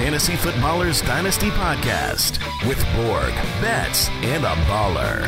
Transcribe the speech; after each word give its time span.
to 0.00 0.06
the 0.06 0.18
Fantasy 0.18 0.36
Footballers 0.36 1.02
Dynasty 1.02 1.50
Podcast 1.50 2.38
with 2.66 2.82
Borg, 2.96 3.34
Betz, 3.60 4.08
and 4.22 4.44
a 4.44 4.54
baller. 4.66 5.26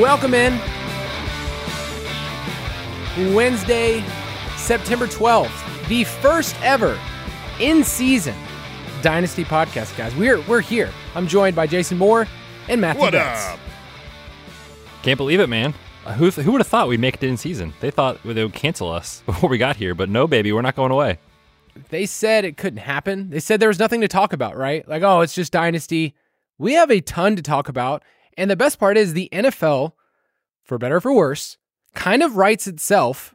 Welcome 0.00 0.34
in. 0.34 0.58
Wednesday, 3.34 4.04
September 4.56 5.06
12th, 5.06 5.88
the 5.88 6.04
first 6.04 6.56
ever 6.62 6.98
in 7.60 7.84
season 7.84 8.34
Dynasty 9.02 9.44
podcast, 9.44 9.96
guys. 9.96 10.14
We're 10.16 10.40
we're 10.42 10.60
here. 10.62 10.90
I'm 11.14 11.26
joined 11.28 11.54
by 11.54 11.66
Jason 11.66 11.98
Moore 11.98 12.26
and 12.68 12.80
Matthew 12.80 13.02
What 13.02 13.12
Betz. 13.12 13.48
up? 13.48 13.60
Can't 15.02 15.18
believe 15.18 15.40
it, 15.40 15.48
man. 15.48 15.74
Who, 16.04 16.30
who 16.30 16.52
would 16.52 16.60
have 16.60 16.66
thought 16.66 16.88
we'd 16.88 17.00
make 17.00 17.14
it 17.14 17.22
in 17.22 17.36
season? 17.36 17.72
They 17.80 17.90
thought 17.90 18.22
they 18.24 18.44
would 18.44 18.52
cancel 18.52 18.90
us 18.90 19.22
before 19.26 19.48
we 19.48 19.58
got 19.58 19.76
here, 19.76 19.94
but 19.94 20.08
no, 20.08 20.26
baby, 20.26 20.52
we're 20.52 20.62
not 20.62 20.76
going 20.76 20.92
away. 20.92 21.18
They 21.88 22.06
said 22.06 22.44
it 22.44 22.56
couldn't 22.56 22.78
happen. 22.78 23.30
They 23.30 23.40
said 23.40 23.58
there 23.58 23.68
was 23.68 23.78
nothing 23.78 24.00
to 24.02 24.08
talk 24.08 24.32
about, 24.32 24.56
right? 24.56 24.86
Like, 24.86 25.02
oh, 25.02 25.22
it's 25.22 25.34
just 25.34 25.52
Dynasty. 25.52 26.14
We 26.58 26.74
have 26.74 26.90
a 26.90 27.00
ton 27.00 27.36
to 27.36 27.42
talk 27.42 27.68
about. 27.68 28.04
And 28.36 28.50
the 28.50 28.56
best 28.56 28.78
part 28.78 28.96
is 28.96 29.12
the 29.12 29.28
NFL, 29.32 29.92
for 30.62 30.78
better 30.78 30.96
or 30.96 31.00
for 31.00 31.12
worse, 31.12 31.56
kind 31.94 32.22
of 32.22 32.36
writes 32.36 32.66
itself. 32.66 33.34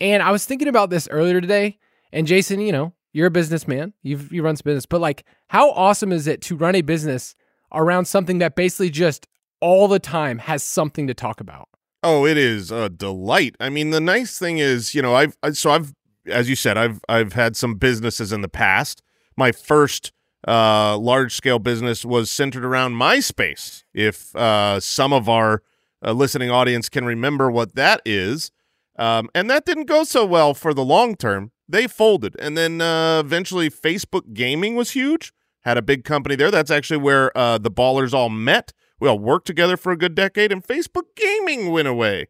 And 0.00 0.22
I 0.22 0.30
was 0.30 0.44
thinking 0.44 0.68
about 0.68 0.90
this 0.90 1.08
earlier 1.10 1.40
today. 1.40 1.78
And 2.12 2.26
Jason, 2.26 2.60
you 2.60 2.72
know, 2.72 2.92
you're 3.12 3.26
a 3.26 3.30
businessman. 3.30 3.92
You've 4.02 4.32
you 4.32 4.42
run 4.42 4.56
some 4.56 4.64
business, 4.64 4.86
but 4.86 5.00
like, 5.00 5.24
how 5.48 5.70
awesome 5.70 6.12
is 6.12 6.26
it 6.26 6.42
to 6.42 6.56
run 6.56 6.74
a 6.74 6.82
business 6.82 7.34
around 7.72 8.04
something 8.04 8.38
that 8.38 8.54
basically 8.54 8.90
just 8.90 9.26
all 9.60 9.88
the 9.88 9.98
time 9.98 10.38
has 10.38 10.62
something 10.62 11.06
to 11.06 11.14
talk 11.14 11.40
about? 11.40 11.68
Oh, 12.02 12.24
it 12.26 12.38
is 12.38 12.70
a 12.70 12.88
delight. 12.88 13.56
I 13.60 13.68
mean, 13.68 13.90
the 13.90 14.00
nice 14.00 14.38
thing 14.38 14.58
is, 14.58 14.94
you 14.94 15.02
know, 15.02 15.14
I've 15.14 15.36
so 15.52 15.70
I've 15.70 15.92
as 16.26 16.48
you 16.48 16.56
said, 16.56 16.78
I've 16.78 17.00
I've 17.08 17.34
had 17.34 17.56
some 17.56 17.74
businesses 17.74 18.32
in 18.32 18.40
the 18.40 18.48
past. 18.48 19.02
My 19.36 19.52
first 19.52 20.12
uh 20.48 20.96
large 20.96 21.34
scale 21.34 21.58
business 21.58 22.04
was 22.04 22.30
centered 22.30 22.64
around 22.64 22.94
MySpace. 22.94 23.84
If 23.92 24.34
uh 24.34 24.80
some 24.80 25.12
of 25.12 25.28
our 25.28 25.62
uh, 26.02 26.12
listening 26.12 26.50
audience 26.50 26.88
can 26.88 27.04
remember 27.04 27.50
what 27.50 27.74
that 27.74 28.00
is. 28.06 28.50
Um 28.98 29.28
and 29.34 29.50
that 29.50 29.66
didn't 29.66 29.86
go 29.86 30.04
so 30.04 30.24
well 30.24 30.54
for 30.54 30.72
the 30.72 30.84
long 30.84 31.16
term. 31.16 31.52
They 31.68 31.86
folded. 31.86 32.34
And 32.38 32.56
then 32.56 32.80
uh 32.80 33.20
eventually 33.20 33.68
Facebook 33.68 34.32
Gaming 34.32 34.74
was 34.74 34.92
huge. 34.92 35.34
Had 35.64 35.76
a 35.76 35.82
big 35.82 36.04
company 36.04 36.34
there. 36.36 36.50
That's 36.50 36.70
actually 36.70 36.96
where 36.98 37.36
uh 37.36 37.58
the 37.58 37.70
ballers 37.70 38.14
all 38.14 38.30
met. 38.30 38.72
We 39.00 39.08
all 39.08 39.18
worked 39.18 39.46
together 39.46 39.78
for 39.78 39.92
a 39.92 39.96
good 39.96 40.14
decade, 40.14 40.52
and 40.52 40.62
Facebook 40.62 41.16
gaming 41.16 41.70
went 41.70 41.88
away. 41.88 42.28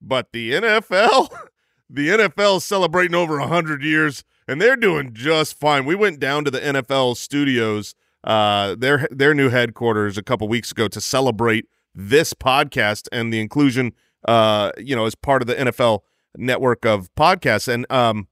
But 0.00 0.32
the 0.32 0.52
NFL, 0.52 1.28
the 1.90 2.08
NFL 2.08 2.58
is 2.58 2.64
celebrating 2.64 3.16
over 3.16 3.38
100 3.40 3.82
years, 3.82 4.24
and 4.46 4.60
they're 4.62 4.76
doing 4.76 5.12
just 5.12 5.58
fine. 5.58 5.84
We 5.84 5.96
went 5.96 6.20
down 6.20 6.44
to 6.44 6.52
the 6.52 6.60
NFL 6.60 7.16
studios, 7.16 7.96
uh, 8.22 8.76
their, 8.76 9.08
their 9.10 9.34
new 9.34 9.50
headquarters, 9.50 10.16
a 10.16 10.22
couple 10.22 10.46
weeks 10.46 10.70
ago 10.70 10.86
to 10.86 11.00
celebrate 11.00 11.66
this 11.94 12.32
podcast 12.32 13.08
and 13.10 13.32
the 13.32 13.40
inclusion, 13.40 13.92
uh, 14.26 14.70
you 14.78 14.94
know, 14.94 15.04
as 15.04 15.16
part 15.16 15.42
of 15.42 15.48
the 15.48 15.56
NFL 15.56 16.00
network 16.36 16.86
of 16.86 17.12
podcasts. 17.16 17.66
And 17.66 17.90
um, 17.90 18.28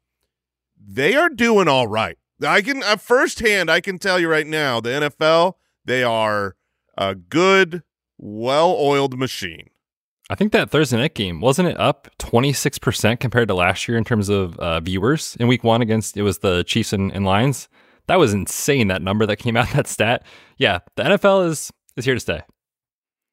they 0.79 1.17
are 1.17 1.29
doing 1.29 1.67
all 1.67 1.89
right. 1.89 2.17
I 2.47 2.63
can, 2.63 2.85
uh, 2.85 2.97
firsthand, 2.97 3.71
I 3.71 3.81
can 3.81 3.99
tell 3.99 4.21
you 4.21 4.29
right 4.29 4.47
now, 4.47 4.81
the 4.81 4.91
NFL, 4.91 5.55
they 5.85 6.05
are 6.05 6.55
a 6.97 7.15
good, 7.15 7.83
well-oiled 8.19 9.19
machine. 9.19 9.69
I 10.29 10.35
think 10.35 10.53
that 10.53 10.71
Thursday 10.71 10.97
night 10.97 11.15
game 11.15 11.41
wasn't 11.41 11.69
it 11.69 11.79
up 11.79 12.09
26% 12.19 13.21
compared 13.21 13.47
to 13.49 13.55
last 13.55 13.87
year 13.87 13.97
in 13.97 14.05
terms 14.05 14.29
of 14.29 14.59
uh, 14.59 14.81
viewers 14.81 15.37
in 15.39 15.47
week 15.47 15.63
one 15.63 15.83
against 15.83 16.17
it 16.17 16.23
was 16.23 16.39
the 16.39 16.65
Chiefs 16.65 16.93
and, 16.93 17.13
and 17.13 17.25
Lions. 17.25 17.69
That 18.09 18.19
was 18.19 18.33
insane. 18.33 18.89
That 18.89 19.03
number 19.03 19.27
that 19.27 19.37
came 19.37 19.57
out, 19.57 19.69
that 19.75 19.87
stat. 19.87 20.25
Yeah, 20.59 20.81
the 20.97 21.05
NFL 21.05 21.49
is 21.49 21.73
is 21.97 22.05
here 22.05 22.15
to 22.15 22.21
stay. 22.21 22.43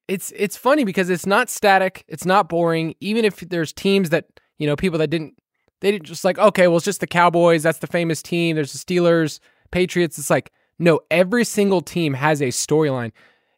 it's 0.07 0.31
it's 0.35 0.55
funny 0.57 0.83
because 0.83 1.09
it's 1.09 1.25
not 1.25 1.49
static, 1.49 2.05
it's 2.07 2.25
not 2.25 2.47
boring. 2.49 2.93
Even 2.99 3.25
if 3.25 3.37
there's 3.37 3.73
teams 3.73 4.09
that 4.09 4.25
you 4.59 4.67
know 4.67 4.75
people 4.75 4.99
that 4.99 5.09
didn't 5.09 5.35
they 5.81 5.91
didn't 5.91 6.05
just 6.05 6.23
like 6.23 6.37
okay, 6.37 6.67
well 6.67 6.77
it's 6.77 6.85
just 6.85 6.99
the 6.99 7.07
Cowboys, 7.07 7.63
that's 7.63 7.79
the 7.79 7.87
famous 7.87 8.21
team. 8.21 8.55
There's 8.55 8.73
the 8.73 8.79
Steelers, 8.79 9.39
Patriots. 9.71 10.19
It's 10.19 10.29
like 10.29 10.51
no, 10.77 10.99
every 11.09 11.45
single 11.45 11.81
team 11.81 12.13
has 12.13 12.41
a 12.41 12.47
storyline. 12.49 13.11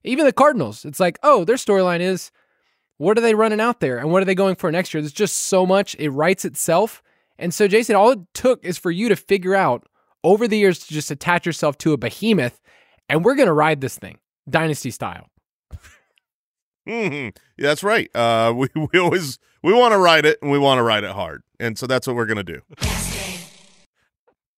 Even 0.06 0.26
the 0.26 0.34
Cardinals, 0.34 0.86
it's 0.86 1.00
like 1.00 1.20
oh, 1.24 1.44
their 1.46 1.56
storyline 1.56 2.00
is 2.00 2.32
what 2.98 3.18
are 3.18 3.22
they 3.22 3.36
running 3.36 3.60
out 3.60 3.80
there 3.82 3.98
and 3.98 4.12
what 4.12 4.22
are 4.22 4.26
they 4.26 4.36
going 4.36 4.56
for 4.56 4.72
next 4.72 4.94
year? 4.94 5.02
There's 5.02 5.12
just 5.12 5.36
so 5.36 5.66
much. 5.66 5.96
It 6.00 6.10
writes 6.10 6.46
itself. 6.46 7.04
And 7.38 7.54
so, 7.54 7.68
Jason, 7.68 7.96
all 7.96 8.12
it 8.12 8.20
took 8.34 8.64
is 8.64 8.78
for 8.78 8.92
you 8.92 9.10
to 9.10 9.16
figure 9.18 9.56
out 9.56 9.86
over 10.24 10.48
the 10.48 10.58
years 10.58 10.80
to 10.80 10.94
just 10.94 11.12
attach 11.12 11.46
yourself 11.46 11.78
to 11.80 11.92
a 11.94 11.98
behemoth, 11.98 12.62
and 13.10 13.26
we're 13.26 13.36
gonna 13.36 13.54
ride 13.54 13.82
this 13.82 13.98
thing 13.98 14.20
dynasty 14.50 14.92
style. 14.92 15.28
hmm 16.88 16.92
Yeah, 16.92 17.30
that's 17.58 17.84
right. 17.84 18.10
Uh, 18.16 18.54
we 18.56 18.68
we 18.94 19.00
always 19.00 19.38
we 19.64 19.74
want 19.74 19.92
to 19.94 19.98
ride 19.98 20.26
it 20.26 20.40
and 20.42 20.52
we 20.52 20.60
want 20.60 20.80
to 20.80 20.84
ride 20.84 21.04
it 21.04 21.12
hard, 21.12 21.44
and 21.60 21.78
so 21.78 21.88
that's 21.88 22.08
what 22.08 22.16
we're 22.16 22.26
gonna 22.26 22.44
do. 22.44 22.62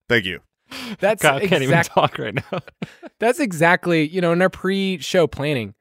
Thank 0.10 0.26
you. 0.26 0.42
That's 1.00 1.22
God, 1.22 1.42
I 1.42 1.48
can't 1.48 1.64
even 1.64 1.84
talk 1.84 2.18
right 2.18 2.36
now. 2.36 2.60
That's 3.20 3.40
exactly, 3.40 4.08
you 4.08 4.22
know, 4.22 4.32
in 4.32 4.42
our 4.42 4.50
pre-show 4.50 5.28
planning, 5.28 5.74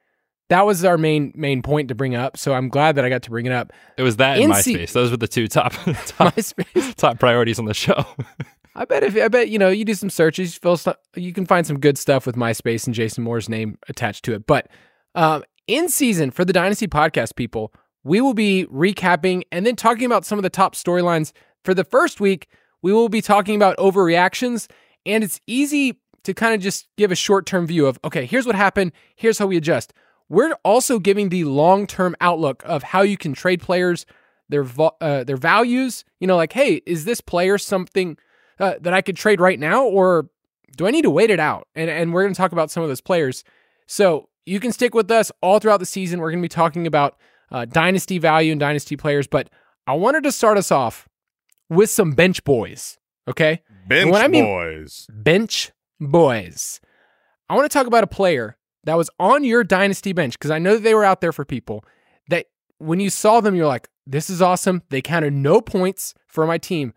that 0.49 0.65
was 0.65 0.85
our 0.85 0.97
main 0.97 1.33
main 1.35 1.63
point 1.63 1.89
to 1.89 1.95
bring 1.95 2.15
up. 2.15 2.37
So 2.37 2.55
I'm 2.55 2.69
glad 2.69 2.95
that 2.97 3.05
I 3.05 3.09
got 3.09 3.23
to 3.23 3.31
bring 3.31 3.47
it 3.47 3.53
up. 3.53 3.73
It 3.97 4.03
was 4.03 4.17
that 4.17 4.39
in 4.39 4.51
NC 4.51 4.77
MySpace. 4.77 4.93
Those 4.93 5.11
were 5.11 5.17
the 5.17 5.29
two 5.29 5.49
top 5.49 5.73
top, 6.07 6.35
MySpace. 6.35 6.95
top 6.95 7.19
priorities 7.19 7.59
on 7.59 7.65
the 7.65 7.75
show. 7.75 8.05
I 8.75 8.85
bet 8.85 9.03
if 9.03 9.17
I 9.17 9.29
bet 9.29 9.49
you 9.49 9.59
know 9.59 9.69
you 9.69 9.85
do 9.85 9.95
some 9.95 10.11
searches, 10.11 10.55
you, 10.55 10.61
feel 10.61 10.77
stu- 10.77 10.95
you 11.17 11.33
can 11.33 11.47
find 11.47 11.67
some 11.67 11.81
good 11.81 11.99
stuff 11.99 12.27
with 12.27 12.37
MySpace 12.37 12.87
and 12.87 12.95
Jason 12.95 13.25
Moore's 13.25 13.49
name 13.49 13.79
attached 13.89 14.25
to 14.27 14.35
it. 14.35 14.47
But 14.47 14.69
um, 15.15 15.43
in 15.67 15.89
season 15.89 16.31
for 16.31 16.45
the 16.45 16.53
Dynasty 16.53 16.87
podcast, 16.87 17.35
people, 17.35 17.73
we 18.05 18.21
will 18.21 18.35
be 18.35 18.67
recapping 18.73 19.43
and 19.51 19.67
then 19.67 19.75
talking 19.75 20.07
about 20.07 20.25
some 20.25 20.39
of 20.39 20.43
the 20.45 20.51
top 20.51 20.75
storylines 20.75 21.33
for 21.65 21.75
the 21.75 21.85
first 21.85 22.21
week. 22.21 22.49
We 22.83 22.93
will 22.93 23.09
be 23.09 23.21
talking 23.21 23.57
about 23.57 23.77
overreactions, 23.79 24.69
and 25.05 25.25
it's 25.25 25.41
easy 25.47 25.99
to 26.25 26.35
kind 26.35 26.55
of 26.55 26.61
just 26.61 26.89
give 26.97 27.13
a 27.13 27.17
short 27.17 27.47
term 27.47 27.67
view 27.67 27.87
of 27.87 27.99
okay, 28.05 28.27
here's 28.27 28.47
what 28.47 28.57
happened, 28.57 28.93
here's 29.15 29.39
how 29.39 29.47
we 29.47 29.57
adjust. 29.57 29.93
We're 30.29 30.53
also 30.65 30.99
giving 30.99 31.29
the 31.29 31.45
long 31.45 31.87
term 31.87 32.17
outlook 32.21 32.63
of 32.67 32.83
how 32.83 33.03
you 33.03 33.17
can 33.17 33.33
trade 33.33 33.61
players, 33.61 34.07
their 34.49 34.67
uh, 35.01 35.25
their 35.25 35.37
values. 35.37 36.05
You 36.21 36.27
know, 36.27 36.37
like 36.37 36.53
hey, 36.53 36.83
is 36.87 37.05
this 37.05 37.21
player 37.21 37.59
something 37.59 38.19
uh, 38.59 38.75
that 38.81 38.93
I 38.93 39.03
could 39.03 39.17
trade 39.17 39.41
right 39.41 39.59
now, 39.59 39.85
or 39.85 40.29
do 40.77 40.87
I 40.87 40.91
need 40.91 41.03
to 41.03 41.11
wait 41.11 41.31
it 41.31 41.41
out? 41.41 41.69
And 41.75 41.89
and 41.89 42.13
we're 42.13 42.23
going 42.23 42.35
to 42.35 42.39
talk 42.39 42.53
about 42.53 42.71
some 42.71 42.83
of 42.83 42.89
those 42.89 43.01
players. 43.01 43.45
So 43.87 44.29
you 44.45 44.61
can 44.61 44.73
stick 44.73 44.95
with 44.95 45.11
us 45.11 45.31
all 45.41 45.59
throughout 45.59 45.81
the 45.81 45.87
season. 45.87 46.21
We're 46.21 46.31
going 46.31 46.43
to 46.43 46.45
be 46.45 46.49
talking 46.49 46.87
about 46.87 47.17
uh, 47.53 47.65
dynasty 47.65 48.19
value 48.19 48.53
and 48.53 48.61
dynasty 48.61 48.97
players, 48.97 49.27
but 49.27 49.49
I 49.87 49.95
wanted 49.95 50.25
to 50.25 50.33
start 50.33 50.59
us 50.59 50.73
off 50.73 51.09
with 51.69 51.91
some 51.91 52.13
bench 52.13 52.45
boys. 52.45 52.99
Okay, 53.29 53.63
Bench 53.89 54.15
I 54.15 54.29
mean- 54.29 54.45
boys. 54.45 55.07
bench 55.13 55.73
boys. 56.01 56.81
I 57.49 57.55
want 57.55 57.71
to 57.71 57.75
talk 57.77 57.87
about 57.87 58.05
a 58.05 58.09
player 58.09 58.57
that 58.85 58.97
was 58.97 59.11
on 59.19 59.45
your 59.45 59.65
dynasty 59.65 60.13
bench 60.13 60.39
because 60.39 60.51
I 60.51 60.59
know 60.59 60.75
that 60.75 60.83
they 60.83 60.95
were 60.95 61.05
out 61.05 61.21
there 61.21 61.33
for 61.33 61.45
people 61.45 61.85
that 62.29 62.47
when 62.79 63.01
you 63.01 63.11
saw 63.11 63.41
them, 63.41 63.55
you're 63.55 63.67
like, 63.67 63.89
this 64.07 64.31
is 64.31 64.41
awesome. 64.43 64.83
They 64.91 65.03
counted 65.03 65.33
no 65.33 65.61
points 65.61 66.15
for 66.29 66.47
my 66.47 66.59
team, 66.59 66.93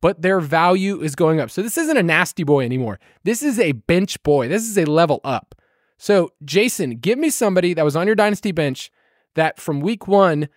but 0.00 0.22
their 0.22 0.40
value 0.40 1.02
is 1.02 1.14
going 1.14 1.40
up. 1.40 1.50
So 1.50 1.60
this 1.62 1.76
isn't 1.76 1.96
a 1.96 2.02
nasty 2.02 2.44
boy 2.44 2.64
anymore. 2.64 2.98
This 3.24 3.42
is 3.42 3.58
a 3.58 3.72
bench 3.72 4.22
boy. 4.22 4.48
This 4.48 4.62
is 4.62 4.78
a 4.78 4.84
level 4.86 5.20
up. 5.24 5.54
So, 5.98 6.30
Jason, 6.44 6.96
give 6.98 7.18
me 7.18 7.30
somebody 7.30 7.72
that 7.74 7.84
was 7.84 7.96
on 7.96 8.06
your 8.06 8.16
dynasty 8.16 8.52
bench 8.52 8.90
that 9.34 9.60
from 9.60 9.80
week 9.80 10.06
one 10.08 10.48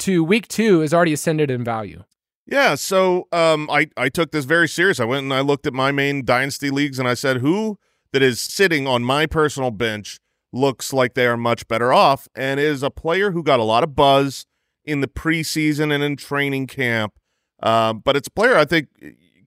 to 0.00 0.22
week 0.24 0.48
two 0.48 0.82
is 0.82 0.92
already 0.94 1.12
ascended 1.12 1.50
in 1.50 1.64
value. 1.64 2.04
Yeah, 2.50 2.74
so 2.74 3.28
um, 3.30 3.70
I 3.70 3.88
I 3.96 4.08
took 4.08 4.32
this 4.32 4.44
very 4.44 4.68
serious. 4.68 4.98
I 4.98 5.04
went 5.04 5.22
and 5.22 5.32
I 5.32 5.40
looked 5.40 5.66
at 5.68 5.72
my 5.72 5.92
main 5.92 6.24
dynasty 6.24 6.68
leagues 6.68 6.98
and 6.98 7.06
I 7.08 7.14
said, 7.14 7.38
who 7.38 7.78
that 8.12 8.22
is 8.22 8.40
sitting 8.40 8.88
on 8.88 9.04
my 9.04 9.26
personal 9.26 9.70
bench 9.70 10.18
looks 10.52 10.92
like 10.92 11.14
they 11.14 11.26
are 11.26 11.36
much 11.36 11.68
better 11.68 11.92
off, 11.92 12.26
and 12.34 12.58
is 12.58 12.82
a 12.82 12.90
player 12.90 13.30
who 13.30 13.44
got 13.44 13.60
a 13.60 13.64
lot 13.64 13.84
of 13.84 13.94
buzz 13.94 14.46
in 14.84 15.00
the 15.00 15.06
preseason 15.06 15.92
and 15.94 16.02
in 16.02 16.16
training 16.16 16.66
camp. 16.66 17.14
Uh, 17.62 17.92
but 17.92 18.16
it's 18.16 18.26
a 18.26 18.32
player 18.32 18.56
I 18.56 18.64
think 18.64 18.88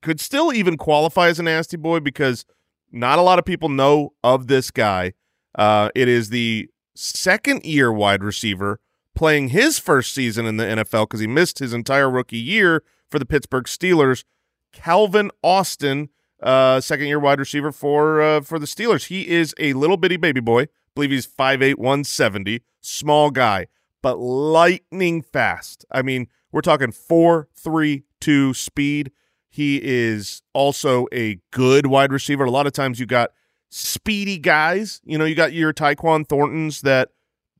could 0.01 0.21
still 0.21 0.53
even 0.53 0.77
qualify 0.77 1.27
as 1.27 1.39
a 1.39 1.43
nasty 1.43 1.75
boy 1.75 1.99
because 1.99 2.45
not 2.89 3.19
a 3.19 3.21
lot 3.21 3.37
of 3.37 3.43
people 3.43 3.67
know 3.67 4.13
of 4.23 4.47
this 4.47 4.71
guy. 4.71 5.13
Uh, 5.55 5.89
it 5.93 6.07
is 6.07 6.29
the 6.29 6.69
second 6.95 7.65
year 7.65 7.91
wide 7.91 8.23
receiver 8.23 8.79
playing 9.15 9.49
his 9.49 9.79
first 9.79 10.13
season 10.13 10.45
in 10.45 10.57
the 10.57 10.63
NFL 10.63 11.03
because 11.07 11.19
he 11.19 11.27
missed 11.27 11.59
his 11.59 11.73
entire 11.73 12.09
rookie 12.09 12.37
year 12.37 12.83
for 13.09 13.19
the 13.19 13.25
Pittsburgh 13.25 13.65
Steelers. 13.65 14.23
Calvin 14.71 15.29
Austin, 15.43 16.09
uh, 16.41 16.81
second 16.81 17.07
year 17.07 17.19
wide 17.19 17.39
receiver 17.39 17.71
for 17.71 18.21
uh, 18.21 18.41
for 18.41 18.57
the 18.59 18.65
Steelers. 18.65 19.05
He 19.07 19.29
is 19.29 19.53
a 19.59 19.73
little 19.73 19.97
bitty 19.97 20.17
baby 20.17 20.39
boy. 20.41 20.63
I 20.63 20.67
believe 20.95 21.11
he's 21.11 21.27
5'8", 21.27 21.77
170, 21.77 22.61
small 22.81 23.31
guy. 23.31 23.67
but 24.01 24.17
lightning 24.19 25.21
fast. 25.21 25.85
I 25.91 26.01
mean, 26.01 26.27
we're 26.51 26.61
talking 26.61 26.91
four, 26.91 27.47
three, 27.55 28.03
two 28.19 28.53
speed. 28.53 29.11
He 29.49 29.79
is 29.83 30.41
also 30.53 31.07
a 31.13 31.39
good 31.51 31.85
wide 31.87 32.11
receiver. 32.11 32.43
A 32.43 32.51
lot 32.51 32.67
of 32.67 32.73
times 32.73 32.99
you 32.99 33.05
got 33.05 33.29
speedy 33.69 34.37
guys. 34.37 35.01
You 35.05 35.17
know, 35.17 35.25
you 35.25 35.35
got 35.35 35.53
your 35.53 35.73
Tyquan 35.73 36.27
Thorntons 36.27 36.81
that 36.81 37.09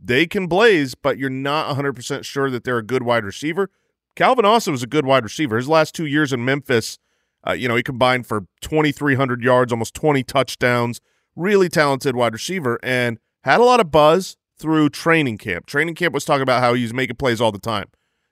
they 0.04 0.28
can 0.28 0.48
blaze, 0.48 0.96
but 0.96 1.18
you're 1.18 1.30
not 1.30 1.76
100% 1.76 2.26
sure 2.26 2.50
that 2.50 2.66
they're 2.66 2.78
a 2.78 2.84
good 2.84 3.04
wide 3.04 3.24
receiver. 3.24 3.70
Calvin 4.16 4.46
Austin 4.46 4.74
was 4.74 4.84
a 4.84 4.88
good 4.88 5.06
wide 5.06 5.24
receiver. 5.24 5.56
His 5.56 5.70
last 5.70 5.96
two 5.96 6.06
years 6.06 6.34
in 6.34 6.44
Memphis, 6.44 7.00
uh, 7.48 7.54
you 7.54 7.68
know, 7.68 7.76
he 7.76 7.84
combined 7.84 8.28
for 8.28 8.46
2,300 8.62 9.42
yards, 9.42 9.72
almost 9.72 9.94
20 9.94 10.24
touchdowns. 10.24 11.00
Really 11.36 11.70
talented 11.70 12.16
wide 12.16 12.34
receiver 12.34 12.80
and 12.84 13.18
had 13.44 13.60
a 13.60 13.64
lot 13.64 13.80
of 13.80 13.92
buzz 13.92 14.38
through 14.60 14.90
training 14.90 15.40
camp. 15.40 15.66
Training 15.66 15.96
camp 15.96 16.14
was 16.14 16.26
talking 16.26 16.44
about 16.44 16.62
how 16.62 16.74
he's 16.74 16.94
making 16.94 17.16
plays 17.16 17.42
all 17.42 17.52
the 17.52 17.58
time. 17.58 17.88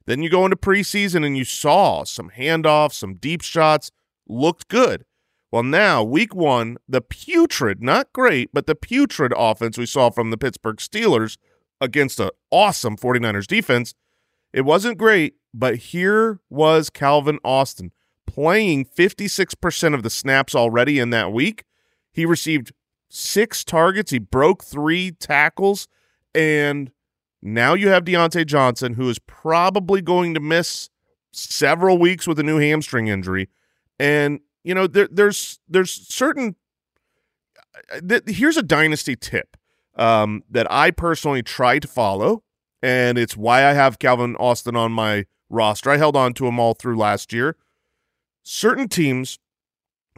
Then 0.05 0.21
you 0.21 0.29
go 0.29 0.45
into 0.45 0.57
preseason 0.57 1.25
and 1.25 1.37
you 1.37 1.45
saw 1.45 2.03
some 2.03 2.31
handoffs, 2.37 2.93
some 2.93 3.15
deep 3.15 3.41
shots, 3.41 3.91
looked 4.27 4.67
good. 4.67 5.05
Well, 5.51 5.63
now, 5.63 6.03
week 6.03 6.33
one, 6.35 6.77
the 6.87 7.01
putrid, 7.01 7.81
not 7.81 8.13
great, 8.13 8.49
but 8.53 8.67
the 8.67 8.75
putrid 8.75 9.33
offense 9.35 9.77
we 9.77 9.85
saw 9.85 10.09
from 10.09 10.29
the 10.29 10.37
Pittsburgh 10.37 10.77
Steelers 10.77 11.37
against 11.81 12.19
an 12.19 12.29
awesome 12.51 12.95
49ers 12.95 13.47
defense, 13.47 13.93
it 14.53 14.61
wasn't 14.61 14.97
great, 14.97 15.35
but 15.53 15.75
here 15.77 16.39
was 16.49 16.89
Calvin 16.89 17.39
Austin 17.43 17.91
playing 18.27 18.85
56% 18.85 19.93
of 19.93 20.03
the 20.03 20.09
snaps 20.09 20.55
already 20.55 20.99
in 20.99 21.09
that 21.09 21.33
week. 21.33 21.65
He 22.13 22.25
received 22.25 22.71
six 23.09 23.63
targets, 23.65 24.11
he 24.11 24.19
broke 24.19 24.63
three 24.63 25.11
tackles, 25.11 25.87
and 26.33 26.91
now 27.41 27.73
you 27.73 27.89
have 27.89 28.05
Diontae 28.05 28.45
Johnson, 28.45 28.93
who 28.93 29.09
is 29.09 29.19
probably 29.19 30.01
going 30.01 30.33
to 30.33 30.39
miss 30.39 30.89
several 31.33 31.97
weeks 31.97 32.27
with 32.27 32.39
a 32.39 32.43
new 32.43 32.57
hamstring 32.57 33.07
injury. 33.07 33.49
And, 33.99 34.39
you 34.63 34.73
know, 34.75 34.87
there, 34.87 35.09
there's 35.11 35.59
there's 35.67 35.91
certain 35.91 36.55
uh, 37.93 37.99
th- 38.07 38.23
here's 38.27 38.57
a 38.57 38.63
dynasty 38.63 39.15
tip 39.15 39.57
um, 39.95 40.43
that 40.49 40.71
I 40.71 40.91
personally 40.91 41.43
try 41.43 41.79
to 41.79 41.87
follow, 41.87 42.43
and 42.81 43.17
it's 43.17 43.37
why 43.37 43.65
I 43.65 43.73
have 43.73 43.99
Calvin 43.99 44.35
Austin 44.37 44.75
on 44.75 44.91
my 44.91 45.25
roster. 45.49 45.91
I 45.91 45.97
held 45.97 46.15
on 46.15 46.33
to 46.35 46.47
him 46.47 46.59
all 46.59 46.73
through 46.73 46.97
last 46.97 47.33
year. 47.33 47.55
Certain 48.43 48.87
teams 48.87 49.39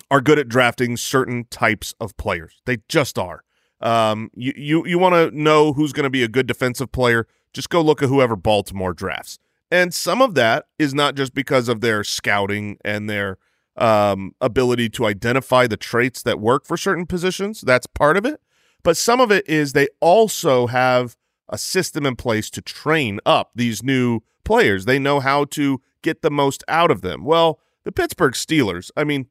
are 0.10 0.22
good 0.22 0.40
at 0.40 0.48
drafting 0.48 0.98
certain 0.98 1.46
types 1.50 1.94
of 2.00 2.16
players. 2.18 2.62
They 2.66 2.78
just 2.88 3.18
are. 3.20 3.44
Um, 3.82 4.30
you 4.34 4.54
you 4.56 4.88
you 4.88 5.00
want 5.00 5.16
to 5.16 5.38
know 5.38 5.74
who's 5.74 5.92
going 5.92 6.06
to 6.06 6.10
be 6.10 6.24
a 6.24 6.28
good 6.30 6.48
defensive 6.48 6.92
player? 6.92 7.28
Just 7.54 7.70
go 7.70 7.82
look 7.82 8.02
at 8.02 8.10
whoever 8.10 8.36
Baltimore 8.36 8.94
drafts, 8.94 9.40
and 9.70 9.94
some 9.94 10.22
of 10.22 10.36
that 10.36 10.68
is 10.80 10.94
not 10.94 11.16
just 11.16 11.34
because 11.34 11.68
of 11.68 11.82
their 11.82 12.04
scouting 12.04 12.78
and 12.86 13.10
their 13.10 13.38
um, 13.76 14.36
ability 14.40 14.88
to 14.90 15.06
identify 15.06 15.68
the 15.68 15.78
traits 15.78 16.24
that 16.24 16.40
work 16.40 16.66
for 16.66 16.78
certain 16.78 17.06
positions. 17.06 17.62
That's 17.62 17.88
part 17.88 18.16
of 18.16 18.26
it, 18.26 18.40
but 18.84 18.98
some 18.98 19.20
of 19.20 19.32
it 19.32 19.48
is 19.48 19.74
they 19.74 19.88
also 20.00 20.68
have 20.68 21.16
a 21.50 21.58
system 21.58 22.06
in 22.06 22.16
place 22.16 22.50
to 22.52 22.62
train 22.62 23.20
up 23.26 23.52
these 23.56 23.84
new 23.84 24.22
players. 24.44 24.86
They 24.86 25.00
know 25.00 25.20
how 25.20 25.46
to 25.46 25.82
get 26.02 26.22
the 26.22 26.32
most 26.32 26.64
out 26.68 26.92
of 26.92 27.02
them. 27.02 27.24
Well, 27.24 27.60
the 27.84 27.92
Pittsburgh 27.92 28.34
Steelers. 28.34 28.92
I 28.96 29.04
mean, 29.04 29.28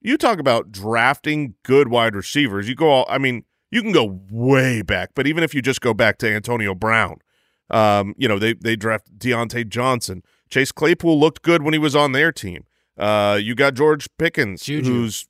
you 0.00 0.16
talk 0.16 0.38
about 0.38 0.70
drafting 0.70 1.54
good 1.62 1.88
wide 1.88 2.14
receivers. 2.14 2.68
You 2.68 2.74
go 2.74 2.88
all. 2.88 3.06
I 3.08 3.18
mean 3.18 3.44
you 3.70 3.82
can 3.82 3.92
go 3.92 4.20
way 4.30 4.82
back, 4.82 5.10
but 5.14 5.26
even 5.26 5.42
if 5.42 5.54
you 5.54 5.62
just 5.62 5.80
go 5.80 5.92
back 5.92 6.18
to 6.18 6.32
Antonio 6.32 6.74
Brown, 6.74 7.18
um, 7.70 8.14
you 8.16 8.28
know, 8.28 8.38
they 8.38 8.54
they 8.54 8.76
draft 8.76 9.18
Diontae 9.18 9.68
Johnson. 9.68 10.22
Chase 10.48 10.70
Claypool 10.72 11.18
looked 11.18 11.42
good 11.42 11.62
when 11.62 11.74
he 11.74 11.78
was 11.78 11.96
on 11.96 12.12
their 12.12 12.30
team. 12.30 12.64
Uh, 12.96 13.38
you 13.42 13.54
got 13.54 13.74
George 13.74 14.08
Pickens, 14.18 14.62
Juju. 14.62 14.90
who's 14.90 15.26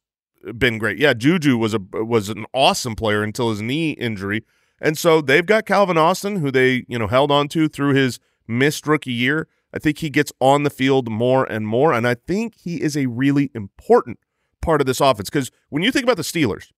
been 0.58 0.78
great. 0.78 0.98
Yeah, 0.98 1.14
Juju 1.14 1.56
was 1.56 1.74
a 1.74 1.80
was 1.92 2.28
an 2.28 2.46
awesome 2.52 2.94
player 2.94 3.22
until 3.22 3.50
his 3.50 3.62
knee 3.62 3.92
injury. 3.92 4.44
And 4.80 4.98
so 4.98 5.20
they've 5.20 5.46
got 5.46 5.64
Calvin 5.64 5.96
Austin, 5.96 6.36
who 6.36 6.50
they, 6.50 6.84
you 6.86 6.98
know, 6.98 7.06
held 7.06 7.30
on 7.30 7.48
to 7.48 7.68
through 7.68 7.94
his 7.94 8.20
missed 8.46 8.86
rookie 8.86 9.12
year. 9.12 9.48
I 9.72 9.78
think 9.78 9.98
he 9.98 10.10
gets 10.10 10.32
on 10.40 10.62
the 10.62 10.70
field 10.70 11.10
more 11.10 11.44
and 11.44 11.66
more. 11.66 11.92
And 11.92 12.06
I 12.06 12.14
think 12.14 12.56
he 12.56 12.82
is 12.82 12.96
a 12.96 13.06
really 13.06 13.50
important 13.54 14.18
part 14.60 14.80
of 14.80 14.86
this 14.86 15.00
offense. 15.00 15.30
Because 15.30 15.50
when 15.70 15.82
you 15.82 15.90
think 15.90 16.04
about 16.04 16.18
the 16.18 16.22
Steelers, 16.22 16.72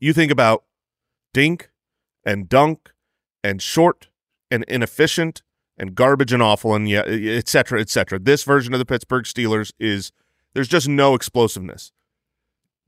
you 0.00 0.12
think 0.12 0.32
about 0.32 0.64
dink 1.32 1.70
and 2.24 2.48
dunk 2.48 2.92
and 3.44 3.62
short 3.62 4.08
and 4.50 4.64
inefficient 4.64 5.42
and 5.78 5.94
garbage 5.94 6.32
and 6.32 6.42
awful 6.42 6.74
and 6.74 6.88
yeah, 6.88 7.02
et 7.06 7.48
cetera, 7.48 7.80
et 7.80 7.88
cetera. 7.88 8.18
This 8.18 8.44
version 8.44 8.74
of 8.74 8.78
the 8.78 8.86
Pittsburgh 8.86 9.24
Steelers 9.24 9.72
is 9.78 10.10
there's 10.54 10.68
just 10.68 10.88
no 10.88 11.14
explosiveness. 11.14 11.92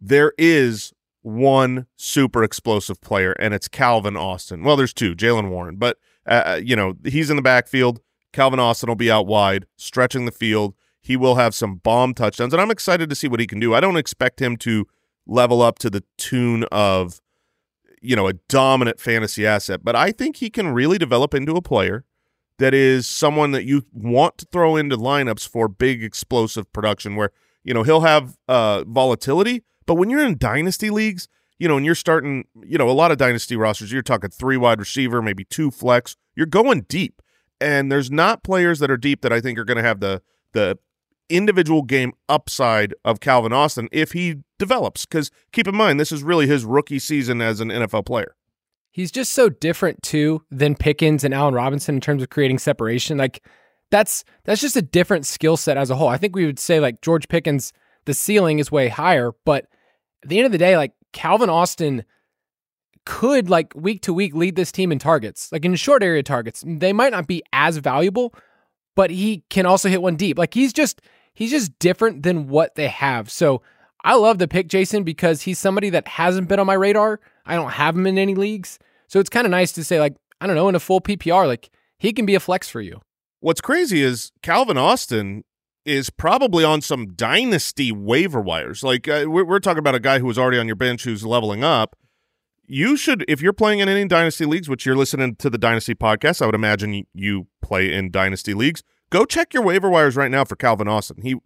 There 0.04 0.32
is 0.36 0.92
one 1.22 1.86
super 1.94 2.42
explosive 2.42 3.00
player, 3.00 3.36
and 3.38 3.54
it's 3.54 3.68
Calvin 3.68 4.16
Austin. 4.16 4.64
Well, 4.64 4.76
there's 4.76 4.92
two, 4.92 5.14
Jaylen 5.14 5.48
Warren, 5.48 5.76
but 5.76 5.96
uh, 6.26 6.42
uh, 6.44 6.60
you 6.62 6.74
know 6.74 6.94
he's 7.04 7.30
in 7.30 7.36
the 7.36 7.42
backfield. 7.42 8.00
Calvin 8.32 8.58
Austin 8.58 8.88
will 8.88 8.96
be 8.96 9.12
out 9.12 9.28
wide, 9.28 9.66
stretching 9.76 10.24
the 10.24 10.32
field. 10.32 10.74
He 11.00 11.16
will 11.16 11.36
have 11.36 11.54
some 11.54 11.76
bomb 11.76 12.14
touchdowns, 12.14 12.52
and 12.52 12.60
I'm 12.60 12.70
excited 12.70 13.08
to 13.10 13.14
see 13.14 13.28
what 13.28 13.38
he 13.38 13.46
can 13.46 13.60
do. 13.60 13.74
I 13.74 13.80
don't 13.80 13.96
expect 13.96 14.42
him 14.42 14.56
to 14.58 14.86
level 15.24 15.62
up 15.62 15.78
to 15.78 15.88
the 15.88 16.02
tune 16.16 16.64
of 16.72 17.20
you 18.00 18.16
know 18.16 18.26
a 18.26 18.32
dominant 18.48 18.98
fantasy 18.98 19.46
asset 19.46 19.84
but 19.84 19.94
i 19.94 20.10
think 20.10 20.38
he 20.38 20.50
can 20.50 20.68
really 20.68 20.98
develop 20.98 21.32
into 21.32 21.54
a 21.54 21.62
player 21.62 22.04
that 22.58 22.74
is 22.74 23.06
someone 23.06 23.52
that 23.52 23.64
you 23.64 23.84
want 23.92 24.36
to 24.38 24.46
throw 24.46 24.76
into 24.76 24.96
lineups 24.96 25.48
for 25.48 25.68
big 25.68 26.02
explosive 26.02 26.70
production 26.72 27.14
where 27.14 27.30
you 27.62 27.72
know 27.72 27.84
he'll 27.84 28.00
have 28.00 28.36
uh 28.48 28.82
volatility 28.84 29.62
but 29.86 29.94
when 29.94 30.10
you're 30.10 30.24
in 30.24 30.38
dynasty 30.38 30.90
leagues 30.90 31.28
you 31.58 31.68
know 31.68 31.76
and 31.76 31.86
you're 31.86 31.94
starting 31.94 32.44
you 32.64 32.78
know 32.78 32.88
a 32.88 32.92
lot 32.92 33.10
of 33.10 33.18
dynasty 33.18 33.56
rosters 33.56 33.92
you're 33.92 34.02
talking 34.02 34.30
three 34.30 34.56
wide 34.56 34.78
receiver 34.78 35.22
maybe 35.22 35.44
two 35.44 35.70
flex 35.70 36.16
you're 36.34 36.46
going 36.46 36.82
deep 36.88 37.22
and 37.60 37.90
there's 37.90 38.10
not 38.10 38.42
players 38.42 38.78
that 38.78 38.90
are 38.90 38.96
deep 38.96 39.22
that 39.22 39.32
i 39.32 39.40
think 39.40 39.58
are 39.58 39.64
going 39.64 39.76
to 39.76 39.82
have 39.82 40.00
the 40.00 40.22
the 40.52 40.78
individual 41.32 41.82
game 41.82 42.12
upside 42.28 42.94
of 43.04 43.20
Calvin 43.20 43.52
Austin 43.52 43.88
if 43.90 44.12
he 44.12 44.36
develops. 44.58 45.06
Because 45.06 45.30
keep 45.52 45.66
in 45.66 45.74
mind, 45.74 45.98
this 45.98 46.12
is 46.12 46.22
really 46.22 46.46
his 46.46 46.64
rookie 46.64 46.98
season 46.98 47.40
as 47.40 47.60
an 47.60 47.68
NFL 47.68 48.06
player. 48.06 48.36
He's 48.90 49.10
just 49.10 49.32
so 49.32 49.48
different 49.48 50.02
too 50.02 50.44
than 50.50 50.74
Pickens 50.74 51.24
and 51.24 51.32
Allen 51.32 51.54
Robinson 51.54 51.94
in 51.94 52.00
terms 52.00 52.22
of 52.22 52.28
creating 52.28 52.58
separation. 52.58 53.16
Like 53.16 53.42
that's 53.90 54.24
that's 54.44 54.60
just 54.60 54.76
a 54.76 54.82
different 54.82 55.24
skill 55.24 55.56
set 55.56 55.78
as 55.78 55.90
a 55.90 55.96
whole. 55.96 56.08
I 56.08 56.18
think 56.18 56.36
we 56.36 56.44
would 56.44 56.58
say 56.58 56.78
like 56.78 57.00
George 57.00 57.28
Pickens, 57.28 57.72
the 58.04 58.14
ceiling 58.14 58.58
is 58.58 58.72
way 58.72 58.88
higher, 58.88 59.32
but 59.44 59.66
at 60.22 60.28
the 60.28 60.38
end 60.38 60.46
of 60.46 60.52
the 60.52 60.58
day, 60.58 60.76
like 60.76 60.92
Calvin 61.12 61.50
Austin 61.50 62.04
could 63.04 63.50
like 63.50 63.72
week 63.74 64.02
to 64.02 64.12
week 64.12 64.34
lead 64.34 64.56
this 64.56 64.72
team 64.72 64.92
in 64.92 64.98
targets, 64.98 65.50
like 65.52 65.64
in 65.64 65.74
short 65.74 66.02
area 66.02 66.22
targets. 66.22 66.62
They 66.66 66.92
might 66.92 67.12
not 67.12 67.26
be 67.26 67.42
as 67.52 67.76
valuable, 67.78 68.34
but 68.94 69.10
he 69.10 69.42
can 69.50 69.66
also 69.66 69.88
hit 69.88 70.02
one 70.02 70.16
deep. 70.16 70.38
Like 70.38 70.54
he's 70.54 70.72
just 70.72 71.02
he's 71.34 71.50
just 71.50 71.78
different 71.78 72.22
than 72.22 72.48
what 72.48 72.74
they 72.74 72.88
have. 72.88 73.30
So 73.30 73.62
I 74.04 74.14
love 74.14 74.38
the 74.38 74.48
pick 74.48 74.68
Jason 74.68 75.04
because 75.04 75.42
he's 75.42 75.58
somebody 75.58 75.90
that 75.90 76.08
hasn't 76.08 76.48
been 76.48 76.60
on 76.60 76.66
my 76.66 76.74
radar. 76.74 77.20
I 77.46 77.54
don't 77.56 77.72
have 77.72 77.96
him 77.96 78.06
in 78.06 78.18
any 78.18 78.34
leagues. 78.34 78.78
So 79.08 79.20
it's 79.20 79.30
kind 79.30 79.46
of 79.46 79.50
nice 79.50 79.72
to 79.72 79.84
say 79.84 79.98
like 80.00 80.14
I 80.40 80.46
don't 80.46 80.56
know 80.56 80.68
in 80.68 80.74
a 80.74 80.80
full 80.80 81.00
PPR 81.00 81.46
like 81.46 81.70
he 81.98 82.12
can 82.12 82.26
be 82.26 82.34
a 82.34 82.40
flex 82.40 82.68
for 82.68 82.80
you. 82.80 83.00
What's 83.40 83.60
crazy 83.60 84.02
is 84.02 84.30
Calvin 84.42 84.78
Austin 84.78 85.44
is 85.84 86.10
probably 86.10 86.64
on 86.64 86.80
some 86.80 87.14
dynasty 87.14 87.92
waiver 87.92 88.40
wires. 88.40 88.82
Like 88.82 89.08
uh, 89.08 89.24
we're, 89.26 89.44
we're 89.44 89.60
talking 89.60 89.78
about 89.78 89.94
a 89.94 90.00
guy 90.00 90.18
who 90.18 90.26
was 90.26 90.38
already 90.38 90.58
on 90.58 90.66
your 90.66 90.76
bench 90.76 91.04
who's 91.04 91.24
leveling 91.24 91.64
up. 91.64 91.96
You 92.66 92.96
should, 92.96 93.24
if 93.28 93.42
you're 93.42 93.52
playing 93.52 93.80
in 93.80 93.88
any 93.88 94.06
dynasty 94.06 94.46
leagues, 94.46 94.68
which 94.68 94.86
you're 94.86 94.96
listening 94.96 95.36
to 95.36 95.50
the 95.50 95.58
Dynasty 95.58 95.94
podcast, 95.94 96.40
I 96.40 96.46
would 96.46 96.54
imagine 96.54 97.04
you 97.12 97.48
play 97.60 97.92
in 97.92 98.10
dynasty 98.10 98.54
leagues 98.54 98.82
go 99.12 99.24
check 99.24 99.54
your 99.54 99.62
waiver 99.62 99.88
wires 99.88 100.16
right 100.16 100.30
now 100.30 100.44
for 100.44 100.56
Calvin 100.56 100.88
Austin. 100.88 101.22
He, 101.22 101.36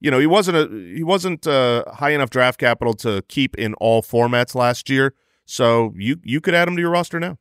you 0.00 0.10
know, 0.10 0.18
he 0.18 0.26
wasn't 0.26 0.56
a 0.56 0.94
he 0.96 1.04
wasn't 1.04 1.46
uh, 1.46 1.84
high 1.92 2.10
enough 2.10 2.30
draft 2.30 2.58
capital 2.58 2.94
to 2.94 3.22
keep 3.28 3.56
in 3.56 3.74
all 3.74 4.02
formats 4.02 4.56
last 4.56 4.90
year, 4.90 5.14
so 5.44 5.92
you 5.96 6.16
you 6.24 6.40
could 6.40 6.54
add 6.54 6.66
him 6.66 6.74
to 6.74 6.82
your 6.82 6.90
roster 6.90 7.20
now. 7.20 7.36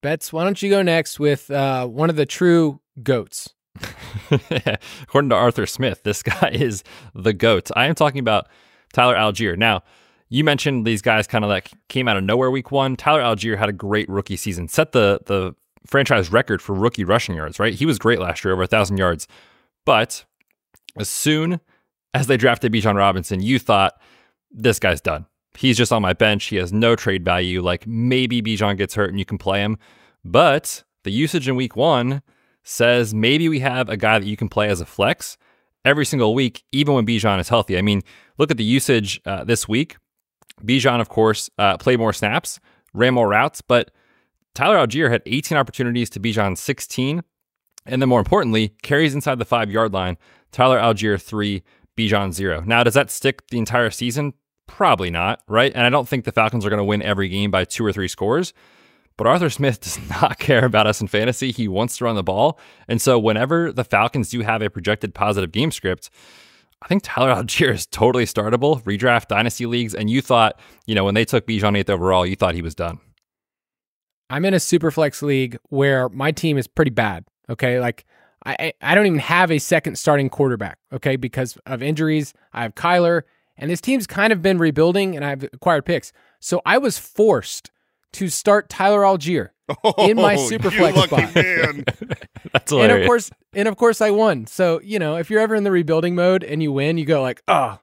Betz, 0.00 0.32
why 0.32 0.44
don't 0.44 0.62
you 0.62 0.70
go 0.70 0.82
next 0.82 1.18
with 1.18 1.50
uh, 1.50 1.86
one 1.86 2.10
of 2.10 2.14
the 2.14 2.26
true 2.26 2.80
goats? 3.02 3.54
According 5.02 5.30
to 5.30 5.36
Arthur 5.36 5.66
Smith, 5.66 6.02
this 6.02 6.22
guy 6.22 6.50
is 6.52 6.84
the 7.14 7.32
goat. 7.32 7.70
I 7.76 7.86
am 7.86 7.94
talking 7.94 8.20
about 8.20 8.48
Tyler 8.92 9.14
Allgeier. 9.14 9.56
Now, 9.56 9.82
you 10.28 10.44
mentioned 10.44 10.86
these 10.86 11.02
guys 11.02 11.26
kind 11.26 11.44
of 11.44 11.48
like 11.48 11.70
came 11.88 12.08
out 12.08 12.16
of 12.16 12.24
nowhere 12.24 12.50
week 12.50 12.70
one. 12.70 12.96
Tyler 12.96 13.20
Allgeier 13.20 13.56
had 13.58 13.68
a 13.68 13.72
great 13.72 14.08
rookie 14.08 14.36
season, 14.36 14.68
set 14.68 14.92
the 14.92 15.20
the 15.26 15.54
franchise 15.86 16.30
record 16.30 16.60
for 16.60 16.74
rookie 16.74 17.04
rushing 17.04 17.34
yards, 17.34 17.58
right? 17.58 17.74
He 17.74 17.86
was 17.86 17.98
great 17.98 18.18
last 18.18 18.44
year, 18.44 18.52
over 18.52 18.62
a 18.62 18.66
thousand 18.66 18.98
yards. 18.98 19.26
But 19.86 20.24
as 20.98 21.08
soon 21.08 21.60
as 22.12 22.26
they 22.26 22.36
drafted 22.36 22.72
Bijan 22.72 22.96
Robinson, 22.96 23.40
you 23.40 23.58
thought 23.58 23.98
this 24.50 24.78
guy's 24.78 25.00
done. 25.00 25.26
He's 25.56 25.76
just 25.76 25.92
on 25.92 26.02
my 26.02 26.12
bench. 26.12 26.44
He 26.44 26.56
has 26.56 26.72
no 26.72 26.94
trade 26.94 27.24
value. 27.24 27.62
Like 27.62 27.86
maybe 27.86 28.42
Bijan 28.42 28.76
gets 28.76 28.94
hurt 28.94 29.10
and 29.10 29.18
you 29.18 29.24
can 29.24 29.38
play 29.38 29.60
him. 29.60 29.78
But 30.24 30.84
the 31.04 31.10
usage 31.10 31.48
in 31.48 31.56
week 31.56 31.74
one 31.74 32.22
says 32.68 33.14
maybe 33.14 33.48
we 33.48 33.60
have 33.60 33.88
a 33.88 33.96
guy 33.96 34.18
that 34.18 34.26
you 34.26 34.36
can 34.36 34.48
play 34.48 34.68
as 34.68 34.80
a 34.80 34.86
flex 34.86 35.36
every 35.84 36.04
single 36.04 36.34
week, 36.34 36.64
even 36.72 36.94
when 36.94 37.06
Bijan 37.06 37.40
is 37.40 37.48
healthy. 37.48 37.78
I 37.78 37.82
mean, 37.82 38.02
look 38.36 38.50
at 38.50 38.56
the 38.56 38.64
usage 38.64 39.20
uh, 39.24 39.44
this 39.44 39.66
week. 39.66 39.96
Bijan, 40.62 41.00
of 41.00 41.08
course, 41.08 41.48
uh, 41.58 41.76
played 41.78 41.98
more 41.98 42.12
snaps, 42.12 42.60
ran 42.92 43.14
more 43.14 43.28
routes, 43.28 43.62
but 43.62 43.90
Tyler 44.54 44.76
Allgeier 44.76 45.10
had 45.10 45.22
18 45.24 45.56
opportunities 45.56 46.10
to 46.10 46.20
Bijan 46.20 46.56
16. 46.56 47.22
And 47.86 48.02
then 48.02 48.08
more 48.08 48.18
importantly, 48.18 48.74
carries 48.82 49.14
inside 49.14 49.38
the 49.38 49.44
five 49.44 49.70
yard 49.70 49.94
line. 49.94 50.18
Tyler 50.52 50.78
Allgeier, 50.78 51.20
three, 51.20 51.62
Bijan 51.96 52.32
zero. 52.32 52.62
Now, 52.66 52.82
does 52.82 52.94
that 52.94 53.10
stick 53.10 53.48
the 53.48 53.58
entire 53.58 53.90
season? 53.90 54.34
Probably 54.66 55.10
not, 55.10 55.42
right? 55.48 55.72
And 55.74 55.86
I 55.86 55.90
don't 55.90 56.06
think 56.06 56.24
the 56.24 56.32
Falcons 56.32 56.66
are 56.66 56.70
going 56.70 56.78
to 56.78 56.84
win 56.84 57.02
every 57.02 57.28
game 57.28 57.50
by 57.50 57.64
two 57.64 57.84
or 57.84 57.92
three 57.92 58.08
scores. 58.08 58.52
But 59.18 59.26
Arthur 59.26 59.50
Smith 59.50 59.80
does 59.82 59.98
not 60.08 60.38
care 60.38 60.64
about 60.64 60.86
us 60.86 61.02
in 61.02 61.08
fantasy. 61.08 61.50
He 61.50 61.68
wants 61.68 61.98
to 61.98 62.04
run 62.04 62.16
the 62.16 62.22
ball. 62.22 62.58
And 62.86 63.02
so 63.02 63.18
whenever 63.18 63.70
the 63.70 63.84
Falcons 63.84 64.30
do 64.30 64.40
have 64.40 64.62
a 64.62 64.70
projected 64.70 65.14
positive 65.14 65.52
game 65.52 65.70
script, 65.70 66.08
I 66.80 66.88
think 66.88 67.02
Tyler 67.04 67.34
Allgeier 67.42 67.74
is 67.74 67.84
totally 67.84 68.24
startable, 68.24 68.82
redraft 68.84 69.26
dynasty 69.26 69.66
leagues. 69.66 69.94
And 69.94 70.08
you 70.08 70.22
thought, 70.22 70.58
you 70.86 70.94
know, 70.94 71.04
when 71.04 71.14
they 71.14 71.26
took 71.26 71.46
Bijan 71.46 71.76
eighth 71.76 71.90
overall, 71.90 72.24
you 72.24 72.36
thought 72.36 72.54
he 72.54 72.62
was 72.62 72.74
done. 72.74 73.00
I'm 74.30 74.44
in 74.44 74.54
a 74.54 74.60
super 74.60 74.90
flex 74.90 75.22
league 75.22 75.58
where 75.64 76.08
my 76.10 76.32
team 76.32 76.56
is 76.56 76.66
pretty 76.66 76.90
bad. 76.90 77.24
Okay. 77.50 77.80
Like 77.80 78.04
I, 78.46 78.72
I 78.80 78.94
don't 78.94 79.06
even 79.06 79.18
have 79.18 79.50
a 79.50 79.58
second 79.58 79.98
starting 79.98 80.28
quarterback. 80.28 80.78
Okay. 80.92 81.16
Because 81.16 81.56
of 81.66 81.82
injuries. 81.82 82.34
I 82.52 82.62
have 82.62 82.74
Kyler 82.74 83.22
and 83.56 83.68
this 83.70 83.80
team's 83.80 84.06
kind 84.06 84.32
of 84.32 84.42
been 84.42 84.58
rebuilding 84.58 85.16
and 85.16 85.24
I've 85.24 85.42
acquired 85.42 85.86
picks. 85.86 86.12
So 86.38 86.62
I 86.64 86.78
was 86.78 86.98
forced 86.98 87.72
to 88.14 88.28
start 88.28 88.68
Tyler 88.68 89.00
Allgeier 89.02 89.48
Oh, 89.84 90.08
in 90.08 90.16
my 90.16 90.36
super 90.36 90.70
you 90.70 90.78
flex 90.78 90.98
spot. 90.98 91.34
man. 91.34 91.84
That's 92.52 92.72
and 92.72 92.90
of 92.92 93.06
course, 93.06 93.30
and 93.52 93.68
of 93.68 93.76
course, 93.76 94.00
I 94.00 94.10
won. 94.10 94.46
So 94.46 94.80
you 94.82 94.98
know, 94.98 95.16
if 95.16 95.28
you're 95.30 95.40
ever 95.40 95.54
in 95.54 95.64
the 95.64 95.70
rebuilding 95.70 96.14
mode 96.14 96.42
and 96.42 96.62
you 96.62 96.72
win, 96.72 96.96
you 96.96 97.04
go 97.04 97.20
like, 97.20 97.42
"Oh, 97.48 97.78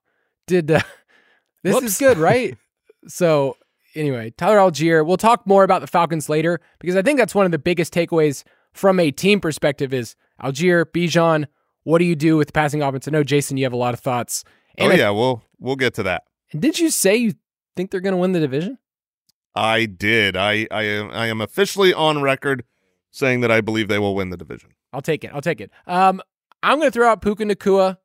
did 0.48 0.72
uh, 0.72 0.79
this 1.63 1.75
Whoops. 1.75 1.86
is 1.88 1.98
good, 2.00 2.17
right?" 2.32 2.58
so 3.08 3.55
anyway, 3.94 4.32
Tyler 4.38 4.58
Allgeier. 4.58 5.05
We'll 5.05 5.17
talk 5.17 5.46
more 5.46 5.63
about 5.63 5.82
the 5.82 5.88
Falcons 5.88 6.27
later 6.27 6.60
because 6.79 6.96
I 6.96 7.03
think 7.03 7.20
that's 7.20 7.36
one 7.36 7.46
of 7.46 7.51
the 7.51 7.60
biggest 7.60 7.94
takeaways 7.94 8.44
from 8.74 9.00
a 9.00 9.12
team 9.12 9.39
perspective 9.39 9.94
is 9.94 10.15
Allgeier, 10.41 10.86
Bijan. 10.86 11.46
What 11.84 12.00
do 12.00 12.05
you 12.05 12.15
do 12.15 12.36
with 12.38 12.48
the 12.48 12.53
passing 12.53 12.82
offense? 12.82 13.08
I 13.08 13.12
know 13.12 13.24
Jason, 13.24 13.58
you 13.58 13.65
have 13.65 13.74
a 13.74 13.77
lot 13.77 13.94
of 13.94 14.00
thoughts. 14.00 14.44
oh 14.79 14.86
And 14.86 14.94
I- 14.94 14.98
yeah, 14.98 15.12
we'll 15.12 15.44
we'll 15.60 15.75
get 15.75 15.94
to 15.96 16.03
that. 16.03 16.24
did 16.58 16.79
you 16.79 16.89
say 16.89 17.15
you 17.15 17.34
think 17.75 17.91
they're 17.91 18.01
going 18.01 18.13
to 18.13 18.17
win 18.17 18.32
the 18.32 18.39
division? 18.39 18.79
I 19.55 19.85
did. 19.85 20.35
I 20.35 20.67
I 20.71 20.83
am 20.83 21.12
I 21.12 21.27
am 21.27 21.41
officially 21.41 21.93
on 21.93 22.21
record 22.21 22.63
saying 23.12 23.41
that 23.41 23.51
I 23.51 23.62
believe 23.62 23.88
they 23.88 24.00
will 24.00 24.15
win 24.15 24.29
the 24.29 24.38
division. 24.38 24.71
I'll 24.91 25.01
take 25.01 25.24
it. 25.24 25.31
I'll 25.33 25.41
take 25.41 25.62
it. 25.62 25.71
Um, 25.88 26.21
I'm 26.63 26.79
going 26.79 26.88
to 26.88 26.91
throw 26.91 27.09
out 27.09 27.21
Puka 27.21 27.43
Nacua. 27.43 27.97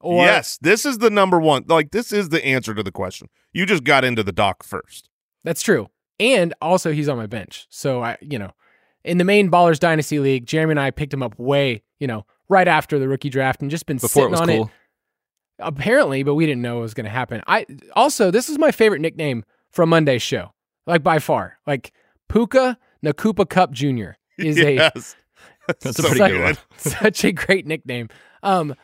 Or 0.00 0.24
yes, 0.24 0.58
this 0.60 0.86
is 0.86 0.98
the 0.98 1.10
number 1.10 1.40
one. 1.40 1.64
Like 1.66 1.90
this 1.90 2.12
is 2.12 2.28
the 2.28 2.44
answer 2.44 2.74
to 2.74 2.82
the 2.82 2.92
question. 2.92 3.28
You 3.52 3.66
just 3.66 3.84
got 3.84 4.04
into 4.04 4.22
the 4.22 4.32
dock 4.32 4.62
first. 4.62 5.08
That's 5.44 5.62
true. 5.62 5.88
And 6.20 6.54
also 6.60 6.92
he's 6.92 7.08
on 7.08 7.16
my 7.16 7.26
bench. 7.26 7.66
So 7.70 8.02
I, 8.02 8.16
you 8.20 8.38
know, 8.38 8.52
in 9.04 9.18
the 9.18 9.24
main 9.24 9.50
Ballers 9.50 9.78
Dynasty 9.78 10.18
League, 10.20 10.46
Jeremy 10.46 10.72
and 10.72 10.80
I 10.80 10.90
picked 10.90 11.14
him 11.14 11.22
up 11.22 11.38
way, 11.38 11.82
you 11.98 12.06
know, 12.06 12.26
right 12.48 12.68
after 12.68 12.98
the 12.98 13.08
rookie 13.08 13.30
draft 13.30 13.60
and 13.62 13.70
just 13.70 13.86
been 13.86 13.96
Before 13.96 14.06
it 14.08 14.12
sitting 14.12 14.30
was 14.30 14.40
on 14.40 14.48
cool. 14.48 14.64
it 14.66 14.70
apparently, 15.60 16.22
but 16.22 16.34
we 16.34 16.46
didn't 16.46 16.62
know 16.62 16.78
it 16.78 16.82
was 16.82 16.94
going 16.94 17.04
to 17.06 17.10
happen. 17.10 17.42
I 17.46 17.66
also 17.94 18.30
this 18.30 18.48
is 18.48 18.58
my 18.58 18.70
favorite 18.70 19.00
nickname 19.00 19.44
from 19.70 19.88
Monday's 19.88 20.22
show. 20.22 20.52
Like 20.88 21.02
by 21.02 21.18
far. 21.18 21.58
Like 21.66 21.92
Puka 22.28 22.78
Nakupa 23.04 23.48
Cup 23.48 23.70
Jr. 23.72 24.12
is 24.38 24.58
a 24.58 24.74
yes. 24.96 25.14
That's 25.68 25.86
a 25.86 25.92
So 25.92 26.02
pretty 26.08 26.34
good 26.34 26.42
one. 26.42 26.58
such 26.78 27.24
a 27.24 27.32
great 27.32 27.66
nickname. 27.66 28.08
Um, 28.42 28.74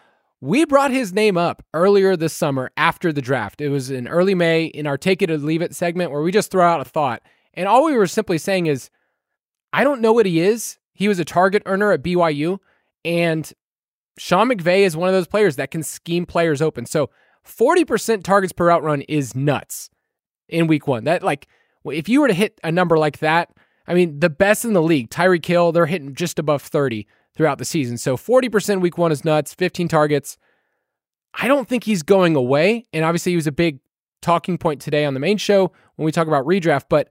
we 0.41 0.67
brought 0.67 0.91
his 0.91 1.13
name 1.13 1.39
up 1.39 1.65
earlier 1.73 2.17
this 2.17 2.35
summer 2.35 2.71
after 2.77 3.13
the 3.13 3.23
draft. 3.23 3.63
It 3.63 3.71
was 3.71 3.91
in 3.91 4.07
early 4.07 4.35
May 4.35 4.67
in 4.67 4.87
our 4.87 4.99
Take 4.99 5.23
It 5.23 5.31
or 5.31 5.39
Leave 5.39 5.63
It 5.63 5.75
segment 5.75 6.11
where 6.11 6.21
we 6.21 6.31
just 6.31 6.51
throw 6.51 6.65
out 6.65 6.83
a 6.83 6.85
thought. 6.85 7.23
And 7.55 7.67
all 7.67 7.87
we 7.87 7.97
were 7.97 8.07
simply 8.07 8.37
saying 8.37 8.67
is, 8.67 8.91
I 9.73 9.85
don't 9.85 10.03
know 10.03 10.13
what 10.13 10.27
he 10.27 10.41
is. 10.41 10.79
He 10.93 11.09
was 11.09 11.19
a 11.19 11.25
target 11.25 11.63
earner 11.65 11.93
at 11.93 12.03
BYU. 12.03 12.59
And 13.07 13.51
Sean 14.19 14.51
McVay 14.51 14.81
is 14.81 14.97
one 14.97 15.09
of 15.09 15.15
those 15.15 15.27
players 15.27 15.57
that 15.57 15.71
can 15.71 15.83
scheme 15.83 16.27
players 16.27 16.61
open. 16.61 16.85
So 16.85 17.09
40% 17.47 18.23
targets 18.23 18.53
per 18.53 18.71
out 18.71 18.83
run 18.83 19.01
is 19.03 19.35
nuts 19.35 19.89
in 20.49 20.67
week 20.67 20.87
one. 20.87 21.05
That, 21.05 21.23
like, 21.23 21.49
if 21.91 22.09
you 22.09 22.21
were 22.21 22.29
to 22.29 22.35
hit 22.35 22.61
a 22.65 22.73
number 22.73 22.97
like 22.99 23.19
that, 23.19 23.51
I 23.87 23.95
mean, 23.95 24.21
the 24.21 24.31
best 24.31 24.65
in 24.65 24.73
the 24.73 24.83
league, 24.83 25.11
Tyree 25.11 25.41
Kill, 25.41 25.73
they're 25.73 25.87
hitting 25.87 26.15
just 26.15 26.39
above 26.39 26.63
30 26.63 27.07
throughout 27.35 27.59
the 27.59 27.65
season. 27.65 27.99
So 27.99 28.17
40% 28.17 28.81
week 28.81 28.97
one 28.97 29.13
is 29.13 29.25
nuts, 29.25 29.55
15 29.55 29.89
targets. 29.89 30.39
I 31.35 31.49
don't 31.49 31.69
think 31.69 31.85
he's 31.85 32.03
going 32.03 32.37
away. 32.37 32.87
And 32.93 33.05
obviously, 33.05 33.33
he 33.33 33.37
was 33.37 33.47
a 33.47 33.53
big 33.53 33.81
talking 34.23 34.57
point 34.57 34.81
today 34.81 35.05
on 35.05 35.15
the 35.15 35.21
main 35.21 35.37
show 35.37 35.73
when 35.97 36.07
we 36.07 36.13
talk 36.13 36.29
about 36.29 36.47
redraft. 36.47 36.85
But 36.89 37.11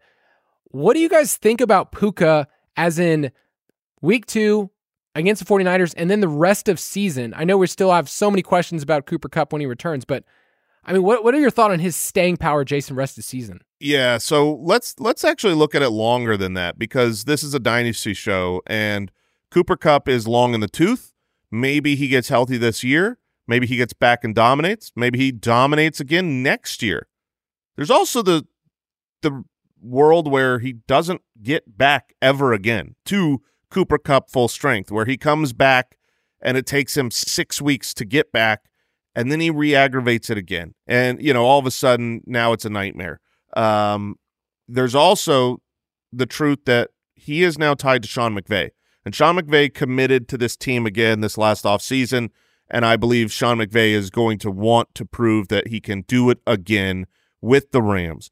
what 0.66 0.94
do 0.94 1.00
you 1.00 1.10
guys 1.10 1.38
think 1.38 1.62
about 1.62 1.92
Puka 1.92 2.48
as 2.76 2.98
in 2.98 3.32
week 4.02 4.26
two 4.26 4.72
against 5.14 5.46
the 5.46 5.54
49ers 5.54 5.94
and 5.96 6.10
then 6.10 6.22
the 6.22 6.28
rest 6.28 6.68
of 6.68 6.80
season? 6.80 7.34
I 7.38 7.44
know 7.44 7.58
we 7.58 7.68
still 7.68 7.92
have 7.92 8.10
so 8.10 8.32
many 8.32 8.42
questions 8.42 8.82
about 8.82 9.06
Cooper 9.06 9.30
Kupp 9.30 9.54
when 9.54 9.60
he 9.60 9.68
returns, 9.68 10.06
but 10.06 10.24
I 10.86 10.94
mean, 10.94 11.04
what, 11.04 11.24
what 11.24 11.36
are 11.36 11.40
your 11.40 11.52
thoughts 11.52 11.74
on 11.74 11.80
his 11.80 11.96
staying 11.96 12.38
power, 12.38 12.66
Jason, 12.66 12.96
rest 12.96 13.14
of 13.14 13.18
the 13.18 13.28
season? 13.28 13.62
Yeah, 13.84 14.18
so 14.18 14.54
let's 14.62 14.98
let's 14.98 15.26
actually 15.26 15.56
look 15.56 15.76
at 15.76 15.82
it 15.82 15.90
longer 15.90 16.38
than 16.38 16.54
that 16.54 16.80
because 16.80 17.26
this 17.26 17.44
is 17.44 17.54
a 17.54 17.60
dynasty 17.60 18.14
show 18.14 18.62
and 18.66 19.12
Cooper 19.52 19.76
Kupp 19.76 20.08
is 20.08 20.26
long 20.26 20.54
in 20.54 20.62
the 20.62 20.70
tooth. 20.70 21.12
Maybe 21.52 21.98
he 21.98 22.08
gets 22.08 22.30
healthy 22.30 22.58
this 22.58 22.82
year. 22.82 23.20
Maybe 23.46 23.68
he 23.68 23.76
gets 23.76 23.92
back 23.92 24.24
and 24.24 24.34
dominates. 24.34 24.94
Maybe 24.96 25.20
he 25.20 25.34
dominates 25.34 26.00
again 26.00 26.42
next 26.42 26.82
year. 26.82 27.10
There's 27.76 27.92
also 27.92 28.22
the 28.22 28.48
the 29.22 29.44
world 29.82 30.32
where 30.32 30.60
he 30.60 30.72
doesn't 30.72 31.22
get 31.42 31.78
back 31.78 32.14
ever 32.22 32.54
again 32.54 32.96
to 33.08 33.42
Cooper 33.70 33.98
Kupp 33.98 34.30
full 34.30 34.48
strength, 34.48 34.94
where 34.94 35.06
he 35.06 35.18
comes 35.18 35.52
back 35.52 35.98
and 36.42 36.56
it 36.56 36.66
takes 36.66 36.96
him 36.96 37.12
six 37.12 37.62
weeks 37.62 37.94
to 37.96 38.06
get 38.06 38.32
back, 38.32 38.62
and 39.14 39.30
then 39.30 39.42
he 39.42 39.50
re-aggravates 39.50 40.30
it 40.30 40.38
again, 40.38 40.74
and 40.88 41.22
you 41.22 41.34
know 41.34 41.44
all 41.44 41.60
of 41.60 41.66
a 41.66 41.72
sudden 41.72 42.22
now 42.26 42.54
it's 42.54 42.64
a 42.64 42.70
nightmare. 42.70 43.20
Um, 43.56 44.18
there's 44.68 44.96
also 44.96 45.62
the 46.12 46.26
truth 46.26 46.66
that 46.66 46.92
he 47.16 47.44
is 47.44 47.58
now 47.58 47.74
tied 47.74 48.04
to 48.04 48.08
Sean 48.08 48.36
McVay. 48.36 48.72
And 49.06 49.14
Sean 49.14 49.38
McVay 49.38 49.74
committed 49.74 50.28
to 50.30 50.38
this 50.38 50.56
team 50.56 50.86
again 50.86 51.22
this 51.22 51.38
last 51.38 51.66
offseason. 51.66 52.30
And 52.70 52.86
I 52.86 52.96
believe 52.96 53.32
Sean 53.32 53.58
McVay 53.58 53.92
is 53.92 54.10
going 54.10 54.40
to 54.40 54.52
want 54.52 54.96
to 54.96 55.06
prove 55.06 55.50
that 55.50 55.68
he 55.68 55.80
can 55.80 56.02
do 56.02 56.30
it 56.30 56.40
again 56.48 57.08
with 57.42 57.72
the 57.72 57.82
Rams. 57.82 58.32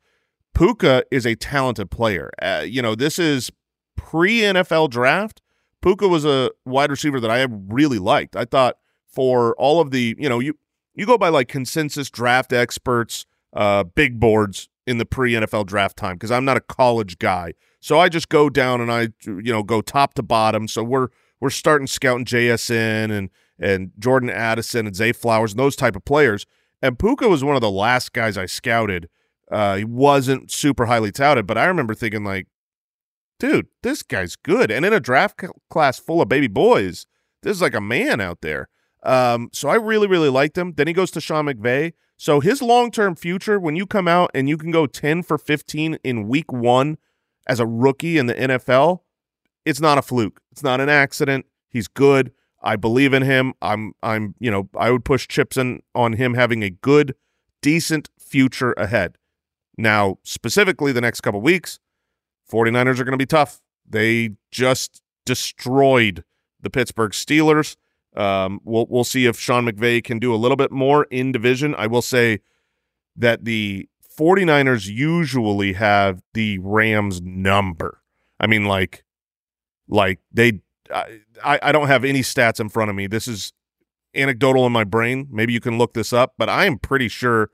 Puka 0.54 1.04
is 1.12 1.26
a 1.26 1.36
talented 1.36 1.92
player. 1.92 2.32
Uh, 2.42 2.64
you 2.66 2.82
know, 2.82 2.96
this 2.96 3.20
is 3.20 3.52
pre 3.96 4.40
NFL 4.40 4.90
draft. 4.90 5.42
Puka 5.82 6.08
was 6.08 6.26
a 6.26 6.52
wide 6.66 6.92
receiver 6.92 7.20
that 7.20 7.32
I 7.32 7.46
really 7.50 8.00
liked. 8.00 8.36
I 8.36 8.46
thought 8.46 8.78
for 9.08 9.56
all 9.58 9.82
of 9.82 9.92
the, 9.92 10.16
you 10.18 10.30
know, 10.30 10.40
you 10.40 10.58
you 10.94 11.06
go 11.06 11.18
by 11.18 11.30
like 11.30 11.48
consensus 11.48 12.10
draft 12.10 12.52
experts, 12.54 13.26
uh, 13.54 13.84
big 13.84 14.20
boards 14.20 14.70
in 14.88 14.98
the 14.98 15.06
pre 15.06 15.34
NFL 15.34 15.68
draft 15.68 15.98
time 15.98 16.16
because 16.16 16.32
I'm 16.32 16.46
not 16.46 16.58
a 16.58 16.62
college 16.62 17.20
guy. 17.20 17.54
So 17.80 18.00
I 18.00 18.10
just 18.10 18.30
go 18.30 18.50
down 18.50 18.82
and 18.82 18.92
I, 18.92 19.10
you 19.26 19.52
know, 19.52 19.64
go 19.64 19.82
top 19.82 20.14
to 20.16 20.24
bottom. 20.24 20.68
So 20.68 20.84
we're 20.84 21.10
we're 21.40 21.50
starting 21.50 21.88
scouting 21.88 22.26
JSN 22.26 23.12
and 23.12 23.30
and 23.60 23.92
Jordan 24.00 24.30
Addison 24.30 24.88
and 24.88 24.96
Zay 24.96 25.12
Flowers 25.12 25.52
and 25.52 25.60
those 25.60 25.76
type 25.76 25.96
of 25.96 26.06
players. 26.06 26.46
And 26.82 26.98
Puka 26.98 27.30
was 27.30 27.44
one 27.44 27.56
of 27.56 27.62
the 27.62 27.72
last 27.72 28.12
guys 28.14 28.38
I 28.38 28.48
scouted. 28.48 29.08
Uh, 29.52 29.78
he 29.78 29.84
wasn't 29.84 30.52
super 30.52 30.86
highly 30.86 31.12
touted, 31.12 31.46
but 31.46 31.58
I 31.58 31.66
remember 31.66 31.94
thinking 31.94 32.24
like, 32.24 32.48
dude, 33.40 33.68
this 33.84 34.02
guy's 34.02 34.36
good. 34.36 34.72
And 34.72 34.86
in 34.86 34.94
a 34.94 35.00
draft 35.00 35.44
class 35.70 36.00
full 36.00 36.22
of 36.22 36.30
baby 36.30 36.48
boys, 36.48 37.06
this 37.44 37.58
is 37.58 37.62
like 37.62 37.76
a 37.76 37.82
man 37.82 38.22
out 38.22 38.42
there. 38.42 38.70
Um, 39.04 39.50
so 39.52 39.68
I 39.68 39.76
really, 39.76 40.08
really 40.08 40.30
liked 40.30 40.58
him. 40.58 40.74
Then 40.76 40.88
he 40.88 40.94
goes 40.94 41.12
to 41.12 41.22
Sean 41.22 41.46
McVay. 41.46 41.94
So 42.22 42.40
his 42.40 42.62
long 42.62 42.92
term 42.92 43.16
future, 43.16 43.60
when 43.60 43.76
you 43.76 43.88
come 43.88 44.08
out 44.08 44.30
and 44.36 44.48
you 44.48 44.56
can 44.56 44.70
go 44.70 44.86
10 44.86 45.24
for 45.24 45.40
15 45.40 45.98
in 46.04 46.28
week 46.28 46.54
one 46.54 47.00
as 47.48 47.60
a 47.60 47.66
rookie 47.66 48.20
in 48.20 48.28
the 48.28 48.36
NFL, 48.36 49.00
it's 49.66 49.82
not 49.82 49.98
a 49.98 50.04
fluke. 50.04 50.40
It's 50.52 50.62
not 50.62 50.80
an 50.80 50.88
accident. 50.88 51.48
He's 51.68 51.88
good. 51.88 52.32
I 52.62 52.76
believe 52.76 53.16
in 53.16 53.24
him. 53.24 53.56
I'm 53.60 53.94
I'm, 54.04 54.36
you 54.38 54.52
know, 54.52 54.70
I 54.78 54.92
would 54.92 55.04
push 55.04 55.28
chips 55.28 55.58
in 55.58 55.82
on 55.96 56.14
him 56.14 56.36
having 56.36 56.62
a 56.62 56.70
good, 56.70 57.16
decent 57.60 58.12
future 58.20 58.74
ahead. 58.74 59.18
Now, 59.76 60.20
specifically 60.22 60.92
the 60.92 61.02
next 61.02 61.22
couple 61.22 61.42
weeks, 61.42 61.80
49ers 62.48 63.00
are 63.00 63.04
going 63.04 63.14
to 63.14 63.18
be 63.18 63.26
tough. 63.26 63.62
They 63.84 64.36
just 64.52 65.02
destroyed 65.26 66.24
the 66.62 66.70
Pittsburgh 66.70 67.14
Steelers. 67.14 67.78
Um, 68.16 68.60
we'll 68.64 68.88
we'll 68.90 69.04
see 69.04 69.26
if 69.26 69.40
Sean 69.40 69.66
McVay 69.66 70.04
can 70.04 70.20
do 70.20 70.34
a 70.34 70.38
little 70.38 70.58
bit 70.58 70.72
more 70.72 71.06
in 71.06 71.32
division. 71.32 71.74
I 71.76 71.88
will 71.88 72.02
say 72.02 72.42
that 73.16 73.46
the 73.46 73.88
49ers 74.18 74.88
usually 74.88 75.74
have 75.74 76.22
the 76.34 76.60
Rams 76.60 77.22
number. 77.22 78.02
I 78.40 78.48
mean, 78.48 78.66
like 78.66 79.06
Like 79.88 80.20
they, 80.32 80.62
I, 80.94 81.60
I 81.62 81.72
don't 81.72 81.88
have 81.88 82.04
any 82.04 82.22
stats 82.22 82.60
in 82.60 82.70
front 82.70 82.90
of 82.90 82.96
me. 82.96 83.08
This 83.08 83.28
is 83.28 83.54
anecdotal 84.14 84.66
in 84.66 84.72
my 84.74 84.84
brain. 84.84 85.28
Maybe 85.32 85.54
you 85.54 85.62
can 85.62 85.78
look 85.78 85.94
this 85.94 86.12
up, 86.12 86.34
but 86.38 86.50
I 86.50 86.66
am 86.66 86.78
pretty 86.80 87.08
sure 87.08 87.50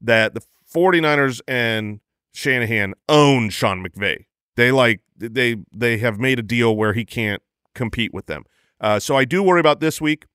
that 0.00 0.34
the 0.34 0.42
49ers 0.74 1.40
and 1.48 2.00
Shanahan 2.32 2.94
own 3.08 3.48
Sean 3.50 3.82
McVay. 3.82 4.26
They 4.56 4.72
like 4.72 5.00
they 5.16 5.56
they 5.74 5.98
have 5.98 6.18
made 6.18 6.38
a 6.38 6.42
deal 6.42 6.76
where 6.76 6.92
he 6.92 7.04
can't 7.04 7.42
compete 7.74 8.12
with 8.12 8.26
them. 8.26 8.44
Uh, 8.80 8.98
so 8.98 9.16
I 9.16 9.24
do 9.24 9.42
worry 9.42 9.60
about 9.60 9.80
this 9.80 10.00
week. 10.00 10.26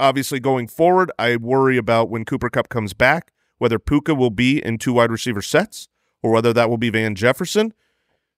Obviously, 0.00 0.40
going 0.40 0.66
forward, 0.68 1.10
I 1.18 1.36
worry 1.36 1.76
about 1.76 2.10
when 2.10 2.24
Cooper 2.24 2.50
Kupp 2.50 2.68
comes 2.68 2.94
back, 2.94 3.32
whether 3.58 3.78
Puka 3.78 4.14
will 4.14 4.30
be 4.30 4.58
in 4.64 4.78
two 4.78 4.92
wide 4.94 5.10
receiver 5.10 5.42
sets 5.42 5.88
or 6.22 6.32
whether 6.32 6.52
that 6.52 6.68
will 6.68 6.78
be 6.78 6.90
Van 6.90 7.14
Jefferson. 7.14 7.72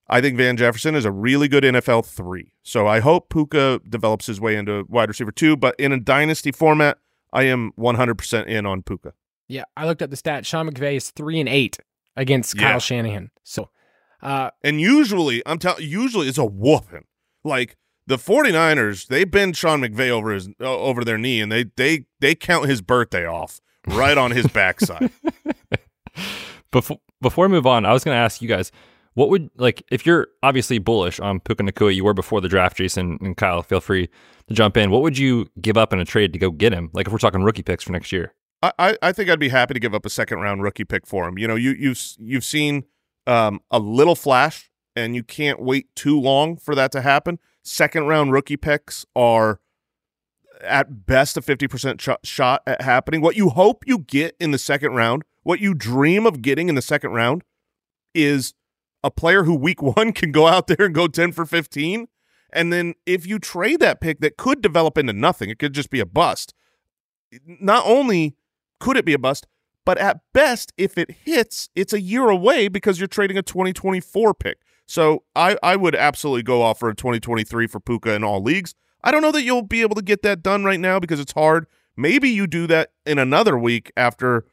I 0.08 0.20
think 0.20 0.36
Van 0.36 0.56
Jefferson 0.56 0.94
is 0.94 1.04
a 1.04 1.10
really 1.10 1.48
good 1.48 1.64
NFL 1.64 2.06
three. 2.06 2.52
So 2.62 2.86
I 2.86 3.00
hope 3.00 3.28
Puka 3.30 3.80
develops 3.88 4.26
his 4.26 4.40
way 4.40 4.56
into 4.56 4.84
wide 4.88 5.08
receiver 5.08 5.32
two, 5.32 5.56
but 5.56 5.74
in 5.78 5.92
a 5.92 5.98
dynasty 5.98 6.52
format, 6.52 6.98
I 7.32 7.44
am 7.44 7.72
100% 7.78 8.46
in 8.46 8.66
on 8.66 8.82
Puka. 8.82 9.14
Yeah, 9.48 9.64
I 9.76 9.86
looked 9.86 10.02
up 10.02 10.10
the 10.10 10.16
stat. 10.16 10.44
Sean 10.46 10.68
McVay 10.70 10.96
is 10.96 11.10
three 11.10 11.40
and 11.40 11.48
eight 11.48 11.78
against 12.16 12.54
Yeah. 12.54 12.72
Kyle 12.72 12.80
Shanahan. 12.80 13.30
So, 13.44 13.70
uh, 14.22 14.50
And 14.62 14.80
usually, 14.80 15.42
I'm 15.46 15.58
telling 15.58 15.84
usually 15.88 16.28
it's 16.28 16.38
a 16.38 16.44
whooping. 16.44 17.04
Like 17.44 17.76
the 18.06 18.16
49ers, 18.16 19.08
they 19.08 19.24
bend 19.24 19.56
Sean 19.56 19.80
McVay 19.80 20.10
over 20.10 20.32
his 20.32 20.48
uh, 20.60 20.76
over 20.76 21.04
their 21.04 21.18
knee 21.18 21.40
and 21.40 21.50
they 21.50 21.64
they 21.76 22.06
they 22.20 22.34
count 22.34 22.68
his 22.68 22.80
birthday 22.80 23.26
off 23.26 23.60
right 23.86 24.16
on 24.16 24.30
his 24.30 24.46
backside. 24.46 25.10
Before 26.72 26.98
before 27.22 27.46
we 27.46 27.52
move 27.52 27.66
on, 27.66 27.86
I 27.86 27.92
was 27.92 28.04
going 28.04 28.14
to 28.14 28.20
ask 28.20 28.42
you 28.42 28.48
guys, 28.48 28.70
what 29.14 29.30
would 29.30 29.48
like 29.56 29.82
if 29.90 30.04
you're 30.04 30.28
obviously 30.42 30.78
bullish 30.78 31.18
on 31.20 31.40
Puka 31.40 31.62
Nacua, 31.62 31.94
you 31.94 32.04
were 32.04 32.12
before 32.12 32.40
the 32.40 32.48
draft, 32.48 32.76
Jason 32.76 33.18
and 33.22 33.36
Kyle. 33.36 33.62
Feel 33.62 33.80
free 33.80 34.08
to 34.48 34.54
jump 34.54 34.76
in. 34.76 34.90
What 34.90 35.00
would 35.02 35.16
you 35.16 35.48
give 35.60 35.78
up 35.78 35.92
in 35.92 36.00
a 36.00 36.04
trade 36.04 36.32
to 36.34 36.38
go 36.38 36.50
get 36.50 36.72
him? 36.72 36.90
Like 36.92 37.06
if 37.06 37.12
we're 37.12 37.18
talking 37.18 37.42
rookie 37.42 37.62
picks 37.62 37.84
for 37.84 37.92
next 37.92 38.12
year. 38.12 38.34
I, 38.62 38.72
I 38.78 38.98
I 39.00 39.12
think 39.12 39.30
I'd 39.30 39.38
be 39.38 39.48
happy 39.48 39.72
to 39.74 39.80
give 39.80 39.94
up 39.94 40.04
a 40.04 40.10
second 40.10 40.40
round 40.40 40.62
rookie 40.62 40.84
pick 40.84 41.06
for 41.06 41.26
him. 41.26 41.38
You 41.38 41.48
know, 41.48 41.54
you 41.54 41.70
you've 41.70 42.02
you've 42.18 42.44
seen 42.44 42.84
um, 43.26 43.60
a 43.70 43.78
little 43.78 44.16
flash, 44.16 44.70
and 44.94 45.14
you 45.14 45.22
can't 45.22 45.62
wait 45.62 45.94
too 45.94 46.20
long 46.20 46.56
for 46.58 46.74
that 46.74 46.92
to 46.92 47.00
happen. 47.00 47.38
Second 47.66 48.06
round 48.06 48.30
rookie 48.30 48.56
picks 48.56 49.04
are 49.16 49.58
at 50.62 51.04
best 51.04 51.36
a 51.36 51.42
fifty 51.42 51.66
percent 51.66 52.00
sh- 52.00 52.10
shot 52.22 52.62
at 52.64 52.80
happening. 52.80 53.20
What 53.20 53.34
you 53.34 53.48
hope 53.48 53.82
you 53.88 53.98
get 53.98 54.36
in 54.38 54.52
the 54.52 54.58
second 54.58 54.92
round, 54.94 55.24
what 55.42 55.58
you 55.58 55.74
dream 55.74 56.26
of 56.26 56.42
getting 56.42 56.68
in 56.68 56.76
the 56.76 56.80
second 56.82 57.10
round, 57.10 57.42
is 58.14 58.54
a 59.02 59.10
player 59.10 59.42
who 59.42 59.54
week 59.56 59.82
one 59.96 60.12
can 60.12 60.30
go 60.30 60.46
out 60.46 60.68
there 60.68 60.86
and 60.86 60.94
go 60.94 61.08
ten 61.08 61.32
for 61.32 61.44
fifteen. 61.44 62.06
And 62.52 62.72
then 62.72 62.94
if 63.04 63.26
you 63.26 63.40
trade 63.40 63.80
that 63.80 64.00
pick 64.00 64.20
that 64.20 64.36
could 64.36 64.62
develop 64.62 64.96
into 64.96 65.12
nothing, 65.12 65.50
it 65.50 65.58
could 65.58 65.72
just 65.72 65.90
be 65.90 65.98
a 65.98 66.06
bust. 66.06 66.54
Not 67.44 67.84
only 67.84 68.36
could 68.78 68.96
it 68.96 69.04
be 69.04 69.12
a 69.12 69.18
bust? 69.18 69.48
But 69.84 69.98
at 69.98 70.20
best, 70.32 70.72
if 70.76 70.96
it 70.96 71.10
hits, 71.24 71.68
it's 71.74 71.92
a 71.92 72.00
year 72.00 72.28
away 72.28 72.68
because 72.68 73.00
you're 73.00 73.08
trading 73.08 73.36
a 73.36 73.42
2024 73.42 74.34
pick. 74.34 74.58
So 74.86 75.24
I, 75.34 75.56
I 75.62 75.76
would 75.76 75.94
absolutely 75.94 76.44
go 76.44 76.62
off 76.62 76.78
for 76.78 76.88
a 76.88 76.94
2023 76.94 77.66
for 77.66 77.80
Puka 77.80 78.14
in 78.14 78.24
all 78.24 78.42
leagues. 78.42 78.74
I 79.02 79.10
don't 79.10 79.22
know 79.22 79.32
that 79.32 79.42
you'll 79.42 79.62
be 79.62 79.82
able 79.82 79.96
to 79.96 80.02
get 80.02 80.22
that 80.22 80.42
done 80.42 80.64
right 80.64 80.80
now 80.80 80.98
because 80.98 81.20
it's 81.20 81.32
hard. 81.32 81.66
Maybe 81.96 82.28
you 82.28 82.46
do 82.46 82.66
that 82.68 82.90
in 83.04 83.18
another 83.18 83.58
week 83.58 83.90
after, 83.96 84.46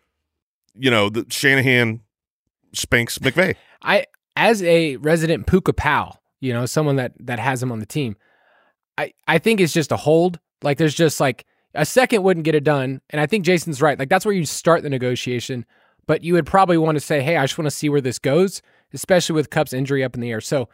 you 0.75 0.89
know, 0.89 1.09
the 1.09 1.25
Shanahan 1.29 2.01
spanks 2.73 3.17
McVay. 3.19 3.55
I, 3.81 4.05
as 4.35 4.63
a 4.63 4.97
resident 4.97 5.47
Puka 5.47 5.73
pal, 5.73 6.21
you 6.39 6.53
know, 6.53 6.65
someone 6.65 6.95
that 6.97 7.13
that 7.19 7.39
has 7.39 7.61
him 7.61 7.71
on 7.71 7.79
the 7.79 7.85
team, 7.85 8.15
I 8.97 9.13
I 9.27 9.37
think 9.37 9.59
it's 9.59 9.73
just 9.73 9.91
a 9.91 9.97
hold. 9.97 10.39
Like 10.61 10.77
there's 10.77 10.95
just 10.95 11.19
like 11.19 11.45
a 11.73 11.85
second 11.85 12.23
wouldn't 12.23 12.43
get 12.43 12.55
it 12.55 12.63
done, 12.63 13.01
and 13.09 13.19
I 13.19 13.25
think 13.25 13.45
Jason's 13.45 13.81
right. 13.81 13.97
Like 13.97 14.09
that's 14.09 14.25
where 14.25 14.35
you 14.35 14.45
start 14.45 14.83
the 14.83 14.89
negotiation, 14.89 15.65
but 16.05 16.23
you 16.23 16.33
would 16.33 16.45
probably 16.45 16.77
want 16.77 16.95
to 16.95 16.99
say, 16.99 17.21
hey, 17.21 17.37
I 17.37 17.43
just 17.43 17.57
want 17.57 17.67
to 17.67 17.71
see 17.71 17.89
where 17.89 18.01
this 18.01 18.19
goes, 18.19 18.61
especially 18.93 19.33
with 19.33 19.49
Kupp's 19.49 19.73
injury 19.73 20.03
up 20.03 20.15
in 20.15 20.21
the 20.21 20.31
air. 20.31 20.41
So 20.41 20.69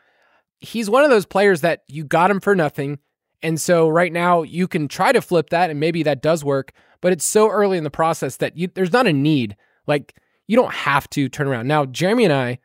he's 0.59 0.89
one 0.89 1.03
of 1.03 1.09
those 1.09 1.25
players 1.25 1.61
that 1.61 1.83
you 1.87 2.03
got 2.03 2.31
him 2.31 2.39
for 2.39 2.55
nothing. 2.55 2.99
And 3.41 3.59
so 3.59 3.87
right 3.87 4.11
now 4.11 4.43
you 4.43 4.67
can 4.67 4.87
try 4.87 5.11
to 5.11 5.21
flip 5.21 5.49
that 5.51 5.69
and 5.69 5.79
maybe 5.79 6.03
that 6.03 6.21
does 6.21 6.43
work, 6.43 6.73
but 7.01 7.13
it's 7.13 7.25
so 7.25 7.49
early 7.49 7.77
in 7.77 7.83
the 7.83 7.89
process 7.89 8.37
that 8.37 8.57
you, 8.57 8.67
there's 8.73 8.93
not 8.93 9.07
a 9.07 9.13
need. 9.13 9.55
Like 9.87 10.15
you 10.47 10.55
don't 10.55 10.73
have 10.73 11.09
to 11.11 11.29
turn 11.29 11.47
around. 11.47 11.67
Now, 11.67 11.85
Jeremy 11.85 12.25
and 12.25 12.33
I 12.33 12.59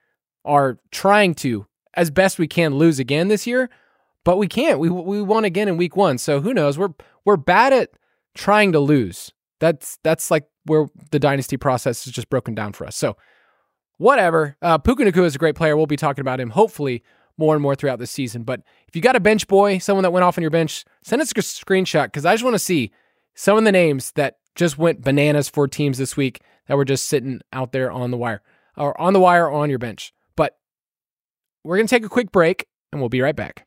are 0.44 0.78
trying 0.90 1.34
to, 1.36 1.66
as 1.94 2.10
best 2.10 2.38
we 2.38 2.48
can, 2.48 2.74
lose 2.74 2.98
again 2.98 3.28
this 3.28 3.46
year, 3.46 3.70
but 4.24 4.38
we 4.38 4.48
can't. 4.48 4.78
We 4.78 4.88
we 4.88 5.22
won 5.22 5.44
again 5.44 5.68
in 5.68 5.76
week 5.76 5.96
one. 5.96 6.18
So 6.18 6.40
who 6.40 6.54
knows? 6.54 6.78
We're 6.78 6.94
we're 7.24 7.36
bad 7.36 7.72
at 7.72 7.90
trying 8.34 8.72
to 8.72 8.80
lose. 8.80 9.32
That's 9.60 9.98
that's 10.02 10.30
like 10.30 10.48
where 10.64 10.86
the 11.10 11.18
dynasty 11.18 11.56
process 11.56 12.06
is 12.06 12.12
just 12.12 12.30
broken 12.30 12.54
down 12.54 12.72
for 12.72 12.86
us. 12.86 12.96
So 12.96 13.16
whatever. 13.98 14.56
Uh, 14.62 14.78
Puka 14.78 15.04
Nacua 15.04 15.24
is 15.24 15.34
a 15.34 15.38
great 15.38 15.54
player. 15.54 15.76
We'll 15.76 15.86
be 15.86 15.96
talking 15.96 16.22
about 16.22 16.40
him 16.40 16.50
hopefully 16.50 17.02
more 17.36 17.54
and 17.54 17.62
more 17.62 17.74
throughout 17.74 17.98
the 17.98 18.06
season. 18.06 18.42
But 18.44 18.62
if 18.86 18.94
you 18.94 19.02
got 19.02 19.16
a 19.16 19.20
bench 19.20 19.48
boy, 19.48 19.78
someone 19.78 20.02
that 20.02 20.12
went 20.12 20.24
off 20.24 20.38
on 20.38 20.42
your 20.42 20.50
bench, 20.50 20.84
send 21.02 21.20
us 21.20 21.32
a 21.32 21.34
screenshot 21.34 22.04
because 22.04 22.24
I 22.24 22.34
just 22.34 22.44
want 22.44 22.54
to 22.54 22.58
see 22.60 22.92
some 23.34 23.58
of 23.58 23.64
the 23.64 23.72
names 23.72 24.12
that 24.12 24.38
just 24.54 24.78
went 24.78 25.02
bananas 25.02 25.48
for 25.48 25.66
teams 25.66 25.98
this 25.98 26.16
week 26.16 26.40
that 26.68 26.76
were 26.76 26.84
just 26.84 27.08
sitting 27.08 27.40
out 27.52 27.72
there 27.72 27.90
on 27.90 28.10
the 28.10 28.16
wire 28.16 28.42
or 28.76 28.98
on 29.00 29.12
the 29.12 29.20
wire 29.20 29.46
or 29.46 29.62
on 29.62 29.70
your 29.70 29.78
bench. 29.78 30.12
But 30.36 30.56
we're 31.64 31.76
going 31.76 31.86
to 31.86 31.94
take 31.94 32.04
a 32.04 32.08
quick 32.08 32.30
break 32.30 32.66
and 32.92 33.00
we'll 33.00 33.08
be 33.08 33.20
right 33.20 33.36
back. 33.36 33.66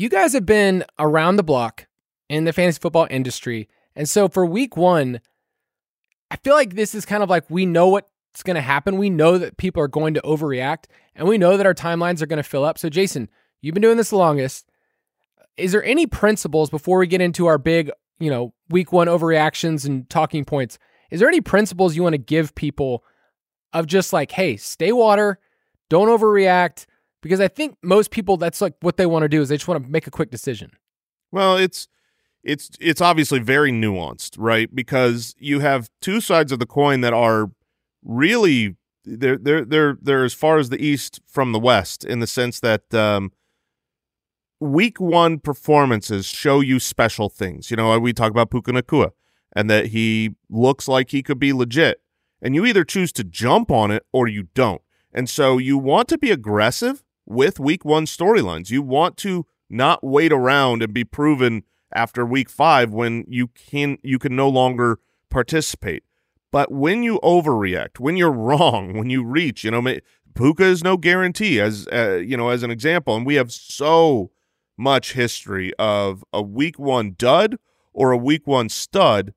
You 0.00 0.08
guys 0.08 0.32
have 0.32 0.46
been 0.46 0.82
around 0.98 1.36
the 1.36 1.42
block 1.42 1.86
in 2.30 2.44
the 2.44 2.54
fantasy 2.54 2.78
football 2.80 3.06
industry. 3.10 3.68
And 3.94 4.08
so 4.08 4.30
for 4.30 4.46
week 4.46 4.74
one, 4.74 5.20
I 6.30 6.36
feel 6.36 6.54
like 6.54 6.74
this 6.74 6.94
is 6.94 7.04
kind 7.04 7.22
of 7.22 7.28
like 7.28 7.50
we 7.50 7.66
know 7.66 7.88
what's 7.88 8.42
going 8.42 8.54
to 8.54 8.62
happen. 8.62 8.96
We 8.96 9.10
know 9.10 9.36
that 9.36 9.58
people 9.58 9.82
are 9.82 9.88
going 9.88 10.14
to 10.14 10.22
overreact 10.22 10.84
and 11.14 11.28
we 11.28 11.36
know 11.36 11.58
that 11.58 11.66
our 11.66 11.74
timelines 11.74 12.22
are 12.22 12.26
going 12.26 12.38
to 12.38 12.42
fill 12.42 12.64
up. 12.64 12.78
So, 12.78 12.88
Jason, 12.88 13.28
you've 13.60 13.74
been 13.74 13.82
doing 13.82 13.98
this 13.98 14.08
the 14.08 14.16
longest. 14.16 14.70
Is 15.58 15.72
there 15.72 15.84
any 15.84 16.06
principles 16.06 16.70
before 16.70 16.96
we 16.96 17.06
get 17.06 17.20
into 17.20 17.44
our 17.44 17.58
big, 17.58 17.90
you 18.18 18.30
know, 18.30 18.54
week 18.70 18.94
one 18.94 19.06
overreactions 19.06 19.84
and 19.84 20.08
talking 20.08 20.46
points? 20.46 20.78
Is 21.10 21.20
there 21.20 21.28
any 21.28 21.42
principles 21.42 21.94
you 21.94 22.02
want 22.02 22.14
to 22.14 22.18
give 22.18 22.54
people 22.54 23.04
of 23.74 23.86
just 23.86 24.14
like, 24.14 24.30
hey, 24.30 24.56
stay 24.56 24.92
water, 24.92 25.38
don't 25.90 26.08
overreact? 26.08 26.86
Because 27.22 27.40
I 27.40 27.48
think 27.48 27.76
most 27.82 28.10
people, 28.10 28.36
that's 28.36 28.60
like 28.60 28.74
what 28.80 28.96
they 28.96 29.06
want 29.06 29.24
to 29.24 29.28
do 29.28 29.42
is 29.42 29.48
they 29.48 29.56
just 29.56 29.68
want 29.68 29.84
to 29.84 29.90
make 29.90 30.06
a 30.06 30.10
quick 30.10 30.30
decision. 30.30 30.72
Well, 31.32 31.56
it's 31.56 31.86
it's 32.42 32.70
it's 32.80 33.00
obviously 33.00 33.38
very 33.38 33.70
nuanced, 33.70 34.36
right? 34.38 34.74
Because 34.74 35.34
you 35.38 35.60
have 35.60 35.90
two 36.00 36.20
sides 36.20 36.52
of 36.52 36.58
the 36.58 36.66
coin 36.66 37.02
that 37.02 37.12
are 37.12 37.50
really 38.02 38.76
they're 39.04 39.36
they're 39.36 39.64
they're 39.64 39.98
they're 40.00 40.24
as 40.24 40.34
far 40.34 40.58
as 40.58 40.70
the 40.70 40.82
east 40.82 41.20
from 41.26 41.52
the 41.52 41.58
west 41.58 42.04
in 42.04 42.20
the 42.20 42.26
sense 42.26 42.60
that 42.60 42.92
um, 42.94 43.32
week 44.58 45.00
one 45.00 45.38
performances 45.38 46.26
show 46.26 46.60
you 46.60 46.80
special 46.80 47.28
things. 47.28 47.70
You 47.70 47.76
know, 47.76 47.98
we 47.98 48.12
talk 48.12 48.30
about 48.30 48.50
Puka 48.50 48.72
Nacua 48.72 49.10
and 49.54 49.68
that 49.68 49.86
he 49.86 50.36
looks 50.48 50.88
like 50.88 51.10
he 51.10 51.22
could 51.22 51.38
be 51.38 51.52
legit, 51.52 52.00
and 52.40 52.54
you 52.54 52.64
either 52.64 52.84
choose 52.84 53.12
to 53.12 53.24
jump 53.24 53.70
on 53.70 53.90
it 53.90 54.06
or 54.12 54.28
you 54.28 54.48
don't. 54.54 54.82
And 55.12 55.28
so 55.28 55.58
you 55.58 55.76
want 55.76 56.08
to 56.08 56.18
be 56.18 56.30
aggressive 56.30 57.02
with 57.30 57.60
week 57.60 57.84
one 57.84 58.06
storylines. 58.06 58.70
You 58.70 58.82
want 58.82 59.16
to 59.18 59.46
not 59.70 60.02
wait 60.02 60.32
around 60.32 60.82
and 60.82 60.92
be 60.92 61.04
proven 61.04 61.62
after 61.94 62.26
week 62.26 62.50
five 62.50 62.92
when 62.92 63.24
you 63.28 63.48
can 63.48 63.98
you 64.02 64.18
can 64.18 64.34
no 64.34 64.48
longer 64.48 64.98
participate. 65.30 66.02
But 66.50 66.72
when 66.72 67.04
you 67.04 67.20
overreact, 67.22 68.00
when 68.00 68.16
you're 68.16 68.32
wrong, 68.48 68.98
when 68.98 69.08
you 69.10 69.24
reach, 69.24 69.64
you 69.64 69.70
know, 69.70 69.96
Puka 70.34 70.64
is 70.64 70.82
no 70.82 70.96
guarantee. 70.96 71.60
As 71.60 71.86
uh, 71.92 72.20
you 72.24 72.36
know, 72.36 72.50
as 72.50 72.62
an 72.62 72.70
example, 72.70 73.16
and 73.16 73.24
we 73.24 73.36
have 73.36 73.52
so 73.52 74.32
much 74.76 75.12
history 75.12 75.72
of 75.78 76.24
a 76.32 76.42
week 76.42 76.78
one 76.78 77.14
dud 77.16 77.56
or 77.92 78.10
a 78.10 78.16
week 78.16 78.46
one 78.46 78.68
stud 78.68 79.34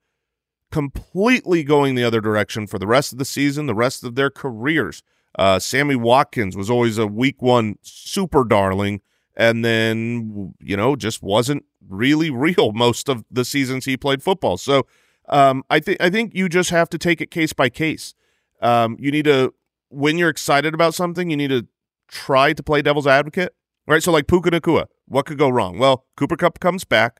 completely 0.71 1.63
going 1.63 1.93
the 1.93 2.03
other 2.03 2.21
direction 2.21 2.65
for 2.65 2.79
the 2.79 2.87
rest 2.87 3.11
of 3.11 3.19
the 3.19 3.25
season, 3.25 3.67
the 3.67 3.75
rest 3.75 4.03
of 4.03 4.15
their 4.15 4.31
careers. 4.31 5.03
Uh, 5.37 5.59
Sammy 5.59 5.95
Watkins 5.95 6.55
was 6.55 6.69
always 6.69 6.97
a 6.97 7.07
week 7.07 7.41
one 7.41 7.77
super 7.81 8.43
darling, 8.43 9.01
and 9.35 9.63
then 9.65 10.53
you 10.59 10.77
know 10.77 10.95
just 10.95 11.23
wasn't 11.23 11.63
really 11.87 12.29
real 12.47 12.71
most 12.71 13.09
of 13.09 13.23
the 13.31 13.45
seasons 13.45 13.85
he 13.85 13.97
played 13.97 14.21
football. 14.21 14.57
So 14.57 14.85
um, 15.29 15.63
I 15.69 15.79
think 15.79 16.01
I 16.01 16.09
think 16.09 16.33
you 16.35 16.49
just 16.49 16.69
have 16.69 16.89
to 16.89 16.97
take 16.97 17.21
it 17.21 17.31
case 17.31 17.53
by 17.53 17.69
case. 17.69 18.13
Um, 18.61 18.95
you 18.99 19.11
need 19.11 19.25
to 19.25 19.53
when 19.89 20.17
you're 20.17 20.29
excited 20.29 20.73
about 20.73 20.93
something, 20.93 21.29
you 21.29 21.37
need 21.37 21.49
to 21.49 21.67
try 22.07 22.53
to 22.53 22.63
play 22.63 22.81
devil's 22.81 23.07
advocate. 23.07 23.53
Right. 23.85 24.01
So 24.01 24.11
like 24.11 24.27
Puka 24.27 24.51
Nacua, 24.51 24.85
what 25.07 25.25
could 25.25 25.37
go 25.37 25.49
wrong? 25.49 25.77
Well, 25.77 26.05
Cooper 26.15 26.37
Kupp 26.37 26.59
comes 26.59 26.85
back. 26.85 27.19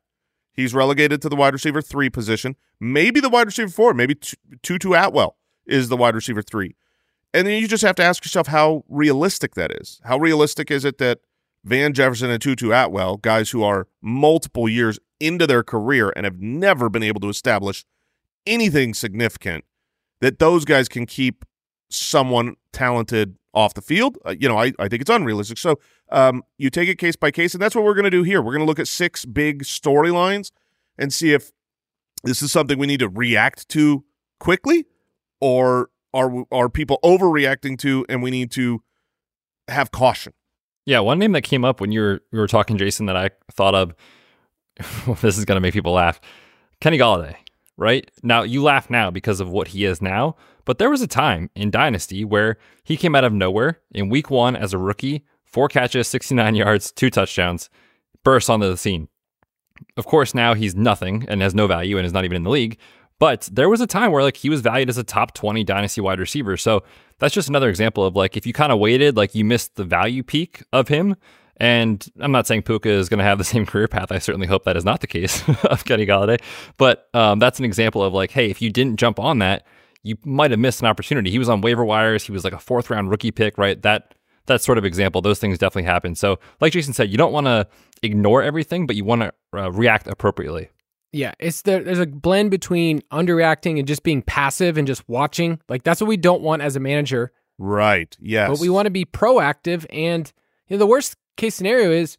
He's 0.52 0.72
relegated 0.72 1.20
to 1.22 1.28
the 1.28 1.36
wide 1.36 1.52
receiver 1.52 1.82
three 1.82 2.08
position. 2.08 2.56
Maybe 2.80 3.20
the 3.20 3.28
wide 3.28 3.46
receiver 3.46 3.70
four. 3.70 3.92
Maybe 3.92 4.14
Tutu 4.62 4.92
Atwell 4.92 5.36
is 5.66 5.88
the 5.88 5.96
wide 5.96 6.14
receiver 6.14 6.42
three. 6.42 6.76
And 7.34 7.48
then 7.48 7.60
you 7.60 7.66
just 7.66 7.82
have 7.82 7.96
to 7.96 8.04
ask 8.04 8.24
yourself 8.24 8.46
how 8.46 8.84
realistic 8.88 9.56
that 9.56 9.72
is. 9.72 10.00
How 10.04 10.18
realistic 10.18 10.70
is 10.70 10.84
it 10.84 10.98
that 10.98 11.18
Van 11.64 11.92
Jefferson 11.92 12.30
and 12.30 12.40
Tutu 12.40 12.70
Atwell, 12.70 13.16
guys 13.16 13.50
who 13.50 13.64
are 13.64 13.88
multiple 14.00 14.68
years 14.68 15.00
into 15.18 15.44
their 15.44 15.64
career 15.64 16.12
and 16.14 16.24
have 16.24 16.40
never 16.40 16.88
been 16.88 17.02
able 17.02 17.20
to 17.22 17.28
establish 17.28 17.84
anything 18.46 18.94
significant, 18.94 19.64
that 20.20 20.38
those 20.38 20.64
guys 20.64 20.88
can 20.88 21.06
keep 21.06 21.44
someone 21.90 22.54
talented 22.72 23.36
off 23.52 23.74
the 23.74 23.82
field? 23.82 24.16
Uh, 24.24 24.36
you 24.38 24.48
know, 24.48 24.56
I, 24.56 24.72
I 24.78 24.86
think 24.86 25.02
it's 25.02 25.10
unrealistic. 25.10 25.58
So 25.58 25.80
um, 26.12 26.44
you 26.56 26.70
take 26.70 26.88
it 26.88 26.98
case 26.98 27.16
by 27.16 27.32
case, 27.32 27.52
and 27.52 27.60
that's 27.60 27.74
what 27.74 27.84
we're 27.84 27.94
going 27.94 28.04
to 28.04 28.10
do 28.10 28.22
here. 28.22 28.40
We're 28.42 28.52
going 28.52 28.64
to 28.64 28.66
look 28.66 28.78
at 28.78 28.86
six 28.86 29.24
big 29.24 29.64
storylines 29.64 30.52
and 30.96 31.12
see 31.12 31.32
if 31.32 31.50
this 32.22 32.42
is 32.42 32.52
something 32.52 32.78
we 32.78 32.86
need 32.86 33.00
to 33.00 33.08
react 33.08 33.68
to 33.70 34.04
quickly 34.38 34.86
or 35.40 35.90
are 36.14 36.44
are 36.50 36.70
people 36.70 36.98
overreacting 37.04 37.78
to 37.80 38.06
and 38.08 38.22
we 38.22 38.30
need 38.30 38.50
to 38.52 38.82
have 39.68 39.90
caution. 39.90 40.32
Yeah, 40.86 41.00
one 41.00 41.18
name 41.18 41.32
that 41.32 41.42
came 41.42 41.64
up 41.64 41.80
when 41.80 41.92
you 41.92 42.00
were 42.00 42.20
you 42.32 42.38
were 42.38 42.46
talking, 42.46 42.78
Jason, 42.78 43.06
that 43.06 43.16
I 43.16 43.30
thought 43.52 43.74
of. 43.74 43.94
this 45.20 45.38
is 45.38 45.44
going 45.44 45.56
to 45.56 45.60
make 45.60 45.72
people 45.72 45.92
laugh. 45.92 46.20
Kenny 46.80 46.98
Golladay, 46.98 47.36
right? 47.76 48.10
Now 48.22 48.42
you 48.42 48.62
laugh 48.62 48.90
now 48.90 49.10
because 49.10 49.40
of 49.40 49.48
what 49.48 49.68
he 49.68 49.84
is 49.84 50.02
now, 50.02 50.36
but 50.64 50.78
there 50.78 50.90
was 50.90 51.00
a 51.00 51.06
time 51.06 51.48
in 51.54 51.70
Dynasty 51.70 52.24
where 52.24 52.58
he 52.82 52.96
came 52.96 53.14
out 53.14 53.24
of 53.24 53.32
nowhere 53.32 53.80
in 53.92 54.08
Week 54.08 54.30
One 54.30 54.56
as 54.56 54.72
a 54.72 54.78
rookie, 54.78 55.24
four 55.44 55.68
catches, 55.68 56.08
sixty 56.08 56.34
nine 56.34 56.54
yards, 56.54 56.90
two 56.92 57.10
touchdowns, 57.10 57.70
burst 58.24 58.50
onto 58.50 58.68
the 58.68 58.76
scene. 58.76 59.08
Of 59.96 60.06
course, 60.06 60.34
now 60.34 60.54
he's 60.54 60.74
nothing 60.74 61.24
and 61.28 61.40
has 61.40 61.54
no 61.54 61.66
value 61.66 61.96
and 61.96 62.06
is 62.06 62.12
not 62.12 62.24
even 62.24 62.36
in 62.36 62.42
the 62.44 62.50
league. 62.50 62.78
But 63.20 63.48
there 63.52 63.68
was 63.68 63.80
a 63.80 63.86
time 63.86 64.12
where 64.12 64.22
like 64.22 64.36
he 64.36 64.50
was 64.50 64.60
valued 64.60 64.88
as 64.88 64.98
a 64.98 65.04
top 65.04 65.34
20 65.34 65.64
dynasty 65.64 66.00
wide 66.00 66.18
receiver. 66.18 66.56
So 66.56 66.82
that's 67.18 67.34
just 67.34 67.48
another 67.48 67.68
example 67.68 68.04
of 68.04 68.16
like 68.16 68.36
if 68.36 68.46
you 68.46 68.52
kind 68.52 68.72
of 68.72 68.78
waited, 68.78 69.16
like 69.16 69.34
you 69.34 69.44
missed 69.44 69.76
the 69.76 69.84
value 69.84 70.22
peak 70.22 70.62
of 70.72 70.88
him. 70.88 71.16
And 71.58 72.04
I'm 72.18 72.32
not 72.32 72.48
saying 72.48 72.62
Puka 72.62 72.88
is 72.88 73.08
going 73.08 73.18
to 73.18 73.24
have 73.24 73.38
the 73.38 73.44
same 73.54 73.64
career 73.66 73.88
path. 73.88 74.10
I 74.10 74.18
certainly 74.18 74.46
hope 74.46 74.64
that 74.64 74.76
is 74.76 74.84
not 74.84 75.00
the 75.00 75.06
case 75.06 75.42
of 75.64 75.84
Kenny 75.84 76.06
Golladay. 76.06 76.40
But 76.76 77.08
um, 77.14 77.38
that's 77.38 77.58
an 77.58 77.64
example 77.64 78.02
of 78.02 78.12
like, 78.12 78.30
hey, 78.30 78.50
if 78.50 78.60
you 78.60 78.70
didn't 78.70 78.96
jump 78.96 79.18
on 79.20 79.38
that, 79.38 79.66
you 80.02 80.16
might 80.24 80.50
have 80.50 80.60
missed 80.60 80.80
an 80.82 80.86
opportunity. 80.86 81.30
He 81.30 81.38
was 81.38 81.48
on 81.48 81.60
waiver 81.60 81.84
wires. 81.84 82.24
He 82.24 82.32
was 82.32 82.44
like 82.44 82.52
a 82.52 82.58
fourth 82.58 82.90
round 82.90 83.10
rookie 83.10 83.30
pick, 83.30 83.56
right? 83.56 83.80
That 83.82 84.14
that 84.46 84.60
sort 84.60 84.76
of 84.76 84.84
example. 84.84 85.22
Those 85.22 85.38
things 85.38 85.56
definitely 85.56 85.84
happen. 85.84 86.14
So, 86.14 86.38
like 86.60 86.72
Jason 86.72 86.92
said, 86.92 87.10
you 87.10 87.16
don't 87.16 87.32
want 87.32 87.46
to 87.46 87.66
ignore 88.02 88.42
everything, 88.42 88.86
but 88.86 88.96
you 88.96 89.04
want 89.04 89.22
to 89.22 89.32
uh, 89.56 89.72
react 89.72 90.06
appropriately. 90.06 90.68
Yeah, 91.14 91.32
it's 91.38 91.62
there. 91.62 91.80
There's 91.80 92.00
a 92.00 92.06
blend 92.06 92.50
between 92.50 93.00
underreacting 93.12 93.78
and 93.78 93.86
just 93.86 94.02
being 94.02 94.20
passive 94.20 94.76
and 94.76 94.84
just 94.84 95.08
watching. 95.08 95.60
Like 95.68 95.84
that's 95.84 96.00
what 96.00 96.08
we 96.08 96.16
don't 96.16 96.42
want 96.42 96.62
as 96.62 96.74
a 96.74 96.80
manager. 96.80 97.32
Right. 97.56 98.16
Yes. 98.20 98.50
But 98.50 98.58
we 98.58 98.68
want 98.68 98.86
to 98.86 98.90
be 98.90 99.04
proactive. 99.04 99.86
And 99.90 100.30
you 100.66 100.74
know, 100.74 100.78
the 100.78 100.86
worst 100.86 101.16
case 101.36 101.54
scenario 101.54 101.92
is 101.92 102.16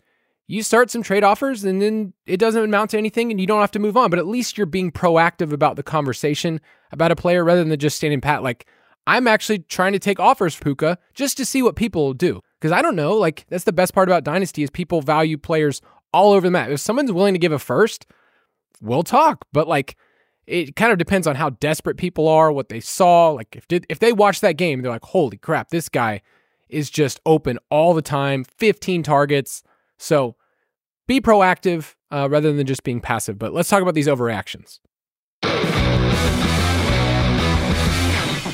you 0.47 0.63
start 0.63 0.91
some 0.91 1.03
trade 1.03 1.25
offers 1.25 1.65
and 1.65 1.81
then 1.81 2.13
it 2.25 2.37
doesn't 2.37 2.63
amount 2.63 2.91
to 2.91 2.97
anything 2.97 3.31
and 3.31 3.41
you 3.41 3.45
don't 3.45 3.59
have 3.59 3.71
to 3.71 3.79
move 3.79 3.97
on. 3.97 4.09
But 4.09 4.19
at 4.19 4.27
least 4.27 4.57
you're 4.57 4.65
being 4.65 4.93
proactive 4.93 5.51
about 5.51 5.75
the 5.75 5.83
conversation 5.83 6.61
about 6.93 7.11
a 7.11 7.17
player 7.17 7.43
rather 7.43 7.65
than 7.65 7.77
just 7.77 7.97
standing 7.97 8.21
pat. 8.21 8.43
Like 8.43 8.65
I'm 9.05 9.27
actually 9.27 9.59
trying 9.59 9.91
to 9.91 9.99
take 9.99 10.21
offers 10.21 10.55
for 10.55 10.63
Puka 10.63 10.97
just 11.13 11.35
to 11.35 11.45
see 11.45 11.61
what 11.61 11.75
people 11.75 12.05
will 12.05 12.13
do. 12.13 12.39
Because 12.61 12.71
I 12.71 12.81
don't 12.81 12.95
know. 12.95 13.15
Like 13.15 13.45
that's 13.49 13.65
the 13.65 13.73
best 13.73 13.93
part 13.93 14.07
about 14.07 14.23
Dynasty 14.23 14.63
is 14.63 14.69
people 14.69 15.01
value 15.01 15.37
players 15.37 15.81
all 16.13 16.31
over 16.31 16.47
the 16.47 16.51
map. 16.51 16.69
If 16.69 16.79
someone's 16.79 17.11
willing 17.11 17.33
to 17.33 17.39
give 17.39 17.51
a 17.51 17.59
first, 17.59 18.05
we'll 18.81 19.03
talk. 19.03 19.45
But 19.51 19.67
like, 19.67 19.97
it 20.47 20.75
kind 20.75 20.91
of 20.91 20.97
depends 20.97 21.27
on 21.27 21.35
how 21.35 21.49
desperate 21.49 21.97
people 21.97 22.27
are, 22.27 22.51
what 22.51 22.69
they 22.69 22.79
saw. 22.79 23.29
Like, 23.29 23.55
if 23.55 23.67
did, 23.67 23.85
if 23.89 23.99
they 23.99 24.13
watch 24.13 24.41
that 24.41 24.57
game, 24.57 24.81
they're 24.81 24.91
like, 24.91 25.03
"Holy 25.03 25.37
crap, 25.37 25.69
this 25.69 25.89
guy 25.89 26.21
is 26.69 26.89
just 26.89 27.19
open 27.25 27.59
all 27.69 27.93
the 27.93 28.01
time, 28.01 28.43
15 28.43 29.03
targets." 29.03 29.63
So, 29.97 30.35
be 31.07 31.21
proactive 31.21 31.95
uh, 32.11 32.27
rather 32.29 32.53
than 32.53 32.67
just 32.67 32.83
being 32.83 33.01
passive. 33.01 33.39
But 33.39 33.53
let's 33.53 33.69
talk 33.69 33.81
about 33.81 33.95
these 33.95 34.07
overreactions. 34.07 34.79
I'm 35.43 35.63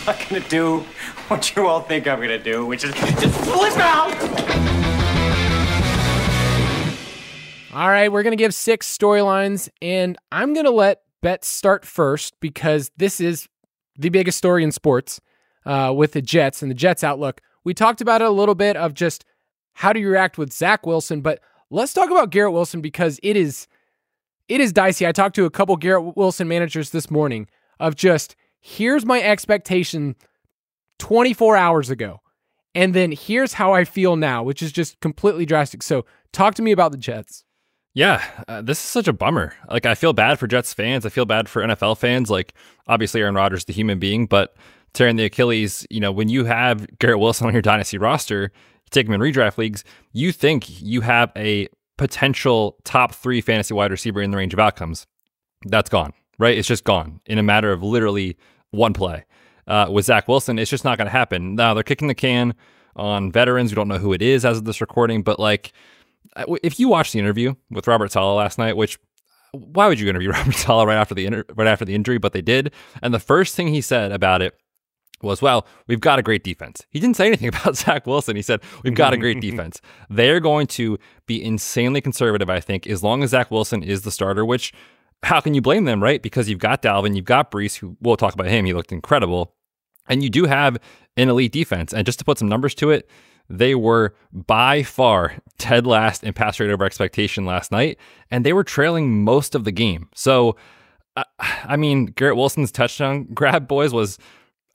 not 0.05 0.29
gonna 0.29 0.47
do 0.49 0.79
what 1.27 1.55
you 1.55 1.67
all 1.67 1.81
think 1.81 2.07
I'm 2.07 2.19
gonna 2.19 2.41
do, 2.41 2.65
which 2.65 2.83
is 2.83 2.93
just 2.95 3.39
flip 3.41 3.77
out. 3.77 4.11
All 7.73 7.87
right, 7.87 8.11
we're 8.11 8.23
going 8.23 8.31
to 8.31 8.43
give 8.43 8.53
six 8.53 8.85
storylines, 8.97 9.69
and 9.81 10.17
I'm 10.29 10.53
going 10.53 10.65
to 10.65 10.71
let 10.71 11.03
Bet 11.21 11.45
start 11.45 11.85
first 11.85 12.37
because 12.41 12.91
this 12.97 13.21
is 13.21 13.47
the 13.97 14.09
biggest 14.09 14.37
story 14.37 14.65
in 14.65 14.73
sports 14.73 15.21
uh, 15.65 15.93
with 15.95 16.11
the 16.11 16.21
Jets 16.21 16.61
and 16.61 16.69
the 16.69 16.75
Jets 16.75 17.01
outlook. 17.01 17.39
We 17.63 17.73
talked 17.73 18.01
about 18.01 18.21
it 18.21 18.27
a 18.27 18.31
little 18.31 18.55
bit 18.55 18.75
of 18.75 18.93
just 18.93 19.23
how 19.71 19.93
do 19.93 20.01
you 20.01 20.09
react 20.09 20.37
with 20.37 20.51
Zach 20.51 20.85
Wilson, 20.85 21.21
but 21.21 21.39
let's 21.69 21.93
talk 21.93 22.11
about 22.11 22.29
Garrett 22.29 22.51
Wilson 22.51 22.81
because 22.81 23.21
it 23.23 23.37
is 23.37 23.67
it 24.49 24.59
is 24.59 24.73
dicey. 24.73 25.07
I 25.07 25.13
talked 25.13 25.35
to 25.37 25.45
a 25.45 25.49
couple 25.49 25.77
Garrett 25.77 26.17
Wilson 26.17 26.49
managers 26.49 26.89
this 26.89 27.09
morning 27.09 27.47
of 27.79 27.95
just 27.95 28.35
here's 28.59 29.05
my 29.05 29.21
expectation 29.21 30.17
24 30.99 31.55
hours 31.55 31.89
ago. 31.89 32.19
And 32.75 32.93
then 32.93 33.13
here's 33.13 33.53
how 33.53 33.71
I 33.73 33.85
feel 33.85 34.17
now, 34.17 34.43
which 34.43 34.61
is 34.61 34.73
just 34.73 34.99
completely 34.99 35.45
drastic. 35.45 35.83
So, 35.83 36.05
talk 36.33 36.55
to 36.55 36.61
me 36.61 36.73
about 36.73 36.91
the 36.91 36.97
Jets. 36.97 37.45
Yeah, 37.93 38.23
uh, 38.47 38.61
this 38.61 38.77
is 38.77 38.85
such 38.85 39.07
a 39.07 39.13
bummer. 39.13 39.53
Like, 39.69 39.85
I 39.85 39.95
feel 39.95 40.13
bad 40.13 40.39
for 40.39 40.47
Jets 40.47 40.73
fans. 40.73 41.05
I 41.05 41.09
feel 41.09 41.25
bad 41.25 41.49
for 41.49 41.61
NFL 41.61 41.97
fans. 41.97 42.29
Like, 42.29 42.53
obviously, 42.87 43.21
Aaron 43.21 43.35
Rodgers, 43.35 43.61
is 43.61 43.65
the 43.65 43.73
human 43.73 43.99
being, 43.99 44.27
but 44.27 44.55
tearing 44.93 45.17
the 45.17 45.25
Achilles, 45.25 45.85
you 45.89 45.99
know, 45.99 46.11
when 46.11 46.29
you 46.29 46.45
have 46.45 46.87
Garrett 46.99 47.19
Wilson 47.19 47.47
on 47.47 47.53
your 47.53 47.61
dynasty 47.61 47.97
roster, 47.97 48.51
take 48.91 49.07
him 49.07 49.13
in 49.13 49.19
redraft 49.21 49.57
leagues, 49.57 49.83
you 50.13 50.31
think 50.31 50.81
you 50.81 51.01
have 51.01 51.31
a 51.35 51.67
potential 51.97 52.77
top 52.83 53.13
three 53.13 53.41
fantasy 53.41 53.73
wide 53.73 53.91
receiver 53.91 54.21
in 54.21 54.31
the 54.31 54.37
range 54.37 54.53
of 54.53 54.59
outcomes. 54.59 55.05
That's 55.65 55.89
gone, 55.89 56.13
right? 56.39 56.57
It's 56.57 56.67
just 56.67 56.85
gone 56.85 57.19
in 57.25 57.37
a 57.37 57.43
matter 57.43 57.71
of 57.71 57.83
literally 57.83 58.37
one 58.71 58.93
play. 58.93 59.25
Uh, 59.67 59.87
with 59.91 60.05
Zach 60.05 60.27
Wilson, 60.27 60.57
it's 60.57 60.71
just 60.71 60.83
not 60.83 60.97
going 60.97 61.05
to 61.05 61.11
happen. 61.11 61.55
Now, 61.55 61.73
they're 61.73 61.83
kicking 61.83 62.07
the 62.07 62.15
can 62.15 62.55
on 62.95 63.31
veterans. 63.31 63.71
We 63.71 63.75
don't 63.75 63.87
know 63.87 63.99
who 63.99 64.13
it 64.13 64.21
is 64.21 64.43
as 64.43 64.57
of 64.57 64.65
this 64.65 64.81
recording, 64.81 65.23
but 65.23 65.39
like, 65.39 65.71
if 66.63 66.79
you 66.79 66.87
watched 66.87 67.13
the 67.13 67.19
interview 67.19 67.55
with 67.69 67.87
Robert 67.87 68.11
Saleh 68.11 68.35
last 68.35 68.57
night, 68.57 68.77
which 68.77 68.97
why 69.51 69.87
would 69.87 69.99
you 69.99 70.09
interview 70.09 70.29
Robert 70.31 70.55
Saleh 70.55 70.87
right 70.87 70.97
after 70.97 71.15
the 71.15 71.25
inter- 71.25 71.45
right 71.55 71.67
after 71.67 71.85
the 71.85 71.95
injury? 71.95 72.17
But 72.17 72.33
they 72.33 72.41
did, 72.41 72.71
and 73.01 73.13
the 73.13 73.19
first 73.19 73.55
thing 73.55 73.67
he 73.67 73.81
said 73.81 74.11
about 74.11 74.41
it 74.41 74.55
was, 75.21 75.41
"Well, 75.41 75.65
we've 75.87 75.99
got 75.99 76.19
a 76.19 76.23
great 76.23 76.43
defense." 76.43 76.85
He 76.89 76.99
didn't 76.99 77.17
say 77.17 77.27
anything 77.27 77.47
about 77.55 77.75
Zach 77.75 78.07
Wilson. 78.07 78.35
He 78.35 78.41
said, 78.41 78.61
"We've 78.83 78.95
got 78.95 79.13
a 79.13 79.17
great 79.17 79.41
defense." 79.41 79.81
They're 80.09 80.39
going 80.39 80.67
to 80.67 80.97
be 81.25 81.43
insanely 81.43 82.01
conservative, 82.01 82.49
I 82.49 82.59
think, 82.59 82.87
as 82.87 83.03
long 83.03 83.23
as 83.23 83.31
Zach 83.31 83.51
Wilson 83.51 83.83
is 83.83 84.03
the 84.03 84.11
starter. 84.11 84.45
Which, 84.45 84.73
how 85.23 85.41
can 85.41 85.53
you 85.53 85.61
blame 85.61 85.85
them, 85.85 86.01
right? 86.01 86.21
Because 86.21 86.49
you've 86.49 86.59
got 86.59 86.81
Dalvin, 86.81 87.15
you've 87.15 87.25
got 87.25 87.51
Breece, 87.51 87.77
who 87.77 87.97
we'll 88.01 88.17
talk 88.17 88.33
about 88.33 88.47
him. 88.47 88.65
He 88.65 88.73
looked 88.73 88.91
incredible, 88.91 89.55
and 90.07 90.23
you 90.23 90.29
do 90.29 90.45
have 90.45 90.77
an 91.17 91.29
elite 91.29 91.51
defense. 91.51 91.93
And 91.93 92.05
just 92.05 92.19
to 92.19 92.25
put 92.25 92.37
some 92.37 92.47
numbers 92.47 92.73
to 92.75 92.89
it, 92.91 93.09
they 93.51 93.75
were 93.75 94.15
by 94.31 94.81
far 94.83 95.35
dead 95.57 95.85
last 95.85 96.23
in 96.23 96.33
pass 96.33 96.59
rate 96.59 96.71
over 96.71 96.85
expectation 96.85 97.45
last 97.45 97.71
night, 97.71 97.97
and 98.29 98.45
they 98.45 98.53
were 98.53 98.63
trailing 98.63 99.23
most 99.23 99.55
of 99.55 99.63
the 99.65 99.71
game. 99.71 100.09
So, 100.15 100.55
I 101.37 101.75
mean, 101.75 102.07
Garrett 102.07 102.37
Wilson's 102.37 102.71
touchdown 102.71 103.27
grab, 103.33 103.67
boys, 103.67 103.93
was 103.93 104.17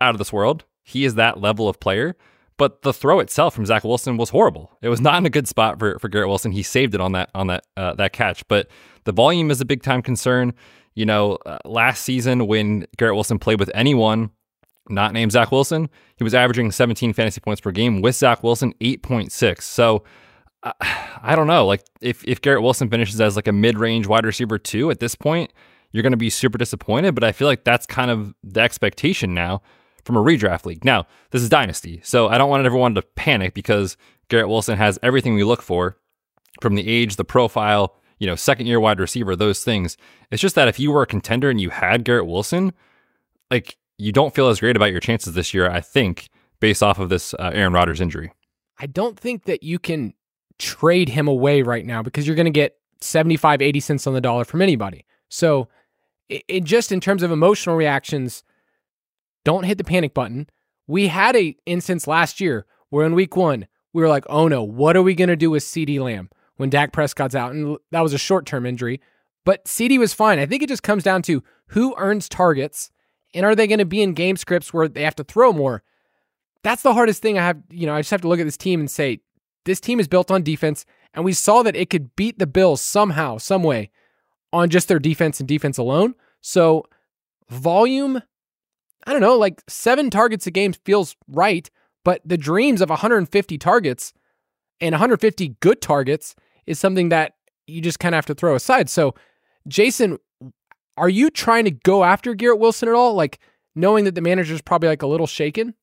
out 0.00 0.14
of 0.14 0.18
this 0.18 0.32
world. 0.32 0.64
He 0.82 1.04
is 1.04 1.14
that 1.14 1.40
level 1.40 1.68
of 1.68 1.80
player. 1.80 2.16
But 2.58 2.80
the 2.82 2.92
throw 2.94 3.20
itself 3.20 3.54
from 3.54 3.66
Zach 3.66 3.84
Wilson 3.84 4.16
was 4.16 4.30
horrible. 4.30 4.72
It 4.80 4.88
was 4.88 5.00
not 5.00 5.18
in 5.18 5.26
a 5.26 5.30
good 5.30 5.46
spot 5.46 5.78
for, 5.78 5.98
for 5.98 6.08
Garrett 6.08 6.28
Wilson. 6.28 6.52
He 6.52 6.62
saved 6.62 6.94
it 6.94 7.02
on 7.02 7.12
that 7.12 7.28
on 7.34 7.48
that 7.48 7.66
uh, 7.76 7.94
that 7.96 8.14
catch. 8.14 8.48
But 8.48 8.68
the 9.04 9.12
volume 9.12 9.50
is 9.50 9.60
a 9.60 9.66
big 9.66 9.82
time 9.82 10.00
concern. 10.00 10.54
You 10.94 11.04
know, 11.04 11.36
uh, 11.44 11.58
last 11.66 12.02
season 12.02 12.46
when 12.46 12.86
Garrett 12.96 13.14
Wilson 13.14 13.38
played 13.38 13.60
with 13.60 13.70
anyone 13.74 14.30
not 14.88 15.12
named 15.12 15.33
Zach 15.33 15.53
Wilson, 15.53 15.88
he 16.16 16.25
was 16.25 16.35
averaging 16.35 16.70
17 16.70 17.12
fantasy 17.12 17.40
points 17.40 17.61
per 17.61 17.70
game. 17.70 18.03
With 18.03 18.16
Zach 18.16 18.42
Wilson, 18.42 18.75
8.6. 18.81 19.62
So 19.62 20.05
uh, 20.62 20.72
I 20.81 21.35
don't 21.37 21.46
know. 21.46 21.66
Like 21.66 21.85
if 22.01 22.25
if 22.25 22.40
Garrett 22.40 22.62
Wilson 22.62 22.90
finishes 22.90 23.20
as 23.20 23.37
like 23.37 23.49
a 23.49 23.53
mid 23.53 23.79
range 23.79 24.07
wide 24.07 24.27
receiver 24.27 24.59
two 24.59 24.90
at 24.90 25.01
this 25.01 25.14
point, 25.14 25.53
you're 25.92 26.03
going 26.03 26.12
to 26.12 26.16
be 26.16 26.31
super 26.31 26.59
disappointed. 26.59 27.14
But 27.14 27.25
I 27.25 27.33
feel 27.33 27.49
like 27.49 27.64
that's 27.64 27.87
kind 27.87 28.11
of 28.11 28.35
the 28.42 28.61
expectation 28.61 29.35
now 29.35 29.62
from 30.05 30.16
a 30.16 30.22
redraft 30.22 30.66
league. 30.66 30.85
Now, 30.85 31.07
this 31.31 31.42
is 31.42 31.49
Dynasty, 31.49 32.01
so 32.05 32.29
I 32.29 32.38
don't 32.38 32.51
want 32.51 32.64
everyone 32.64 32.94
to 32.94 33.03
panic 33.03 33.55
because 33.55 33.96
Garrett 34.29 34.49
Wilson 34.49 34.77
has 34.77 34.99
everything 35.03 35.35
we 35.35 35.44
look 35.44 35.62
for 35.62 35.96
from 36.61 36.75
the 36.75 36.88
age, 36.88 37.16
the 37.16 37.25
profile, 37.25 37.96
you 38.18 38.27
know, 38.27 38.35
second 38.35 38.66
year 38.66 38.81
wide 38.81 39.01
receiver, 39.01 39.37
those 39.37 39.62
things. 39.62 39.96
It's 40.31 40.42
just 40.42 40.55
that 40.55 40.68
if 40.68 40.81
you 40.81 40.90
were 40.90 41.03
a 41.03 41.07
contender 41.07 41.51
and 41.51 41.61
you 41.61 41.70
had 41.70 42.05
Garrett 42.05 42.27
Wilson, 42.27 42.72
like 43.51 43.77
you 43.98 44.12
don't 44.12 44.35
feel 44.35 44.48
as 44.48 44.61
great 44.61 44.76
about 44.76 44.90
your 44.90 45.00
chances 45.00 45.35
this 45.35 45.54
year, 45.54 45.70
I 45.70 45.80
think, 45.80 46.28
based 46.61 46.82
off 46.82 46.98
of 46.98 47.09
this 47.09 47.35
uh, 47.35 47.50
Aaron 47.54 47.72
Rodgers 47.72 48.00
injury. 48.00 48.32
I 48.78 48.87
don't 48.87 49.18
think 49.18 49.44
that 49.44 49.62
you 49.62 49.78
can 49.78 50.14
trade 50.59 51.11
him 51.11 51.28
away 51.28 51.62
right 51.62 51.85
now 51.85 52.02
because 52.02 52.26
you're 52.26 52.37
going 52.37 52.44
to 52.44 52.50
get 52.50 52.76
75, 53.00 53.62
80 53.62 53.80
cents 53.80 54.06
on 54.06 54.14
the 54.14 54.20
dollar 54.20 54.44
from 54.44 54.62
anybody. 54.62 55.04
So, 55.28 55.68
it, 56.28 56.44
it 56.48 56.64
just 56.64 56.92
in 56.92 57.00
terms 57.00 57.22
of 57.22 57.30
emotional 57.30 57.76
reactions, 57.76 58.42
don't 59.44 59.64
hit 59.64 59.78
the 59.78 59.85
panic 59.85 60.12
button. 60.12 60.48
We 60.87 61.09
had 61.09 61.37
a 61.37 61.56
instance 61.66 62.06
last 62.06 62.40
year 62.40 62.66
where 62.90 63.06
in 63.06 63.14
week 63.14 63.37
one, 63.37 63.66
we 63.92 64.02
were 64.02 64.09
like, 64.09 64.24
oh 64.28 64.48
no, 64.48 64.62
what 64.62 64.96
are 64.96 65.02
we 65.02 65.14
going 65.14 65.28
to 65.28 65.37
do 65.37 65.50
with 65.50 65.62
CeeDee 65.62 66.00
Lamb 66.00 66.30
when 66.56 66.70
Dak 66.70 66.92
Prescott's 66.92 67.35
out? 67.35 67.52
And 67.52 67.78
that 67.92 68.02
was 68.02 68.12
a 68.12 68.18
short 68.18 68.44
term 68.44 68.66
injury. 68.66 69.00
But 69.44 69.64
CeeDee 69.64 69.98
was 69.98 70.12
fine. 70.12 70.38
I 70.38 70.46
think 70.46 70.62
it 70.62 70.68
just 70.68 70.82
comes 70.82 71.04
down 71.04 71.22
to 71.22 71.42
who 71.68 71.94
earns 71.96 72.28
targets 72.28 72.90
and 73.37 73.44
are 73.44 73.55
they 73.55 73.66
going 73.66 73.79
to 73.79 73.85
be 73.85 74.03
in 74.03 74.14
game 74.14 74.37
scripts 74.37 74.72
where 74.72 74.88
they 74.88 75.03
have 75.03 75.14
to 75.16 75.25
throw 75.25 75.53
more? 75.53 75.83
That's 76.62 76.83
the 76.83 76.94
hardest 76.94 77.20
thing 77.20 77.38
I 77.38 77.42
have. 77.42 77.59
You 77.70 77.87
know, 77.87 77.94
I 77.94 78.01
just 78.01 78.11
have 78.11 78.22
to 78.22 78.29
look 78.29 78.40
at 78.40 78.46
this 78.46 78.57
team 78.57 78.81
and 78.81 78.90
say, 78.90 79.20
this 79.66 79.79
team 79.79 80.01
is 80.01 80.09
built 80.09 80.31
on 80.31 80.42
defense. 80.42 80.87
And 81.12 81.25
we 81.25 81.35
saw 81.35 81.62
that 81.62 81.77
it 81.77 81.90
could 81.90 82.16
beat 82.16 82.38
the 82.38 82.46
Bills 82.46 82.81
somehow, 82.81 83.37
some 83.37 83.62
way 83.62 83.90
on 84.53 84.70
just 84.70 84.88
their 84.88 84.99
defense 84.99 85.38
and 85.38 85.49
defense 85.49 85.77
alone. 85.77 86.14
So, 86.40 86.87
volume, 87.51 88.22
I 89.07 89.12
don't 89.12 89.20
know, 89.20 89.37
like 89.37 89.62
seven 89.68 90.09
targets 90.09 90.46
a 90.46 90.51
game 90.51 90.72
feels 90.72 91.14
right, 91.29 91.68
but 92.05 92.22
the 92.25 92.38
dreams 92.38 92.81
of 92.81 92.88
150 92.88 93.59
targets 93.59 94.14
and 94.81 94.92
150 94.92 95.57
good 95.61 95.83
targets 95.83 96.35
is 96.66 96.79
something 96.79 97.11
that 97.11 97.35
you 97.66 97.83
just 97.83 98.01
kind 98.01 98.14
of 98.14 98.18
have 98.18 98.27
to 98.27 98.35
throw 98.35 98.55
aside. 98.55 98.88
So, 98.88 99.14
Jason, 99.68 100.18
are 100.96 101.09
you 101.09 101.30
trying 101.30 101.64
to 101.64 101.70
go 101.70 102.04
after 102.04 102.35
Garrett 102.35 102.59
Wilson 102.59 102.88
at 102.88 102.94
all? 102.94 103.14
Like 103.14 103.38
knowing 103.74 104.04
that 104.04 104.14
the 104.14 104.20
manager's 104.20 104.62
probably 104.62 104.88
like 104.88 105.02
a 105.02 105.06
little 105.06 105.26
shaken? 105.26 105.74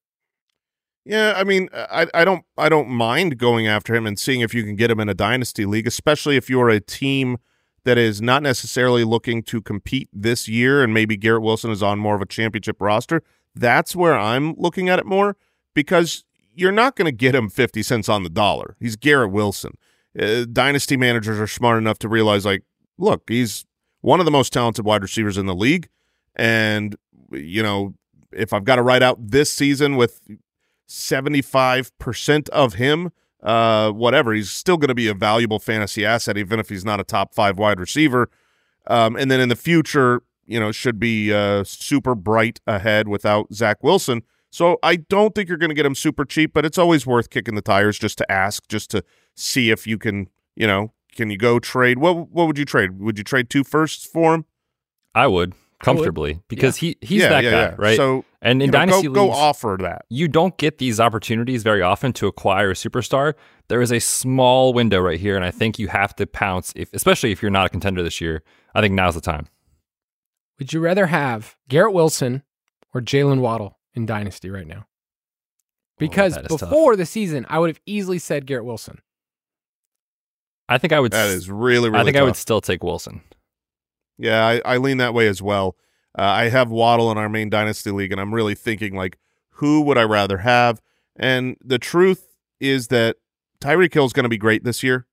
Yeah, 1.06 1.34
I 1.36 1.44
mean, 1.44 1.70
I 1.74 2.08
I 2.14 2.24
don't 2.26 2.46
I 2.58 2.70
don't 2.70 2.90
mind 2.90 3.38
going 3.38 3.68
after 3.68 3.94
him 3.94 4.06
and 4.06 4.18
seeing 4.18 4.42
if 4.42 4.54
you 4.54 4.64
can 4.64 4.76
get 4.76 4.90
him 4.90 5.00
in 5.00 5.10
a 5.10 5.14
dynasty 5.14 5.66
league, 5.66 5.88
especially 5.88 6.38
if 6.38 6.50
you're 6.50 6.70
a 6.70 6.80
team 6.80 7.38
that 7.84 7.98
is 7.98 8.22
not 8.22 8.42
necessarily 8.42 9.04
looking 9.04 9.44
to 9.44 9.62
compete 9.62 10.10
this 10.14 10.48
year 10.48 10.82
and 10.82 10.94
maybe 10.94 11.18
Garrett 11.18 11.44
Wilson 11.44 11.72
is 11.72 11.84
on 11.84 12.00
more 12.00 12.16
of 12.16 12.22
a 12.22 12.26
championship 12.26 12.78
roster. 12.80 13.22
That's 13.54 13.96
where 13.96 14.18
I'm 14.18 14.56
looking 14.58 14.88
at 14.88 15.00
it 15.00 15.06
more 15.06 15.36
because 15.74 16.24
you're 16.56 16.72
not 16.72 16.96
going 16.96 17.06
to 17.06 17.12
get 17.12 17.36
him 17.36 17.50
50 17.50 17.84
cents 17.84 18.08
on 18.08 18.24
the 18.24 18.30
dollar. 18.30 18.78
He's 18.80 18.96
Garrett 18.96 19.32
Wilson. 19.32 19.74
Uh, 20.18 20.46
dynasty 20.52 20.96
managers 20.96 21.40
are 21.40 21.48
smart 21.48 21.78
enough 21.78 22.00
to 22.00 22.08
realize 22.08 22.46
like, 22.46 22.64
look, 22.98 23.24
he's 23.28 23.66
one 24.04 24.20
of 24.20 24.26
the 24.26 24.32
most 24.32 24.54
talented 24.54 24.86
wide 24.86 25.02
receivers 25.02 25.38
in 25.38 25.48
the 25.48 25.56
league 25.56 25.90
and 26.36 26.96
you 27.32 27.64
know, 27.64 27.96
if 28.32 28.54
I've 28.54 28.64
got 28.64 28.76
to 28.76 28.82
write 28.82 29.04
out 29.04 29.18
this 29.20 29.52
season 29.52 29.96
with 29.96 30.22
75% 30.88 32.50
of 32.50 32.76
him, 32.76 33.12
uh, 33.42 33.92
whatever. 33.92 34.34
He's 34.34 34.52
still 34.52 34.78
going 34.78 34.90
to 34.90 34.96
be 34.96 35.08
a 35.08 35.14
valuable 35.14 35.60
fantasy 35.60 36.06
asset, 36.06 36.38
even 36.38 36.60
if 36.60 36.70
he's 36.70 36.86
not 36.86 37.00
a 37.00 37.04
top 37.04 37.34
five 37.34 37.58
wide 37.58 37.80
receiver. 37.80 38.30
Um, 38.88 39.16
and 39.16 39.30
then 39.30 39.40
in 39.40 39.50
the 39.50 39.56
future, 39.56 40.24
you 40.46 40.60
know, 40.60 40.72
should 40.72 41.00
be 41.00 41.34
uh, 41.34 41.64
super 41.64 42.16
bright 42.16 42.60
ahead 42.68 43.08
without 43.08 43.54
Zach 43.54 43.84
Wilson. 43.84 44.24
So 44.50 44.78
I 44.84 44.98
don't 44.98 45.34
think 45.34 45.50
you're 45.50 45.58
going 45.58 45.72
to 45.72 45.76
get 45.76 45.86
him 45.86 45.96
super 45.96 46.26
cheap, 46.26 46.54
but 46.54 46.64
it's 46.64 46.78
always 46.78 47.08
worth 47.08 47.30
kicking 47.30 47.56
the 47.56 47.62
tires 47.62 47.98
just 47.98 48.18
to 48.20 48.32
ask, 48.32 48.68
just 48.68 48.92
to 48.92 49.04
see 49.36 49.72
if 49.72 49.88
you 49.88 49.98
can, 49.98 50.30
you 50.56 50.68
know, 50.68 50.94
can 51.16 51.30
you 51.30 51.38
go 51.38 51.60
trade? 51.60 52.00
What 52.00 52.30
what 52.30 52.48
would 52.48 52.58
you 52.58 52.66
trade? 52.66 53.00
Would 53.00 53.18
you 53.18 53.24
trade 53.24 53.50
two 53.50 53.64
firsts 53.64 54.06
for 54.06 54.34
him? 54.34 54.46
I 55.16 55.28
would 55.28 55.54
comfortably 55.84 56.42
because 56.48 56.82
yeah. 56.82 56.94
he 57.00 57.08
he's 57.08 57.22
yeah, 57.22 57.30
that 57.30 57.44
yeah, 57.44 57.52
guy, 57.52 57.76
right? 57.76 57.98
So 57.98 58.26
and 58.42 58.62
in 58.62 58.70
know, 58.70 58.80
dynasty 58.80 59.08
go, 59.08 59.26
leagues, 59.26 59.36
go 59.36 59.42
offer 59.42 59.78
that. 59.82 60.06
You 60.10 60.28
don't 60.28 60.58
get 60.58 60.78
these 60.78 61.00
opportunities 61.00 61.64
very 61.64 61.82
often 61.82 62.14
to 62.14 62.28
acquire 62.28 62.72
a 62.72 62.74
superstar. 62.74 63.34
There 63.68 63.82
is 63.82 63.92
a 63.92 64.00
small 64.00 64.74
window 64.74 65.00
right 65.00 65.20
here, 65.20 65.36
and 65.36 65.46
I 65.46 65.52
think 65.52 65.78
you 65.80 65.88
have 65.90 66.16
to 66.16 66.26
pounce, 66.26 66.74
if 66.76 66.92
especially 66.94 67.32
if 67.32 67.42
you're 67.42 67.52
not 67.52 67.68
a 67.68 67.70
contender 67.70 68.04
this 68.04 68.20
year. 68.22 68.44
I 68.74 68.82
think 68.82 68.96
now's 68.96 69.16
the 69.16 69.22
time. 69.22 69.48
Would 70.60 70.74
you 70.74 70.80
rather 70.80 71.08
have 71.08 71.56
Garrett 71.68 71.94
Wilson 71.94 72.44
or 72.94 73.02
Jaylen 73.02 73.40
Waddle 73.40 73.80
in 73.94 74.06
dynasty 74.06 74.50
right 74.50 74.68
now? 74.68 74.86
Oh, 74.86 75.96
because 76.00 76.38
oh, 76.38 76.44
before 76.44 76.94
tough. 76.94 76.98
the 76.98 77.06
season, 77.06 77.46
I 77.50 77.60
would 77.60 77.70
have 77.70 77.80
easily 77.86 78.20
said 78.20 78.46
Garrett 78.46 78.66
Wilson. 78.66 79.02
I 80.70 80.78
think 80.78 80.94
I 80.94 81.00
would. 81.00 81.12
That 81.12 81.30
is 81.30 81.50
really, 81.50 81.90
really. 81.90 82.02
I 82.02 82.04
think 82.04 82.16
tough. 82.16 82.22
I 82.22 82.26
would 82.26 82.36
still 82.36 82.62
take 82.62 82.84
Wilson. 82.84 83.22
Yeah, 84.18 84.46
I, 84.46 84.62
I 84.66 84.78
lean 84.78 84.98
that 84.98 85.14
way 85.14 85.28
as 85.28 85.42
well. 85.42 85.76
Uh, 86.18 86.22
I 86.22 86.50
have 86.50 86.70
Waddle 86.70 87.12
in 87.12 87.18
our 87.18 87.30
main 87.30 87.50
dynasty 87.50 87.92
league, 87.92 88.12
and 88.12 88.22
I'm 88.22 88.34
really 88.34 88.56
thinking 88.56 88.96
like, 88.96 89.18
who 89.56 89.82
would 89.82 89.98
I 89.98 90.04
rather 90.04 90.40
have? 90.40 90.82
And 91.16 91.58
the 91.64 91.80
truth 91.80 92.28
is 92.60 92.88
that 92.88 93.18
Tyreek 93.60 93.94
Hill 93.94 94.06
is 94.06 94.14
going 94.14 94.24
to 94.24 94.30
be 94.30 94.38
great 94.38 94.64
this 94.64 94.84
year, 94.84 95.08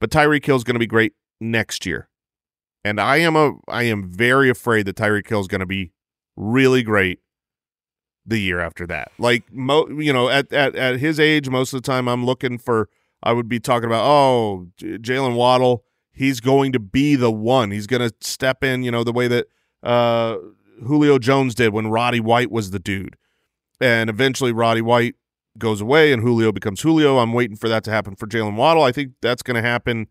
but 0.00 0.10
Tyreek 0.10 0.44
Hill 0.44 0.56
is 0.56 0.64
going 0.64 0.74
to 0.74 0.80
be 0.80 0.86
great 0.86 1.14
next 1.40 1.86
year. 1.86 2.08
And 2.84 3.00
I 3.00 3.18
am 3.18 3.36
a 3.36 3.52
I 3.68 3.84
am 3.84 4.10
very 4.10 4.50
afraid 4.50 4.86
that 4.86 4.96
Tyreek 4.96 5.28
Hill 5.28 5.40
is 5.40 5.46
going 5.46 5.60
to 5.60 5.66
be 5.66 5.92
really 6.36 6.82
great 6.82 7.20
the 8.26 8.38
year 8.38 8.60
after 8.60 8.86
that. 8.88 9.12
Like 9.18 9.44
mo, 9.52 9.88
you 9.88 10.12
know, 10.12 10.28
at, 10.28 10.52
at 10.52 10.74
at 10.74 10.98
his 10.98 11.20
age, 11.20 11.48
most 11.48 11.72
of 11.72 11.82
the 11.82 11.86
time 11.86 12.08
I'm 12.08 12.24
looking 12.24 12.58
for 12.58 12.88
I 13.22 13.32
would 13.32 13.48
be 13.48 13.60
talking 13.60 13.86
about, 13.86 14.04
oh, 14.04 14.68
Jaylen 14.80 15.36
Waddle, 15.36 15.84
he's 16.12 16.40
going 16.40 16.72
to 16.72 16.80
be 16.80 17.16
the 17.16 17.30
one. 17.30 17.70
He's 17.70 17.86
going 17.86 18.08
to 18.08 18.14
step 18.20 18.64
in, 18.64 18.82
you 18.82 18.90
know, 18.90 19.04
the 19.04 19.12
way 19.12 19.28
that 19.28 19.46
uh, 19.82 20.36
Julio 20.84 21.18
Jones 21.18 21.54
did 21.54 21.72
when 21.72 21.88
Roddy 21.88 22.20
White 22.20 22.50
was 22.50 22.70
the 22.70 22.78
dude. 22.78 23.16
And 23.80 24.08
eventually 24.10 24.52
Roddy 24.52 24.82
White 24.82 25.16
goes 25.58 25.80
away 25.80 26.12
and 26.12 26.22
Julio 26.22 26.52
becomes 26.52 26.80
Julio. 26.80 27.18
I'm 27.18 27.32
waiting 27.32 27.56
for 27.56 27.68
that 27.68 27.84
to 27.84 27.90
happen 27.90 28.14
for 28.16 28.26
Jaylen 28.26 28.56
Waddle. 28.56 28.82
I 28.82 28.92
think 28.92 29.12
that's 29.20 29.42
going 29.42 29.60
to 29.62 29.68
happen 29.68 30.06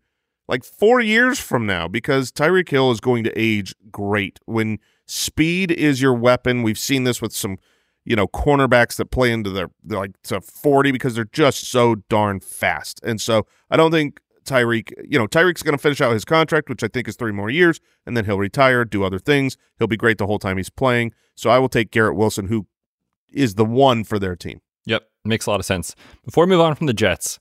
like 0.48 0.64
four 0.64 1.00
years 1.00 1.38
from 1.38 1.66
now 1.66 1.88
because 1.88 2.30
Tyreek 2.30 2.68
Hill 2.68 2.90
is 2.90 3.00
going 3.00 3.24
to 3.24 3.32
age 3.36 3.74
great. 3.90 4.38
When 4.44 4.78
speed 5.06 5.70
is 5.70 6.02
your 6.02 6.14
weapon, 6.14 6.62
we've 6.62 6.78
seen 6.78 7.04
this 7.04 7.22
with 7.22 7.32
some, 7.32 7.58
you 8.04 8.16
know, 8.16 8.26
cornerbacks 8.26 8.96
that 8.96 9.10
play 9.10 9.32
into 9.32 9.50
their, 9.50 9.70
like 9.86 10.10
to 10.24 10.40
40 10.40 10.90
because 10.92 11.14
they're 11.14 11.24
just 11.32 11.64
so 11.64 11.96
darn 12.08 12.40
fast. 12.40 13.00
And 13.04 13.20
so 13.20 13.46
I 13.70 13.76
don't 13.76 13.90
think 13.90 14.20
Tyreek, 14.44 14.92
you 15.08 15.18
know, 15.18 15.26
Tyreek's 15.26 15.62
going 15.62 15.76
to 15.76 15.82
finish 15.82 16.00
out 16.00 16.12
his 16.12 16.24
contract, 16.24 16.68
which 16.68 16.82
I 16.82 16.88
think 16.88 17.08
is 17.08 17.16
three 17.16 17.32
more 17.32 17.50
years, 17.50 17.80
and 18.06 18.16
then 18.16 18.24
he'll 18.24 18.38
retire, 18.38 18.84
do 18.84 19.04
other 19.04 19.18
things. 19.18 19.56
He'll 19.78 19.86
be 19.86 19.96
great 19.96 20.18
the 20.18 20.26
whole 20.26 20.38
time 20.38 20.56
he's 20.56 20.70
playing. 20.70 21.12
So 21.34 21.50
I 21.50 21.58
will 21.58 21.68
take 21.68 21.90
Garrett 21.90 22.16
Wilson, 22.16 22.48
who 22.48 22.66
is 23.32 23.54
the 23.54 23.64
one 23.64 24.04
for 24.04 24.18
their 24.18 24.36
team. 24.36 24.60
Yep, 24.84 25.04
makes 25.24 25.46
a 25.46 25.50
lot 25.50 25.60
of 25.60 25.66
sense. 25.66 25.94
Before 26.24 26.44
we 26.44 26.50
move 26.50 26.60
on 26.60 26.74
from 26.74 26.86
the 26.86 26.94
Jets, 26.94 27.38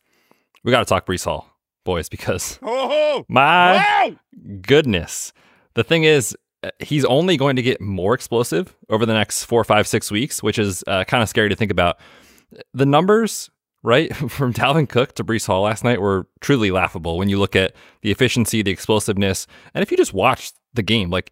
we 0.63 0.71
got 0.71 0.79
to 0.79 0.85
talk 0.85 1.05
Breece 1.05 1.25
Hall, 1.25 1.49
boys, 1.83 2.07
because 2.07 2.59
oh, 2.61 2.67
oh, 2.67 2.89
oh, 2.91 3.25
my 3.27 3.75
wow. 3.75 4.15
goodness, 4.61 5.33
the 5.73 5.83
thing 5.83 6.03
is, 6.03 6.35
he's 6.79 7.05
only 7.05 7.37
going 7.37 7.55
to 7.55 7.61
get 7.61 7.81
more 7.81 8.13
explosive 8.13 8.75
over 8.89 9.05
the 9.05 9.13
next 9.13 9.45
four, 9.45 9.63
five, 9.63 9.87
six 9.87 10.11
weeks, 10.11 10.43
which 10.43 10.59
is 10.59 10.83
uh, 10.87 11.03
kind 11.03 11.23
of 11.23 11.29
scary 11.29 11.49
to 11.49 11.55
think 11.55 11.71
about. 11.71 11.99
The 12.73 12.85
numbers 12.85 13.49
right? 13.83 14.15
From 14.29 14.53
Dalvin 14.53 14.87
Cook 14.87 15.15
to 15.15 15.23
Breece 15.23 15.47
Hall 15.47 15.63
last 15.63 15.83
night 15.83 16.01
were 16.01 16.27
truly 16.39 16.71
laughable 16.71 17.17
when 17.17 17.29
you 17.29 17.39
look 17.39 17.55
at 17.55 17.73
the 18.01 18.11
efficiency, 18.11 18.61
the 18.61 18.71
explosiveness. 18.71 19.47
And 19.73 19.81
if 19.81 19.91
you 19.91 19.97
just 19.97 20.13
watch 20.13 20.51
the 20.73 20.83
game, 20.83 21.09
like 21.09 21.31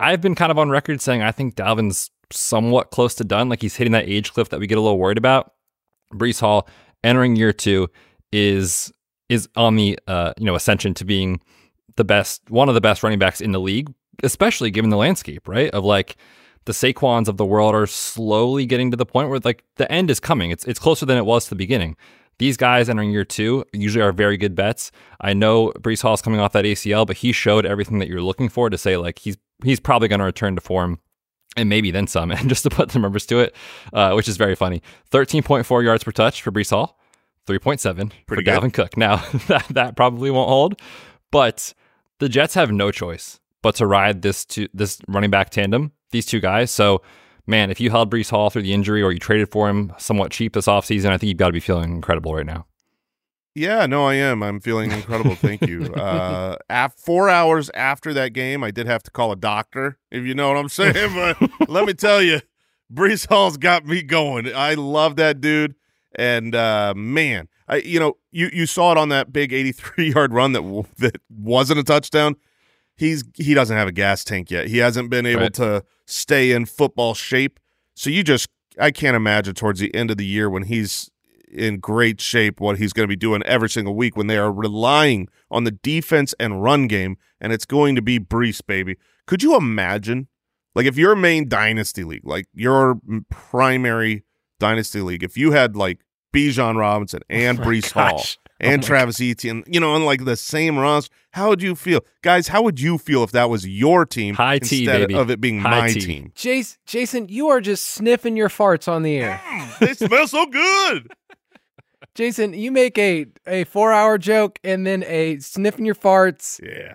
I've 0.00 0.20
been 0.20 0.34
kind 0.34 0.50
of 0.50 0.58
on 0.58 0.70
record 0.70 1.00
saying 1.00 1.22
I 1.22 1.32
think 1.32 1.54
Dalvin's 1.54 2.10
somewhat 2.30 2.90
close 2.90 3.14
to 3.16 3.24
done. 3.24 3.48
Like 3.48 3.62
he's 3.62 3.76
hitting 3.76 3.92
that 3.92 4.08
age 4.08 4.32
cliff 4.32 4.48
that 4.50 4.60
we 4.60 4.66
get 4.66 4.78
a 4.78 4.80
little 4.80 4.98
worried 4.98 5.18
about. 5.18 5.52
Breece 6.12 6.40
Hall 6.40 6.68
entering 7.04 7.36
year 7.36 7.52
two 7.52 7.88
is 8.32 8.92
is 9.28 9.48
on 9.56 9.76
the 9.76 9.98
uh, 10.06 10.32
you 10.38 10.46
know 10.46 10.54
ascension 10.54 10.94
to 10.94 11.04
being 11.04 11.40
the 11.96 12.04
best, 12.04 12.42
one 12.48 12.68
of 12.68 12.74
the 12.74 12.80
best 12.80 13.02
running 13.02 13.18
backs 13.18 13.40
in 13.40 13.52
the 13.52 13.60
league, 13.60 13.92
especially 14.22 14.70
given 14.70 14.90
the 14.90 14.96
landscape, 14.96 15.48
right? 15.48 15.70
Of 15.70 15.84
like 15.84 16.16
the 16.64 16.72
Saquons 16.72 17.28
of 17.28 17.36
the 17.36 17.46
world 17.46 17.74
are 17.74 17.86
slowly 17.86 18.66
getting 18.66 18.90
to 18.90 18.96
the 18.96 19.06
point 19.06 19.30
where 19.30 19.40
like 19.42 19.64
the 19.76 19.90
end 19.90 20.10
is 20.10 20.20
coming. 20.20 20.50
It's 20.50 20.64
it's 20.64 20.78
closer 20.78 21.06
than 21.06 21.16
it 21.16 21.24
was 21.26 21.44
to 21.44 21.50
the 21.50 21.56
beginning. 21.56 21.96
These 22.38 22.56
guys 22.56 22.88
entering 22.88 23.10
year 23.10 23.24
two 23.24 23.64
usually 23.72 24.02
are 24.02 24.12
very 24.12 24.36
good 24.36 24.54
bets. 24.54 24.92
I 25.20 25.32
know 25.32 25.72
Breece 25.72 26.02
Hall's 26.02 26.22
coming 26.22 26.40
off 26.40 26.52
that 26.52 26.64
ACL, 26.64 27.06
but 27.06 27.16
he 27.16 27.32
showed 27.32 27.66
everything 27.66 27.98
that 27.98 28.08
you're 28.08 28.22
looking 28.22 28.48
for 28.48 28.70
to 28.70 28.78
say 28.78 28.96
like 28.96 29.18
he's 29.18 29.36
he's 29.64 29.80
probably 29.80 30.08
going 30.08 30.20
to 30.20 30.24
return 30.24 30.54
to 30.54 30.60
form 30.60 31.00
and 31.56 31.68
maybe 31.68 31.90
then 31.90 32.06
some. 32.06 32.30
And 32.38 32.48
just 32.48 32.62
to 32.64 32.70
put 32.70 32.90
the 32.90 32.98
numbers 32.98 33.26
to 33.26 33.40
it, 33.40 33.54
uh, 33.92 34.12
which 34.12 34.28
is 34.28 34.36
very 34.36 34.54
funny, 34.54 34.82
13.4 35.10 35.84
yards 35.84 36.04
per 36.04 36.12
touch 36.12 36.42
for 36.42 36.52
Breece 36.52 36.70
Hall, 36.70 36.98
3.7 37.46 38.12
for 38.26 38.36
Dalvin 38.36 38.72
Cook. 38.72 38.96
Now 38.96 39.16
that 39.48 39.66
that 39.70 39.96
probably 39.96 40.30
won't 40.30 40.48
hold, 40.48 40.80
but 41.30 41.74
the 42.18 42.28
Jets 42.28 42.54
have 42.54 42.70
no 42.70 42.90
choice 42.90 43.40
but 43.62 43.74
to 43.76 43.86
ride 43.86 44.22
this 44.22 44.44
to 44.46 44.68
this 44.74 45.00
running 45.08 45.30
back 45.30 45.50
tandem, 45.50 45.92
these 46.10 46.26
two 46.26 46.40
guys. 46.40 46.70
So, 46.70 47.02
man, 47.46 47.70
if 47.70 47.80
you 47.80 47.90
held 47.90 48.10
Breece 48.10 48.30
Hall 48.30 48.50
through 48.50 48.62
the 48.62 48.72
injury 48.72 49.02
or 49.02 49.12
you 49.12 49.18
traded 49.18 49.50
for 49.50 49.68
him 49.68 49.92
somewhat 49.98 50.30
cheap 50.30 50.52
this 50.54 50.66
offseason, 50.66 51.06
I 51.06 51.18
think 51.18 51.28
you've 51.28 51.38
got 51.38 51.48
to 51.48 51.52
be 51.52 51.60
feeling 51.60 51.92
incredible 51.92 52.34
right 52.34 52.46
now. 52.46 52.66
Yeah, 53.54 53.86
no, 53.86 54.06
I 54.06 54.14
am. 54.14 54.42
I'm 54.44 54.60
feeling 54.60 54.92
incredible. 54.92 55.34
Thank 55.34 55.62
you. 55.66 55.92
Uh, 55.98 56.56
af- 56.70 56.94
four 56.94 57.28
hours 57.28 57.70
after 57.74 58.14
that 58.14 58.32
game, 58.32 58.62
I 58.62 58.70
did 58.70 58.86
have 58.86 59.02
to 59.04 59.10
call 59.10 59.32
a 59.32 59.36
doctor, 59.36 59.98
if 60.12 60.24
you 60.24 60.34
know 60.34 60.48
what 60.48 60.56
I'm 60.56 60.68
saying. 60.68 60.94
But 61.58 61.68
let 61.68 61.84
me 61.86 61.92
tell 61.92 62.22
you, 62.22 62.40
Breece 62.92 63.26
Hall's 63.28 63.56
got 63.56 63.84
me 63.84 64.02
going. 64.02 64.54
I 64.54 64.74
love 64.74 65.16
that 65.16 65.40
dude, 65.40 65.74
and 66.14 66.54
uh, 66.54 66.94
man, 66.96 67.48
I 67.66 67.76
you 67.78 67.98
know 67.98 68.16
you 68.30 68.48
you 68.52 68.66
saw 68.66 68.92
it 68.92 68.98
on 68.98 69.08
that 69.08 69.32
big 69.32 69.52
83 69.52 70.12
yard 70.12 70.32
run 70.32 70.52
that 70.52 70.62
w- 70.62 70.84
that 70.98 71.20
wasn't 71.28 71.80
a 71.80 71.84
touchdown. 71.84 72.36
He's 72.98 73.24
he 73.34 73.54
doesn't 73.54 73.76
have 73.76 73.88
a 73.88 73.92
gas 73.92 74.24
tank 74.24 74.50
yet. 74.50 74.66
He 74.66 74.78
hasn't 74.78 75.08
been 75.08 75.24
able 75.24 75.42
Right. 75.42 75.54
to 75.54 75.84
stay 76.06 76.50
in 76.52 76.66
football 76.66 77.14
shape. 77.14 77.58
So 77.94 78.10
you 78.10 78.22
just 78.22 78.48
I 78.78 78.90
can't 78.90 79.16
imagine 79.16 79.54
towards 79.54 79.80
the 79.80 79.94
end 79.94 80.10
of 80.10 80.16
the 80.18 80.26
year 80.26 80.50
when 80.50 80.64
he's 80.64 81.10
in 81.50 81.78
great 81.78 82.20
shape 82.20 82.60
what 82.60 82.76
he's 82.76 82.92
going 82.92 83.04
to 83.04 83.08
be 83.08 83.16
doing 83.16 83.42
every 83.44 83.70
single 83.70 83.94
week 83.94 84.16
when 84.16 84.26
they 84.26 84.36
are 84.36 84.52
relying 84.52 85.28
on 85.50 85.64
the 85.64 85.70
defense 85.70 86.34
and 86.38 86.62
run 86.62 86.86
game 86.86 87.16
and 87.40 87.54
it's 87.54 87.64
going 87.64 87.94
to 87.94 88.02
be 88.02 88.18
Breece 88.20 88.60
baby. 88.66 88.96
Could 89.26 89.42
you 89.42 89.56
imagine 89.56 90.28
like 90.74 90.84
if 90.86 90.98
your 90.98 91.14
main 91.16 91.48
dynasty 91.48 92.04
league, 92.04 92.26
like 92.26 92.46
your 92.52 93.00
primary 93.30 94.24
dynasty 94.60 95.00
league, 95.00 95.22
if 95.22 95.36
you 95.36 95.52
had 95.52 95.76
like 95.76 96.00
Bijan 96.34 96.76
Robinson 96.76 97.20
and 97.30 97.58
Oh 97.60 97.62
Breece 97.62 97.92
Hall 97.92 98.18
gosh. 98.18 98.38
And 98.60 98.74
Oh 98.74 98.76
my 98.84 98.86
Travis 98.86 99.20
Etienne, 99.20 99.64
you 99.66 99.78
know, 99.80 99.94
on 99.94 100.04
like 100.04 100.24
the 100.24 100.36
same 100.36 100.78
roster, 100.78 101.14
how 101.32 101.48
would 101.50 101.62
you 101.62 101.74
feel, 101.74 102.00
guys? 102.22 102.48
How 102.48 102.62
would 102.62 102.80
you 102.80 102.98
feel 102.98 103.22
if 103.22 103.32
that 103.32 103.48
was 103.50 103.66
your 103.66 104.04
team 104.06 104.34
High 104.34 104.58
T, 104.58 104.80
instead 104.84 105.00
baby. 105.08 105.14
of 105.14 105.30
it 105.30 105.40
being 105.40 105.60
High 105.60 105.80
my 105.80 105.88
T. 105.92 106.00
team? 106.00 106.32
Jace, 106.34 106.78
Jason, 106.86 107.28
you 107.28 107.48
are 107.48 107.60
just 107.60 107.86
sniffing 107.86 108.36
your 108.36 108.48
farts 108.48 108.88
on 108.88 109.02
the 109.02 109.16
air. 109.18 109.40
they 109.80 109.94
smell 109.94 110.26
so 110.26 110.46
good. 110.46 111.08
Jason, 112.14 112.52
you 112.54 112.72
make 112.72 112.98
a 112.98 113.26
a 113.46 113.64
four 113.64 113.92
hour 113.92 114.18
joke 114.18 114.58
and 114.64 114.86
then 114.86 115.04
a 115.04 115.38
sniffing 115.38 115.84
your 115.84 115.94
farts. 115.94 116.60
Yeah, 116.62 116.94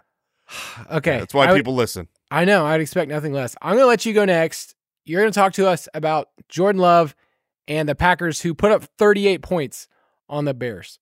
Okay, 0.98 1.20
that's 1.20 1.34
why 1.34 1.46
I 1.48 1.52
would- 1.52 1.60
people 1.60 1.76
listen. 1.76 2.08
I 2.32 2.46
know. 2.46 2.66
I'd 2.66 2.82
expect 2.82 3.10
nothing 3.12 3.32
less. 3.32 3.56
I'm 3.62 3.74
going 3.74 3.84
to 3.84 3.88
let 3.88 4.08
you 4.08 4.14
go 4.14 4.26
next. 4.26 4.74
You're 5.06 5.22
going 5.22 5.32
to 5.32 5.40
talk 5.40 5.54
to 5.54 5.68
us 5.70 5.88
about 5.94 6.30
Jordan 6.50 6.82
Love 6.82 7.14
and 7.68 7.88
the 7.88 7.94
Packers, 7.94 8.42
who 8.42 8.56
put 8.56 8.72
up 8.72 8.86
38 8.98 9.44
points 9.44 9.88
on 10.28 10.46
the 10.46 10.54
Bears. 10.56 10.98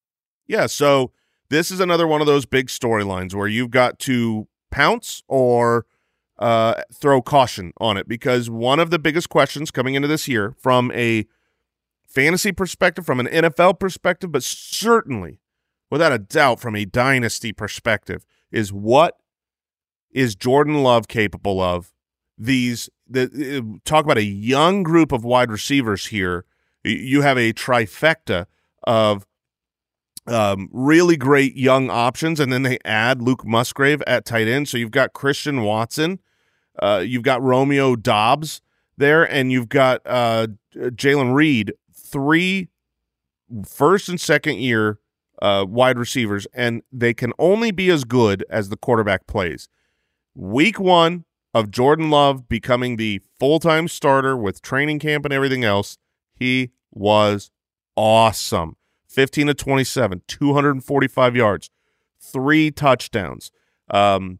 Yeah, 0.51 0.65
so 0.65 1.13
this 1.49 1.71
is 1.71 1.79
another 1.79 2.05
one 2.05 2.19
of 2.19 2.27
those 2.27 2.45
big 2.45 2.67
storylines 2.67 3.33
where 3.33 3.47
you've 3.47 3.71
got 3.71 3.99
to 3.99 4.49
pounce 4.69 5.23
or 5.29 5.85
uh, 6.39 6.81
throw 6.93 7.21
caution 7.21 7.71
on 7.77 7.95
it 7.95 8.05
because 8.05 8.49
one 8.49 8.77
of 8.77 8.89
the 8.89 8.99
biggest 8.99 9.29
questions 9.29 9.71
coming 9.71 9.95
into 9.95 10.09
this 10.09 10.27
year 10.27 10.53
from 10.59 10.91
a 10.91 11.25
fantasy 12.05 12.51
perspective, 12.51 13.05
from 13.05 13.21
an 13.21 13.27
NFL 13.27 13.79
perspective, 13.79 14.29
but 14.29 14.43
certainly 14.43 15.39
without 15.89 16.11
a 16.11 16.19
doubt 16.19 16.59
from 16.59 16.75
a 16.75 16.83
dynasty 16.83 17.53
perspective 17.53 18.25
is 18.51 18.73
what 18.73 19.15
is 20.11 20.35
Jordan 20.35 20.83
Love 20.83 21.07
capable 21.07 21.61
of? 21.61 21.93
These 22.37 22.89
the 23.07 23.79
talk 23.85 24.03
about 24.03 24.17
a 24.17 24.25
young 24.25 24.83
group 24.83 25.13
of 25.13 25.23
wide 25.23 25.49
receivers 25.49 26.07
here. 26.07 26.43
You 26.83 27.21
have 27.21 27.37
a 27.37 27.53
trifecta 27.53 28.47
of 28.83 29.25
um, 30.31 30.69
really 30.71 31.17
great 31.17 31.55
young 31.55 31.89
options, 31.89 32.39
and 32.39 32.51
then 32.51 32.63
they 32.63 32.79
add 32.85 33.21
Luke 33.21 33.45
Musgrave 33.45 34.01
at 34.07 34.25
tight 34.25 34.47
end. 34.47 34.67
So 34.67 34.77
you've 34.77 34.91
got 34.91 35.13
Christian 35.13 35.63
Watson, 35.63 36.19
uh, 36.81 37.03
you've 37.05 37.23
got 37.23 37.41
Romeo 37.41 37.95
Doubs 37.95 38.61
there, 38.97 39.23
and 39.23 39.51
you've 39.51 39.69
got 39.69 40.01
uh, 40.05 40.47
Jalen 40.75 41.33
Reed, 41.33 41.73
three 41.93 42.69
first 43.67 44.09
and 44.09 44.19
second 44.19 44.57
year 44.57 44.99
uh, 45.41 45.65
wide 45.67 45.97
receivers, 45.97 46.47
and 46.53 46.83
they 46.91 47.13
can 47.13 47.33
only 47.37 47.71
be 47.71 47.89
as 47.89 48.03
good 48.03 48.45
as 48.49 48.69
the 48.69 48.77
quarterback 48.77 49.27
plays. 49.27 49.67
Week 50.35 50.79
one 50.79 51.25
of 51.53 51.71
Jordan 51.71 52.09
Love 52.09 52.47
becoming 52.47 52.95
the 52.95 53.21
full 53.39 53.59
time 53.59 53.87
starter 53.87 54.37
with 54.37 54.61
training 54.61 54.99
camp 54.99 55.25
and 55.25 55.33
everything 55.33 55.63
else, 55.63 55.97
he 56.33 56.71
was 56.91 57.51
awesome. 57.95 58.77
15 59.11 59.47
to 59.47 59.53
27, 59.53 60.21
245 60.27 61.35
yards, 61.35 61.69
three 62.19 62.71
touchdowns, 62.71 63.51
um, 63.89 64.39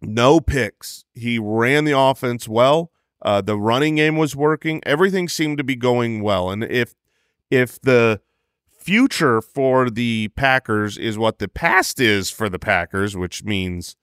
no 0.00 0.40
picks. 0.40 1.04
He 1.14 1.38
ran 1.38 1.84
the 1.84 1.98
offense 1.98 2.48
well. 2.48 2.90
Uh, 3.22 3.40
the 3.40 3.56
running 3.56 3.96
game 3.96 4.16
was 4.16 4.36
working. 4.36 4.80
Everything 4.84 5.28
seemed 5.28 5.58
to 5.58 5.64
be 5.64 5.76
going 5.76 6.22
well. 6.22 6.50
And 6.50 6.64
if 6.64 6.94
if 7.50 7.80
the 7.80 8.20
future 8.68 9.40
for 9.40 9.90
the 9.90 10.28
Packers 10.28 10.96
is 10.96 11.18
what 11.18 11.38
the 11.38 11.48
past 11.48 12.00
is 12.00 12.30
for 12.30 12.48
the 12.48 12.58
Packers, 12.58 13.16
which 13.16 13.44
means 13.44 13.96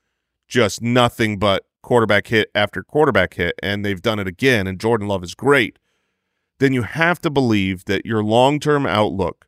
just 0.47 0.81
nothing 0.81 1.39
but 1.39 1.65
quarterback 1.81 2.27
hit 2.27 2.51
after 2.53 2.83
quarterback 2.83 3.35
hit, 3.35 3.55
and 3.63 3.85
they've 3.85 4.01
done 4.01 4.19
it 4.19 4.27
again, 4.27 4.67
and 4.67 4.79
Jordan 4.79 5.07
Love 5.07 5.23
is 5.23 5.35
great, 5.35 5.79
then 6.59 6.73
you 6.73 6.83
have 6.83 7.21
to 7.21 7.29
believe 7.29 7.85
that 7.85 8.05
your 8.05 8.23
long 8.23 8.59
term 8.59 8.85
outlook 8.85 9.47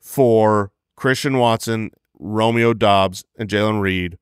for 0.00 0.72
Christian 0.96 1.38
Watson, 1.38 1.90
Romeo 2.18 2.74
Doubs, 2.74 3.24
and 3.38 3.48
Jalen 3.48 3.80
Reed, 3.80 4.18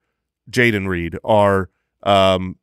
Jayden 0.51 0.87
Reed 0.89 1.19
are 1.25 1.71
um, 2.03 2.57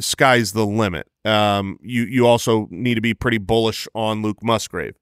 sky's 0.00 0.52
the 0.52 0.66
limit. 0.66 1.08
Um, 1.24 1.78
you 1.82 2.04
you 2.04 2.26
also 2.26 2.68
need 2.70 2.94
to 2.94 3.00
be 3.00 3.14
pretty 3.14 3.38
bullish 3.38 3.88
on 3.94 4.22
Luke 4.22 4.42
Musgrave, 4.42 4.96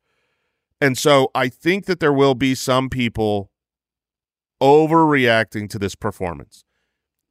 and 0.80 0.96
so 0.96 1.30
I 1.34 1.48
think 1.48 1.86
that 1.86 2.00
there 2.00 2.12
will 2.12 2.34
be 2.34 2.54
some 2.54 2.88
people 2.88 3.50
overreacting 4.62 5.68
to 5.70 5.78
this 5.78 5.94
performance. 5.94 6.64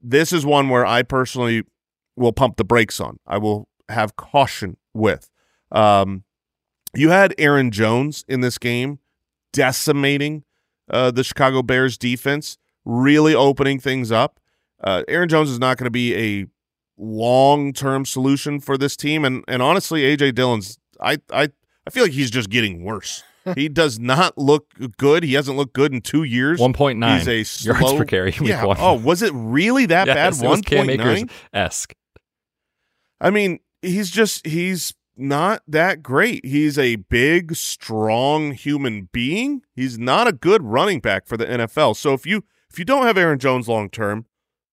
This 0.02 0.34
is 0.34 0.46
one 0.46 0.70
where 0.70 0.86
I 0.86 1.04
personally 1.04 1.64
will 2.16 2.34
pump 2.34 2.58
the 2.58 2.66
brakes 2.66 3.00
on. 3.00 3.18
I 3.26 3.38
will 3.38 3.70
have 3.90 4.16
caution 4.16 4.78
with. 4.94 5.30
Um, 5.72 6.24
you 6.94 7.10
had 7.10 7.34
Aaron 7.38 7.72
Jones 7.72 8.26
in 8.28 8.42
this 8.42 8.58
game 8.58 9.00
decimating 9.54 10.44
uh, 10.90 11.12
the 11.12 11.24
Chicago 11.24 11.62
Bears 11.62 11.98
defense, 11.98 12.58
really 12.86 13.34
opening 13.36 13.80
things 13.80 14.12
up. 14.12 14.40
Uh, 14.84 15.04
Aaron 15.08 15.30
Jones 15.30 15.50
is 15.50 15.60
not 15.60 15.78
going 15.78 15.86
to 15.86 15.92
be 15.92 16.16
a 16.16 16.46
long 16.98 17.74
term 17.74 18.06
solution 18.06 18.60
for 18.60 18.78
this 18.78 18.96
team, 18.98 19.24
and 19.26 19.44
and 19.48 19.62
honestly, 19.62 20.02
AJ 20.04 20.36
Dillon's 20.36 20.78
I 21.00 21.18
I 21.32 21.50
I 21.86 21.90
feel 21.92 22.04
like 22.04 22.12
he's 22.14 22.32
just 22.32 22.50
getting 22.50 22.84
worse. 22.84 23.24
he 23.56 23.68
does 23.70 23.98
not 23.98 24.38
look 24.38 24.68
good. 24.98 25.24
He 25.24 25.34
hasn't 25.34 25.58
looked 25.58 25.74
good 25.74 25.92
in 25.94 26.02
two 26.02 26.22
years. 26.22 26.60
1.9 26.60 27.18
He's 27.18 27.28
a 27.28 27.44
slow, 27.44 27.74
yards 27.80 27.94
per 27.98 28.06
carry 28.06 28.30
week 28.40 28.50
Yeah. 28.50 28.66
one. 28.66 28.78
Oh, 28.80 28.94
was 28.94 29.24
it 29.24 29.32
really 29.34 29.88
that 29.88 30.06
Yes, 30.06 30.40
bad? 30.40 30.46
One 30.48 30.48
point 30.48 30.48
nine 30.48 30.50
was 30.52 30.58
One 30.58 30.64
Cam 30.64 30.78
point 30.88 31.02
Akers 31.02 31.20
nine. 31.22 31.30
esque. 31.52 31.96
I 33.20 33.30
mean, 33.32 33.60
he's 33.82 34.12
just 34.12 34.46
he's 34.46 34.94
not 35.22 35.62
that 35.68 36.02
great. 36.02 36.46
He's 36.46 36.78
a 36.78 36.98
big, 36.98 37.56
strong 37.56 38.52
human 38.52 39.10
being. 39.12 39.62
He's 39.76 39.98
not 39.98 40.28
a 40.28 40.34
good 40.34 40.64
running 40.64 41.00
back 41.00 41.26
for 41.26 41.38
the 41.38 41.46
NFL. 41.46 41.96
So 41.96 42.14
if 42.14 42.26
you 42.26 42.44
if 42.70 42.80
you 42.80 42.86
don't 42.86 43.06
have 43.06 43.18
Aaron 43.18 43.40
Jones 43.40 43.68
long 43.68 43.90
term, 43.90 44.26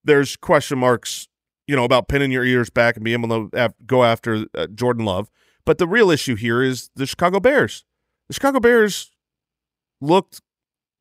there's 0.03 0.35
question 0.35 0.79
marks, 0.79 1.27
you 1.67 1.75
know, 1.75 1.83
about 1.83 2.07
pinning 2.07 2.31
your 2.31 2.43
ears 2.43 2.69
back 2.69 2.95
and 2.95 3.03
being 3.03 3.23
able 3.23 3.49
to 3.51 3.73
go 3.85 4.03
after 4.03 4.45
uh, 4.55 4.67
Jordan 4.67 5.05
Love. 5.05 5.29
But 5.65 5.77
the 5.77 5.87
real 5.87 6.09
issue 6.09 6.35
here 6.35 6.63
is 6.63 6.89
the 6.95 7.05
Chicago 7.05 7.39
Bears. 7.39 7.85
The 8.27 8.33
Chicago 8.33 8.59
Bears 8.59 9.11
looked 10.01 10.41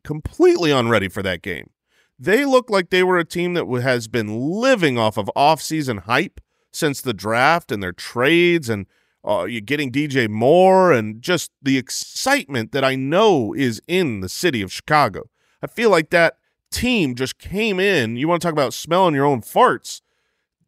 completely 0.04 0.70
unready 0.70 1.08
for 1.08 1.22
that 1.22 1.42
game. 1.42 1.70
They 2.18 2.44
looked 2.44 2.70
like 2.70 2.90
they 2.90 3.04
were 3.04 3.18
a 3.18 3.24
team 3.24 3.54
that 3.54 3.66
has 3.82 4.08
been 4.08 4.38
living 4.38 4.98
off 4.98 5.16
of 5.16 5.30
offseason 5.36 6.00
hype 6.00 6.40
since 6.72 7.00
the 7.00 7.14
draft 7.14 7.70
and 7.70 7.82
their 7.82 7.92
trades 7.92 8.68
and 8.68 8.86
uh, 9.26 9.44
you 9.44 9.60
getting 9.60 9.90
DJ 9.90 10.28
Moore 10.28 10.92
and 10.92 11.20
just 11.22 11.50
the 11.62 11.76
excitement 11.76 12.72
that 12.72 12.84
I 12.84 12.94
know 12.94 13.54
is 13.54 13.80
in 13.86 14.20
the 14.20 14.28
city 14.28 14.62
of 14.62 14.72
Chicago. 14.72 15.28
I 15.62 15.66
feel 15.66 15.90
like 15.90 16.10
that 16.10 16.38
team 16.70 17.14
just 17.14 17.38
came 17.38 17.80
in. 17.80 18.16
You 18.16 18.28
want 18.28 18.42
to 18.42 18.46
talk 18.46 18.52
about 18.52 18.74
smelling 18.74 19.14
your 19.14 19.26
own 19.26 19.40
farts? 19.40 20.00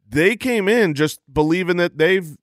They 0.07 0.35
came 0.35 0.67
in 0.67 0.93
just 0.93 1.21
believing 1.31 1.77
that 1.77 1.97
they've 1.97 2.37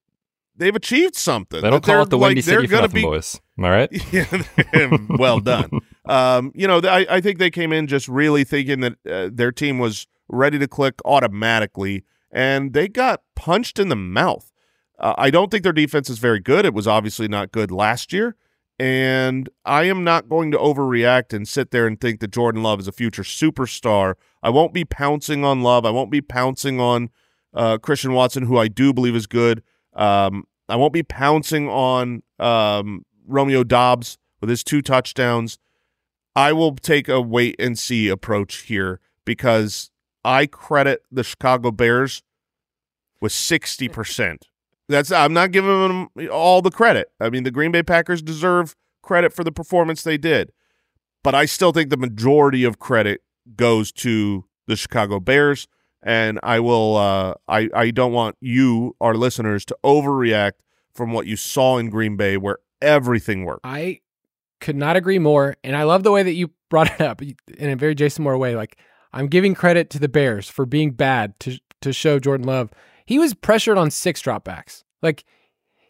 they've 0.55 0.75
achieved 0.75 1.15
something. 1.15 1.61
They 1.61 1.69
don't 1.69 1.83
call 1.83 2.03
it 2.03 2.09
the 2.09 2.17
like, 2.17 2.29
Windy 2.29 2.41
City 2.41 2.67
for 2.67 2.73
nothing, 2.73 2.91
be, 2.91 3.01
boys. 3.03 3.39
Am 3.57 3.65
I 3.65 3.69
right? 3.69 3.89
yeah, 4.11 4.97
well 5.09 5.39
done. 5.39 5.69
Um, 6.05 6.51
you 6.55 6.67
know, 6.67 6.81
I, 6.83 7.05
I 7.07 7.21
think 7.21 7.37
they 7.37 7.51
came 7.51 7.71
in 7.71 7.85
just 7.85 8.07
really 8.07 8.43
thinking 8.43 8.79
that 8.79 8.93
uh, 9.07 9.29
their 9.31 9.51
team 9.51 9.77
was 9.77 10.07
ready 10.27 10.57
to 10.57 10.67
click 10.67 10.95
automatically, 11.05 12.03
and 12.31 12.73
they 12.73 12.87
got 12.87 13.21
punched 13.35 13.77
in 13.77 13.89
the 13.89 13.95
mouth. 13.95 14.48
Uh, 14.99 15.15
I 15.17 15.29
don't 15.29 15.49
think 15.49 15.63
their 15.63 15.73
defense 15.73 16.09
is 16.09 16.19
very 16.19 16.39
good. 16.39 16.65
It 16.65 16.73
was 16.73 16.87
obviously 16.87 17.27
not 17.27 17.51
good 17.51 17.71
last 17.71 18.11
year, 18.11 18.35
and 18.77 19.49
I 19.65 19.83
am 19.83 20.03
not 20.03 20.29
going 20.29 20.51
to 20.51 20.57
overreact 20.57 21.33
and 21.33 21.47
sit 21.47 21.71
there 21.71 21.87
and 21.87 21.99
think 21.99 22.19
that 22.19 22.31
Jordan 22.31 22.63
Love 22.63 22.79
is 22.79 22.87
a 22.87 22.91
future 22.91 23.23
superstar. 23.23 24.15
I 24.43 24.49
won't 24.49 24.73
be 24.73 24.85
pouncing 24.85 25.43
on 25.45 25.61
Love. 25.61 25.85
I 25.85 25.91
won't 25.91 26.11
be 26.11 26.21
pouncing 26.21 26.79
on 26.79 27.09
uh, 27.53 27.77
Christian 27.77 28.13
Watson, 28.13 28.43
who 28.43 28.57
I 28.57 28.67
do 28.67 28.93
believe 28.93 29.15
is 29.15 29.27
good. 29.27 29.63
Um, 29.93 30.45
I 30.67 30.75
won't 30.75 30.93
be 30.93 31.03
pouncing 31.03 31.67
on 31.67 32.23
um, 32.37 33.05
Romeo 33.25 33.63
Doubs 33.63 34.17
with 34.39 34.49
his 34.49 34.63
two 34.63 34.81
touchdowns. 34.81 35.59
I 36.35 36.53
will 36.53 36.75
take 36.75 37.09
a 37.09 37.19
wait 37.19 37.55
and 37.59 37.77
see 37.77 38.07
approach 38.07 38.61
here 38.63 38.99
because 39.25 39.91
I 40.23 40.45
credit 40.45 41.03
the 41.11 41.23
Chicago 41.23 41.71
Bears 41.71 42.23
with 43.19 43.31
60%. 43.31 44.43
That's 44.89 45.11
I'm 45.11 45.33
not 45.33 45.51
giving 45.51 45.69
them 45.69 46.29
all 46.31 46.61
the 46.61 46.71
credit. 46.71 47.11
I 47.19 47.29
mean, 47.29 47.43
the 47.43 47.51
Green 47.51 47.71
Bay 47.71 47.83
Packers 47.83 48.21
deserve 48.21 48.75
credit 49.01 49.31
for 49.31 49.43
the 49.43 49.51
performance 49.51 50.03
they 50.03 50.17
did. 50.17 50.51
But 51.23 51.35
I 51.35 51.45
still 51.45 51.71
think 51.71 51.89
the 51.89 51.97
majority 51.97 52.63
of 52.63 52.79
credit 52.79 53.21
goes 53.55 53.91
to 53.93 54.45
the 54.67 54.75
Chicago 54.75 55.19
Bears 55.19 55.67
and 56.03 56.39
I 56.43 56.59
will 56.59 56.95
uh 56.95 57.33
I 57.47 57.69
I 57.73 57.91
don't 57.91 58.13
want 58.13 58.35
you 58.41 58.95
our 59.01 59.15
listeners 59.15 59.65
to 59.65 59.77
overreact 59.83 60.53
from 60.93 61.11
what 61.11 61.25
you 61.25 61.35
saw 61.35 61.77
in 61.77 61.89
Green 61.89 62.15
Bay 62.15 62.37
where 62.37 62.59
everything 62.81 63.45
worked. 63.45 63.61
I 63.63 64.01
could 64.59 64.75
not 64.75 64.95
agree 64.95 65.19
more. 65.19 65.55
And 65.63 65.75
I 65.75 65.83
love 65.83 66.03
the 66.03 66.11
way 66.11 66.23
that 66.23 66.33
you 66.33 66.51
brought 66.69 66.91
it 66.91 67.01
up 67.01 67.21
in 67.21 67.69
a 67.69 67.75
very 67.75 67.95
Jason 67.95 68.23
Moore 68.23 68.37
way. 68.37 68.55
Like, 68.55 68.77
I'm 69.13 69.27
giving 69.27 69.55
credit 69.55 69.89
to 69.91 69.99
the 69.99 70.09
Bears 70.09 70.49
for 70.49 70.65
being 70.65 70.91
bad 70.91 71.39
to, 71.41 71.59
to 71.81 71.93
show 71.93 72.19
Jordan 72.19 72.45
Love. 72.45 72.71
He 73.09 73.17
was 73.17 73.33
pressured 73.33 73.79
on 73.79 73.89
six 73.89 74.21
dropbacks. 74.21 74.83
Like, 75.01 75.23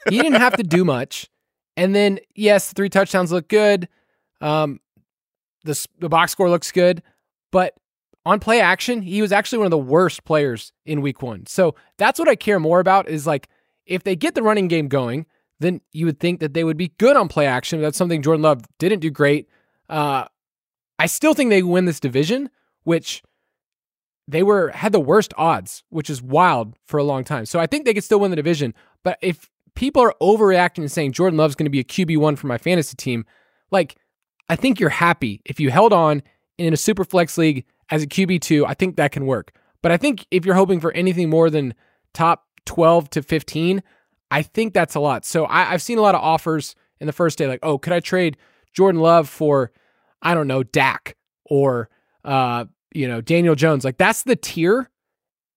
he 0.10 0.22
didn't 0.22 0.40
have 0.40 0.56
to 0.56 0.64
do 0.64 0.86
much. 0.86 1.30
And 1.76 1.94
then, 1.94 2.20
yes, 2.34 2.72
three 2.72 2.88
touchdowns 2.88 3.30
look 3.30 3.50
good. 3.50 3.90
Um, 4.40 4.80
the, 5.66 5.86
the 6.00 6.08
box 6.08 6.32
score 6.32 6.50
looks 6.50 6.72
good. 6.72 7.04
But 7.52 7.74
on 8.26 8.40
play 8.40 8.62
action, 8.62 9.02
he 9.02 9.22
was 9.22 9.34
actually 9.34 9.58
one 9.58 9.68
of 9.68 9.72
the 9.72 9.78
worst 9.78 10.24
players 10.24 10.72
in 10.86 11.02
week 11.02 11.22
one. 11.22 11.46
So 11.46 11.76
that's 11.98 12.20
what 12.20 12.30
I 12.30 12.36
care 12.36 12.58
more 12.58 12.80
about 12.80 13.10
is 13.10 13.28
like, 13.28 13.50
if 13.86 14.04
they 14.04 14.16
get 14.16 14.34
the 14.34 14.42
running 14.42 14.70
game 14.70 14.88
going, 14.88 15.26
then 15.60 15.82
you 15.92 16.06
would 16.06 16.22
think 16.22 16.40
that 16.40 16.54
they 16.54 16.64
would 16.64 16.78
be 16.78 16.94
good 17.00 17.18
on 17.18 17.28
play 17.28 17.48
action. 17.48 17.82
That's 17.82 17.98
something 17.98 18.22
Jordan 18.22 18.44
Love 18.44 18.62
didn't 18.78 19.02
do 19.02 19.12
great. 19.12 19.50
Uh, 19.90 20.24
I 20.98 21.08
still 21.08 21.34
think 21.34 21.50
they 21.50 21.64
win 21.64 21.84
this 21.84 22.00
division, 22.00 22.50
which 22.84 23.22
they 24.30 24.44
were 24.44 24.70
had 24.70 24.92
the 24.92 25.00
worst 25.00 25.34
odds, 25.38 25.84
which 25.90 26.10
is 26.10 26.22
wild 26.22 26.76
for 26.86 26.98
a 26.98 27.04
long 27.04 27.24
time. 27.24 27.46
So 27.46 27.60
I 27.60 27.68
think 27.68 27.86
they 27.86 27.94
could 27.94 28.04
still 28.04 28.20
win 28.20 28.32
the 28.32 28.36
division. 28.36 28.74
But 29.04 29.18
if 29.22 29.50
people 29.76 30.02
are 30.02 30.16
overreacting 30.22 30.80
and 30.80 30.92
saying 30.92 31.14
Jordan 31.14 31.38
Love's 31.38 31.56
going 31.56 31.66
to 31.66 31.72
be 31.72 31.80
a 31.80 31.84
QB 31.84 32.18
one 32.18 32.36
for 32.36 32.48
my 32.48 32.58
fantasy 32.58 32.96
team, 32.96 33.26
like 33.72 33.96
I 34.48 34.56
think 34.56 34.80
you're 34.80 34.90
happy 34.90 35.42
if 35.46 35.60
you 35.60 35.72
held 35.72 35.94
on 35.94 36.22
in 36.58 36.74
a 36.74 36.78
super 36.78 37.04
flex 37.04 37.38
league 37.38 37.66
as 37.90 38.04
a 38.04 38.08
QB 38.08 38.42
two. 38.42 38.66
I 38.66 38.74
think 38.74 38.98
that 38.98 39.12
can 39.12 39.26
work. 39.26 39.52
But 39.82 39.92
I 39.92 39.98
think 39.98 40.28
if 40.30 40.46
you're 40.46 40.56
hoping 40.56 40.80
for 40.80 40.92
anything 40.92 41.30
more 41.30 41.50
than 41.50 41.74
top 42.14 42.46
12 42.66 43.10
to 43.12 43.24
15, 43.24 43.82
I 44.30 44.42
think 44.42 44.74
that's 44.74 44.96
a 44.96 45.00
lot. 45.00 45.26
So 45.26 45.46
I, 45.48 45.64
have 45.64 45.82
seen 45.82 45.98
a 45.98 46.02
lot 46.02 46.16
of 46.16 46.22
offers 46.22 46.76
in 47.00 47.08
the 47.08 47.14
first 47.14 47.38
day, 47.38 47.48
like, 47.48 47.62
oh, 47.64 47.78
could 47.78 47.94
I 47.94 48.00
trade 48.00 48.38
Jordan 48.74 49.02
Love 49.02 49.28
for, 49.28 49.72
I 50.22 50.34
don't 50.34 50.48
know, 50.48 50.64
Dak 50.64 51.16
or, 51.46 51.90
uh, 52.24 52.66
you 52.94 53.08
know, 53.08 53.22
Daniel 53.22 53.56
Jones? 53.56 53.84
Like 53.84 53.98
that's 53.98 54.24
the 54.24 54.36
tier. 54.36 54.90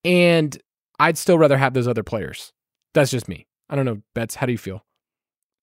And 0.05 0.61
I'd 0.99 1.19
still 1.19 1.39
rather 1.39 1.57
have 1.57 1.75
those 1.75 1.89
other 1.89 2.03
players. 2.03 2.53
That's 2.95 3.11
just 3.11 3.29
me. 3.29 3.47
I 3.71 3.77
don't 3.77 3.85
know, 3.85 4.03
Betz. 4.15 4.35
How 4.35 4.47
do 4.47 4.53
you 4.53 4.59
feel? 4.59 4.85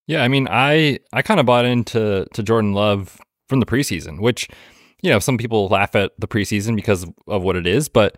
Yeah, 0.08 0.24
I 0.24 0.28
mean, 0.28 0.48
I 0.50 1.00
I 1.14 1.22
kind 1.22 1.40
of 1.40 1.46
bought 1.46 1.66
into 1.66 2.26
to 2.34 2.44
Jordan 2.44 2.74
Love 2.74 3.20
from 3.48 3.60
the 3.60 3.66
preseason, 3.66 4.20
which 4.20 4.48
you 5.02 5.10
know 5.10 5.20
some 5.20 5.38
people 5.38 5.68
laugh 5.68 5.96
at 5.96 6.12
the 6.20 6.28
preseason 6.28 6.76
because 6.76 7.06
of 7.28 7.44
what 7.44 7.56
it 7.56 7.68
is, 7.68 7.90
but 7.90 8.18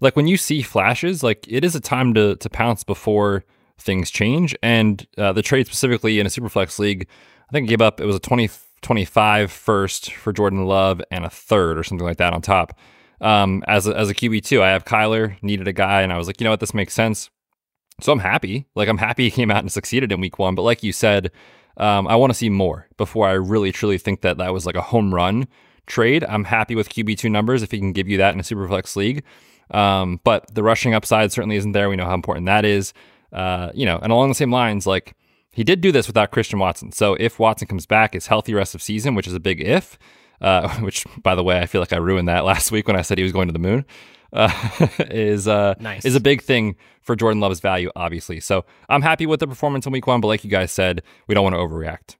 like 0.00 0.16
when 0.16 0.26
you 0.26 0.36
see 0.36 0.62
flashes, 0.62 1.22
like 1.22 1.46
it 1.48 1.64
is 1.64 1.74
a 1.74 1.80
time 1.80 2.12
to 2.14 2.36
to 2.36 2.50
pounce 2.50 2.84
before 2.84 3.44
things 3.80 4.10
change. 4.10 4.54
And 4.62 5.06
uh, 5.18 5.32
the 5.32 5.42
trade 5.42 5.66
specifically 5.66 6.20
in 6.20 6.26
a 6.26 6.30
Superflex 6.30 6.78
league, 6.78 7.06
I 7.48 7.52
think 7.52 7.68
gave 7.68 7.80
up, 7.80 8.00
it 8.00 8.06
was 8.06 8.16
a 8.16 8.20
20, 8.20 8.48
25 8.82 9.50
first 9.50 10.12
for 10.12 10.32
Jordan 10.32 10.64
Love 10.64 11.02
and 11.10 11.24
a 11.24 11.30
third 11.30 11.78
or 11.78 11.84
something 11.84 12.06
like 12.06 12.18
that 12.18 12.32
on 12.32 12.42
top. 12.42 12.78
Um, 13.20 13.62
as 13.66 13.86
a, 13.86 13.96
as 13.96 14.08
a 14.08 14.14
QB2, 14.14 14.62
I 14.62 14.70
have 14.70 14.84
Kyler, 14.84 15.40
needed 15.42 15.68
a 15.68 15.72
guy, 15.72 16.02
and 16.02 16.12
I 16.12 16.16
was 16.16 16.26
like, 16.26 16.40
you 16.40 16.44
know 16.44 16.50
what, 16.50 16.60
this 16.60 16.74
makes 16.74 16.94
sense. 16.94 17.30
So 18.00 18.12
I'm 18.12 18.20
happy. 18.20 18.66
Like, 18.74 18.88
I'm 18.88 18.98
happy 18.98 19.24
he 19.24 19.30
came 19.30 19.50
out 19.50 19.58
and 19.58 19.70
succeeded 19.70 20.10
in 20.10 20.20
week 20.20 20.38
one. 20.38 20.54
But 20.54 20.62
like 20.62 20.82
you 20.82 20.92
said, 20.92 21.30
um, 21.76 22.08
I 22.08 22.16
want 22.16 22.30
to 22.30 22.34
see 22.34 22.48
more 22.48 22.88
before 22.96 23.28
I 23.28 23.32
really 23.32 23.72
truly 23.72 23.98
think 23.98 24.22
that 24.22 24.38
that 24.38 24.52
was 24.52 24.64
like 24.64 24.74
a 24.74 24.82
home 24.82 25.14
run 25.14 25.46
trade. 25.86 26.24
I'm 26.24 26.44
happy 26.44 26.74
with 26.74 26.88
QB2 26.88 27.30
numbers 27.30 27.62
if 27.62 27.70
he 27.70 27.78
can 27.78 27.92
give 27.92 28.08
you 28.08 28.16
that 28.18 28.32
in 28.32 28.40
a 28.40 28.42
Superflex 28.42 28.96
league. 28.96 29.22
Um, 29.70 30.20
but 30.24 30.52
the 30.54 30.62
rushing 30.62 30.94
upside 30.94 31.30
certainly 31.32 31.56
isn't 31.56 31.72
there. 31.72 31.88
We 31.88 31.96
know 31.96 32.06
how 32.06 32.14
important 32.14 32.46
that 32.46 32.64
is. 32.64 32.92
Uh, 33.32 33.70
you 33.74 33.86
know, 33.86 33.98
and 34.02 34.10
along 34.10 34.28
the 34.28 34.34
same 34.34 34.50
lines, 34.50 34.86
like 34.86 35.14
he 35.52 35.64
did 35.64 35.80
do 35.80 35.92
this 35.92 36.06
without 36.06 36.30
Christian 36.30 36.58
Watson. 36.58 36.92
So 36.92 37.14
if 37.14 37.38
Watson 37.38 37.68
comes 37.68 37.86
back, 37.86 38.14
is 38.14 38.26
healthy 38.26 38.54
rest 38.54 38.74
of 38.74 38.82
season, 38.82 39.14
which 39.14 39.26
is 39.26 39.34
a 39.34 39.40
big 39.40 39.60
if. 39.60 39.98
Uh, 40.40 40.68
which, 40.80 41.04
by 41.22 41.34
the 41.34 41.44
way, 41.44 41.60
I 41.60 41.66
feel 41.66 41.80
like 41.80 41.92
I 41.92 41.98
ruined 41.98 42.28
that 42.28 42.44
last 42.44 42.72
week 42.72 42.86
when 42.86 42.96
I 42.96 43.02
said 43.02 43.18
he 43.18 43.24
was 43.24 43.32
going 43.32 43.48
to 43.48 43.52
the 43.52 43.58
moon. 43.58 43.84
Uh, 44.32 44.48
is 45.10 45.48
uh, 45.48 45.74
nice. 45.80 46.04
is 46.04 46.14
a 46.14 46.20
big 46.20 46.40
thing 46.40 46.76
for 47.02 47.16
Jordan 47.16 47.40
Love's 47.40 47.58
value, 47.58 47.90
obviously. 47.96 48.38
So 48.38 48.64
I'm 48.88 49.02
happy 49.02 49.26
with 49.26 49.40
the 49.40 49.48
performance 49.48 49.86
in 49.86 49.92
Week 49.92 50.06
One, 50.06 50.20
but 50.20 50.28
like 50.28 50.44
you 50.44 50.50
guys 50.50 50.70
said, 50.70 51.02
we 51.26 51.34
don't 51.34 51.42
want 51.42 51.56
to 51.56 51.58
overreact. 51.58 52.14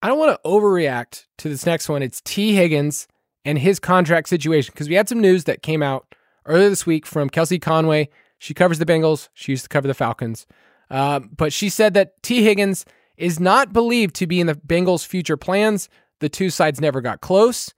I 0.00 0.08
don't 0.08 0.18
want 0.18 0.32
to 0.42 0.48
overreact 0.48 1.26
to 1.36 1.50
this 1.50 1.66
next 1.66 1.90
one. 1.90 2.02
It's 2.02 2.22
Tee 2.22 2.54
Higgins 2.54 3.06
and 3.44 3.58
his 3.58 3.78
contract 3.78 4.30
situation 4.30 4.72
because 4.72 4.88
we 4.88 4.94
had 4.94 5.10
some 5.10 5.20
news 5.20 5.44
that 5.44 5.60
came 5.60 5.82
out 5.82 6.14
earlier 6.46 6.70
this 6.70 6.86
week 6.86 7.04
from 7.04 7.28
Kelsey 7.28 7.58
Conway 7.58 8.08
she 8.38 8.54
covers 8.54 8.78
the 8.78 8.86
Bengals. 8.86 9.28
She 9.34 9.52
used 9.52 9.64
to 9.64 9.68
cover 9.68 9.88
the 9.88 9.94
Falcons. 9.94 10.46
Uh, 10.90 11.20
but 11.20 11.52
she 11.52 11.68
said 11.68 11.94
that 11.94 12.22
Tee 12.22 12.42
Higgins 12.42 12.84
is 13.16 13.40
not 13.40 13.72
believed 13.72 14.14
to 14.16 14.26
be 14.26 14.40
in 14.40 14.46
the 14.46 14.54
Bengals' 14.54 15.06
future 15.06 15.36
plans. 15.36 15.88
The 16.20 16.28
two 16.28 16.50
sides 16.50 16.80
never 16.80 17.00
got 17.00 17.20
close. 17.20 17.72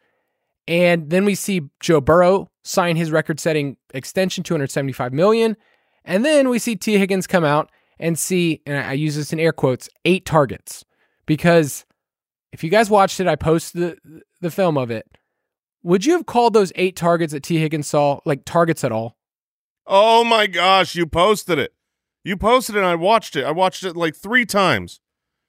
And 0.67 1.09
then 1.09 1.25
we 1.25 1.35
see 1.35 1.63
Joe 1.81 2.01
Burrow 2.01 2.51
sign 2.63 2.97
his 2.97 3.11
record-setting 3.11 3.77
extension, 3.95 4.45
275 4.45 5.13
million. 5.13 5.57
And 6.05 6.25
then 6.25 6.49
we 6.51 6.59
see 6.59 6.77
Tee 6.77 6.99
Higgins 6.99 7.27
come 7.27 7.45
out 7.45 7.71
and 7.99 8.19
see, 8.19 8.61
and 8.67 8.77
I 8.77 8.93
use 8.93 9.17
this 9.17 9.33
in 9.33 9.41
air 9.41 9.53
quotes, 9.53 9.89
eight 10.05 10.25
targets. 10.27 10.85
Because 11.27 11.87
if 12.53 12.63
you 12.63 12.71
guys 12.71 12.91
watched 12.91 13.21
it, 13.21 13.27
I 13.27 13.37
posted 13.37 13.81
the, 14.05 14.23
the 14.41 14.51
film 14.51 14.77
of 14.77 14.91
it. 14.91 15.07
Would 15.83 16.05
you 16.05 16.13
have 16.13 16.27
called 16.27 16.53
those 16.53 16.73
eight 16.75 16.97
targets 16.97 17.33
that 17.33 17.43
Tee 17.43 17.59
Higgins 17.59 17.87
saw 17.87 18.21
like 18.25 18.45
targets 18.45 18.85
at 18.85 18.93
all? 18.93 19.17
Oh 19.87 20.23
my 20.25 20.47
gosh, 20.47 20.95
you 20.95 21.07
posted 21.07 21.59
it. 21.59 21.73
You 22.29 22.37
posted 22.37 22.77
it 22.77 22.81
and 22.81 22.87
I 22.87 22.95
watched 22.95 23.37
it. 23.37 23.45
I 23.45 23.53
watched 23.53 23.83
it 23.85 23.97
like 23.97 24.15
three 24.15 24.45
times 24.45 25.01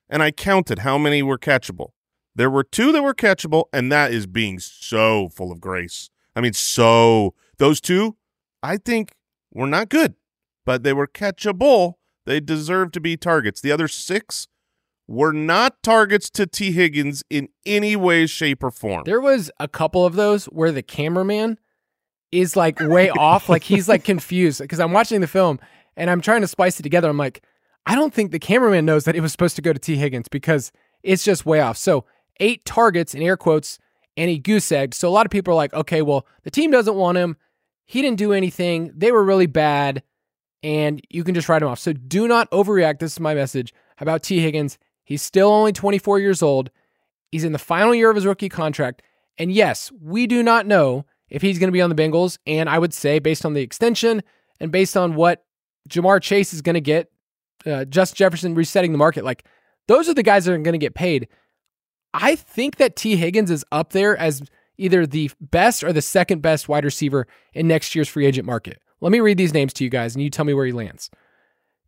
and 0.09 0.23
I 0.23 0.31
counted 0.31 0.79
how 0.79 0.97
many 0.97 1.21
were 1.21 1.37
catchable. 1.37 1.89
There 2.33 2.49
were 2.49 2.63
two 2.63 2.93
that 2.93 3.03
were 3.03 3.13
catchable, 3.13 3.65
and 3.73 3.91
that 3.91 4.13
is 4.13 4.25
being 4.25 4.59
so 4.59 5.27
full 5.27 5.51
of 5.51 5.59
grace. 5.59 6.09
I 6.37 6.39
mean, 6.39 6.53
so 6.53 7.33
those 7.57 7.81
two, 7.81 8.15
I 8.63 8.77
think, 8.77 9.11
were 9.51 9.67
not 9.67 9.89
good, 9.89 10.15
but 10.65 10.83
they 10.83 10.93
were 10.93 11.05
catchable. 11.05 11.95
They 12.25 12.39
deserve 12.39 12.93
to 12.93 13.01
be 13.01 13.17
targets. 13.17 13.59
The 13.59 13.73
other 13.73 13.89
six 13.89 14.47
were 15.05 15.33
not 15.33 15.83
targets 15.83 16.29
to 16.29 16.47
Tee 16.47 16.71
Higgins 16.71 17.23
in 17.29 17.49
any 17.65 17.97
way, 17.97 18.25
shape, 18.25 18.63
or 18.63 18.71
form. 18.71 19.03
There 19.03 19.19
was 19.19 19.51
a 19.59 19.67
couple 19.67 20.05
of 20.05 20.15
those 20.15 20.45
where 20.45 20.71
the 20.71 20.83
cameraman 20.83 21.59
is 22.31 22.55
like 22.55 22.79
way 22.79 23.09
off. 23.09 23.49
Like 23.49 23.63
he's 23.63 23.89
like 23.89 24.05
confused 24.05 24.61
because 24.61 24.79
I'm 24.79 24.93
watching 24.93 25.19
the 25.19 25.27
film 25.27 25.59
and 25.99 26.09
I'm 26.09 26.21
trying 26.21 26.41
to 26.41 26.47
splice 26.47 26.79
it 26.79 26.83
together. 26.83 27.09
I'm 27.09 27.17
like, 27.17 27.43
I 27.85 27.93
don't 27.93 28.13
think 28.13 28.31
the 28.31 28.39
cameraman 28.39 28.85
knows 28.85 29.03
that 29.03 29.15
it 29.15 29.21
was 29.21 29.31
supposed 29.31 29.57
to 29.57 29.61
go 29.61 29.73
to 29.73 29.79
Tee 29.79 29.97
Higgins 29.97 30.29
because 30.29 30.71
it's 31.03 31.23
just 31.23 31.45
way 31.45 31.59
off. 31.59 31.77
So 31.77 32.05
eight 32.39 32.65
targets 32.65 33.13
in 33.13 33.21
air 33.21 33.37
quotes 33.37 33.77
and 34.15 34.29
he 34.29 34.39
goose 34.39 34.71
egged. 34.71 34.93
So 34.93 35.09
a 35.09 35.11
lot 35.11 35.25
of 35.25 35.31
people 35.31 35.53
are 35.53 35.57
like, 35.57 35.73
okay, 35.73 36.01
well, 36.01 36.25
the 36.43 36.51
team 36.51 36.71
doesn't 36.71 36.95
want 36.95 37.17
him. 37.17 37.35
He 37.85 38.01
didn't 38.01 38.17
do 38.17 38.33
anything. 38.33 38.91
They 38.95 39.11
were 39.11 39.23
really 39.23 39.45
bad. 39.45 40.03
And 40.63 41.01
you 41.09 41.23
can 41.23 41.35
just 41.35 41.49
write 41.49 41.61
him 41.61 41.67
off. 41.67 41.79
So 41.79 41.93
do 41.93 42.27
not 42.27 42.49
overreact. 42.51 42.99
This 42.99 43.13
is 43.13 43.19
my 43.19 43.33
message 43.33 43.73
about 43.99 44.23
Tee 44.23 44.39
Higgins. 44.39 44.77
He's 45.03 45.21
still 45.21 45.49
only 45.49 45.73
24 45.73 46.19
years 46.19 46.41
old. 46.41 46.69
He's 47.31 47.43
in 47.43 47.51
the 47.51 47.59
final 47.59 47.93
year 47.93 48.09
of 48.09 48.15
his 48.15 48.25
rookie 48.25 48.49
contract. 48.49 49.01
And 49.37 49.51
yes, 49.51 49.91
we 50.01 50.27
do 50.27 50.43
not 50.43 50.65
know 50.65 51.05
if 51.29 51.41
he's 51.41 51.59
going 51.59 51.69
to 51.69 51.73
be 51.73 51.81
on 51.81 51.89
the 51.89 51.95
Bengals. 51.95 52.37
And 52.45 52.69
I 52.69 52.79
would 52.79 52.93
say, 52.93 53.19
based 53.19 53.45
on 53.45 53.53
the 53.53 53.61
extension 53.61 54.21
and 54.59 54.71
based 54.71 54.97
on 54.97 55.15
what 55.15 55.45
Ja'Marr 55.89 56.21
Chase 56.21 56.53
is 56.53 56.61
going 56.61 56.75
to 56.75 56.81
get, 56.81 57.11
uh, 57.65 57.85
Justin 57.85 58.15
Jefferson 58.15 58.55
resetting 58.55 58.91
the 58.91 58.97
market, 58.97 59.23
like 59.23 59.45
those 59.87 60.07
are 60.07 60.13
the 60.13 60.23
guys 60.23 60.45
that 60.45 60.53
are 60.53 60.57
going 60.57 60.73
to 60.73 60.77
get 60.77 60.95
paid. 60.95 61.27
I 62.13 62.35
think 62.35 62.77
that 62.77 62.95
Tee 62.95 63.15
Higgins 63.15 63.51
is 63.51 63.65
up 63.71 63.91
there 63.91 64.17
as 64.17 64.41
either 64.77 65.05
the 65.05 65.29
best 65.41 65.83
or 65.83 65.91
the 65.91 66.01
second 66.01 66.41
best 66.41 66.69
wide 66.69 66.85
receiver 66.85 67.27
in 67.53 67.67
next 67.67 67.93
year's 67.93 68.07
free 68.07 68.25
agent 68.25 68.45
market. 68.45 68.79
Let 69.01 69.11
me 69.11 69.19
read 69.19 69.37
these 69.37 69.53
names 69.53 69.73
to 69.73 69.83
you 69.83 69.89
guys 69.89 70.15
and 70.15 70.23
you 70.23 70.29
tell 70.29 70.45
me 70.45 70.53
where 70.53 70.65
he 70.65 70.71
lands. 70.71 71.09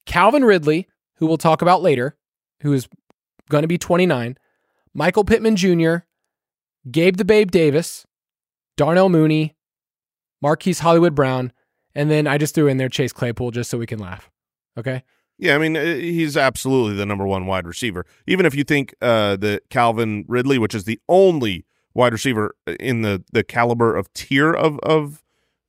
Calvin 0.06 0.44
Ridley, 0.44 0.88
who 1.16 1.26
we'll 1.26 1.38
talk 1.38 1.62
about 1.62 1.82
later, 1.82 2.18
who 2.62 2.74
is 2.74 2.88
going 3.50 3.62
to 3.64 3.68
be 3.68 3.78
29, 3.78 4.38
Michael 4.94 5.24
Pittman 5.24 5.56
Jr., 5.56 5.98
Gabe 6.90 7.18
the 7.18 7.26
Babe 7.26 7.52
Davis, 7.52 8.06
Darnell 8.78 9.10
Mooney, 9.10 9.56
Marquise 10.42 10.80
Hollywood 10.80 11.14
Brown, 11.14 11.54
and 11.96 12.10
then 12.10 12.28
I 12.28 12.38
just 12.38 12.56
threw 12.56 12.68
in 12.68 12.78
there 12.78 12.90
Chase 12.90 13.14
Claypool 13.14 13.52
just 13.52 13.70
so 13.70 13.78
we 13.78 13.86
can 13.86 14.00
laugh. 14.00 14.30
Okay. 14.78 15.04
Yeah, 15.38 15.56
I 15.56 15.58
mean 15.58 15.76
uh, 15.76 15.84
he's 15.96 16.38
absolutely 16.38 16.96
the 16.96 17.06
number 17.06 17.26
one 17.26 17.46
wide 17.48 17.66
receiver. 17.66 18.06
Even 18.28 18.46
if 18.46 18.54
you 18.54 18.64
think 18.64 18.94
uh, 19.02 19.36
that 19.38 19.70
Calvin 19.70 20.26
Ridley, 20.28 20.58
which 20.58 20.76
is 20.76 20.84
the 20.84 21.00
only 21.10 21.66
wide 21.94 22.14
receiver 22.14 22.56
in 22.80 23.02
the 23.02 23.24
the 23.32 23.44
caliber 23.44 23.96
of 23.96 24.12
tier 24.14 24.54
of 24.54 24.80
of 24.80 25.24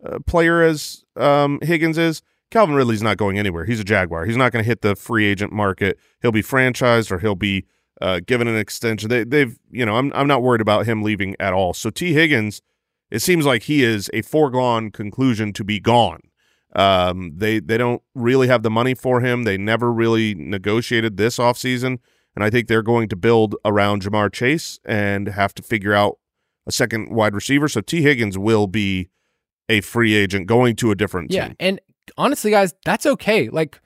uh, 0.05 0.18
player 0.27 0.62
as 0.62 1.05
um, 1.16 1.59
Higgins 1.62 1.97
is, 1.97 2.23
Calvin 2.51 2.75
Ridley's 2.75 3.03
not 3.03 3.16
going 3.16 3.39
anywhere. 3.39 3.64
He's 3.64 3.81
a 3.81 3.85
Jaguar. 3.85 4.27
He's 4.27 4.37
not 4.37 4.53
going 4.53 4.62
to 4.62 4.68
hit 4.68 4.83
the 4.83 4.95
free 4.95 5.25
agent 5.25 5.53
market. 5.53 5.99
He'll 6.20 6.33
be 6.33 6.43
franchised 6.43 7.11
or 7.11 7.18
he'll 7.18 7.35
be 7.35 7.64
uh, 8.01 8.20
given 8.27 8.47
an 8.47 8.57
extension. 8.57 9.09
They, 9.09 9.25
they've, 9.25 9.59
you 9.70 9.87
know, 9.87 9.97
I'm 9.97 10.12
I'm 10.14 10.27
not 10.27 10.43
worried 10.43 10.61
about 10.61 10.87
him 10.87 11.03
leaving 11.03 11.35
at 11.41 11.55
all. 11.55 11.73
So 11.73 11.89
Tee 11.89 12.12
Higgins, 12.12 12.61
it 13.13 13.21
seems 13.21 13.45
like 13.45 13.65
he 13.65 13.85
is 13.85 14.11
a 14.15 14.23
foregone 14.23 14.91
conclusion 14.91 15.53
to 15.53 15.63
be 15.63 15.79
gone. 15.79 16.21
Um, 16.75 17.33
they 17.37 17.61
they 17.61 17.77
don't 17.77 18.03
really 18.15 18.49
have 18.49 18.63
the 18.63 18.71
money 18.71 18.95
for 18.95 19.21
him. 19.21 19.43
They 19.43 19.59
never 19.59 19.93
really 19.93 20.35
negotiated 20.35 21.19
this 21.19 21.37
offseason. 21.37 21.99
and 22.35 22.43
I 22.43 22.49
think 22.49 22.67
they're 22.67 22.83
going 22.83 23.11
to 23.11 23.17
build 23.17 23.55
around 23.67 24.03
Ja'Marr 24.03 24.33
Chase 24.33 24.81
and 24.87 25.29
have 25.29 25.53
to 25.57 25.63
figure 25.63 25.93
out 25.93 26.19
a 26.67 26.73
second 26.73 27.15
wide 27.15 27.35
receiver. 27.35 27.69
So 27.69 27.83
Tee 27.83 28.01
Higgins 28.01 28.39
will 28.39 28.67
be 28.67 29.11
a 29.69 29.83
free 29.83 30.15
agent 30.15 30.47
going 30.47 30.75
to 30.77 30.91
a 30.91 30.95
different 30.95 31.31
yeah, 31.31 31.49
team. 31.49 31.57
and 31.61 31.81
honestly, 32.17 32.51
guys, 32.51 32.75
that's 32.87 33.05
okay. 33.05 33.51
Like, 33.51 33.79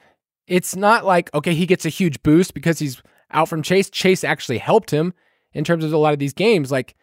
it's 0.46 0.76
not 0.76 1.04
like 1.04 1.34
okay, 1.34 1.54
he 1.54 1.66
gets 1.66 1.84
a 1.84 1.88
huge 1.88 2.22
boost 2.22 2.54
because 2.54 2.78
he's 2.78 3.02
out 3.32 3.48
from 3.48 3.62
Chase. 3.62 3.90
Chase 3.90 4.22
actually 4.22 4.58
helped 4.58 4.92
him 4.92 5.12
in 5.52 5.64
terms 5.64 5.82
of 5.82 5.92
a 5.92 5.98
lot 5.98 6.12
of 6.12 6.20
these 6.20 6.32
games, 6.32 6.70
like 6.70 6.94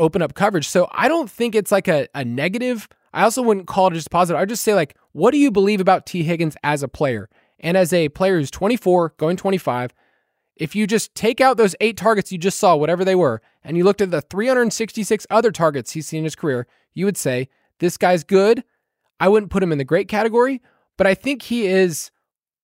open 0.00 0.22
up 0.22 0.34
coverage. 0.34 0.68
So 0.68 0.88
I 0.92 1.06
don't 1.06 1.30
think 1.30 1.54
it's 1.54 1.70
like 1.70 1.86
a, 1.86 2.08
a 2.14 2.24
negative. 2.24 2.88
I 3.12 3.22
also 3.22 3.42
wouldn't 3.42 3.66
call 3.66 3.88
it 3.88 3.94
just 3.94 4.10
positive. 4.10 4.40
I'd 4.40 4.48
just 4.48 4.64
say 4.64 4.74
like, 4.74 4.96
what 5.12 5.30
do 5.30 5.38
you 5.38 5.50
believe 5.50 5.80
about 5.80 6.06
Tee 6.06 6.22
Higgins 6.22 6.56
as 6.64 6.82
a 6.82 6.88
player 6.88 7.28
and 7.60 7.76
as 7.76 7.92
a 7.92 8.08
player 8.08 8.38
who's 8.38 8.50
24, 8.50 9.14
going 9.18 9.36
25? 9.36 9.94
If 10.56 10.74
you 10.74 10.86
just 10.86 11.14
take 11.14 11.40
out 11.40 11.56
those 11.56 11.74
eight 11.80 11.96
targets 11.96 12.32
you 12.32 12.38
just 12.38 12.58
saw, 12.58 12.76
whatever 12.76 13.04
they 13.04 13.14
were, 13.14 13.40
and 13.62 13.76
you 13.76 13.84
looked 13.84 14.00
at 14.00 14.10
the 14.10 14.20
366 14.20 15.26
other 15.30 15.52
targets 15.52 15.92
he's 15.92 16.06
seen 16.06 16.18
in 16.18 16.24
his 16.24 16.36
career, 16.36 16.66
you 16.92 17.04
would 17.04 17.16
say 17.16 17.48
this 17.78 17.96
guy's 17.96 18.24
good. 18.24 18.64
I 19.18 19.28
wouldn't 19.28 19.52
put 19.52 19.62
him 19.62 19.72
in 19.72 19.78
the 19.78 19.84
great 19.84 20.08
category, 20.08 20.60
but 20.96 21.06
I 21.06 21.14
think 21.14 21.42
he 21.42 21.66
is 21.66 22.10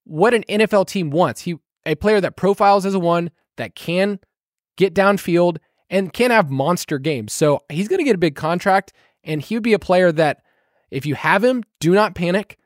what 0.05 0.35
an 0.35 0.45
NFL 0.49 0.87
team 0.87 1.11
wants. 1.11 1.43
He 1.43 1.57
a 1.85 1.95
player 1.95 2.21
that 2.21 2.37
profiles 2.37 2.85
as 2.85 2.95
a 2.95 2.99
one 2.99 3.31
that 3.57 3.75
can 3.75 4.19
get 4.77 4.95
downfield 4.95 5.59
and 5.91 6.13
can 6.13 6.31
have 6.31 6.51
monster 6.51 6.99
games. 6.99 7.33
So 7.33 7.63
he's 7.69 7.89
going 7.89 7.99
to 7.99 8.05
get 8.05 8.15
a 8.15 8.19
big 8.19 8.35
contract, 8.37 8.93
and 9.25 9.41
he 9.41 9.55
would 9.57 9.63
be 9.63 9.73
a 9.73 9.79
player 9.79 10.13
that 10.13 10.43
if 10.91 11.07
you 11.07 11.15
have 11.15 11.43
him, 11.43 11.65
do 11.81 11.95
not 11.95 12.15
panic. 12.15 12.59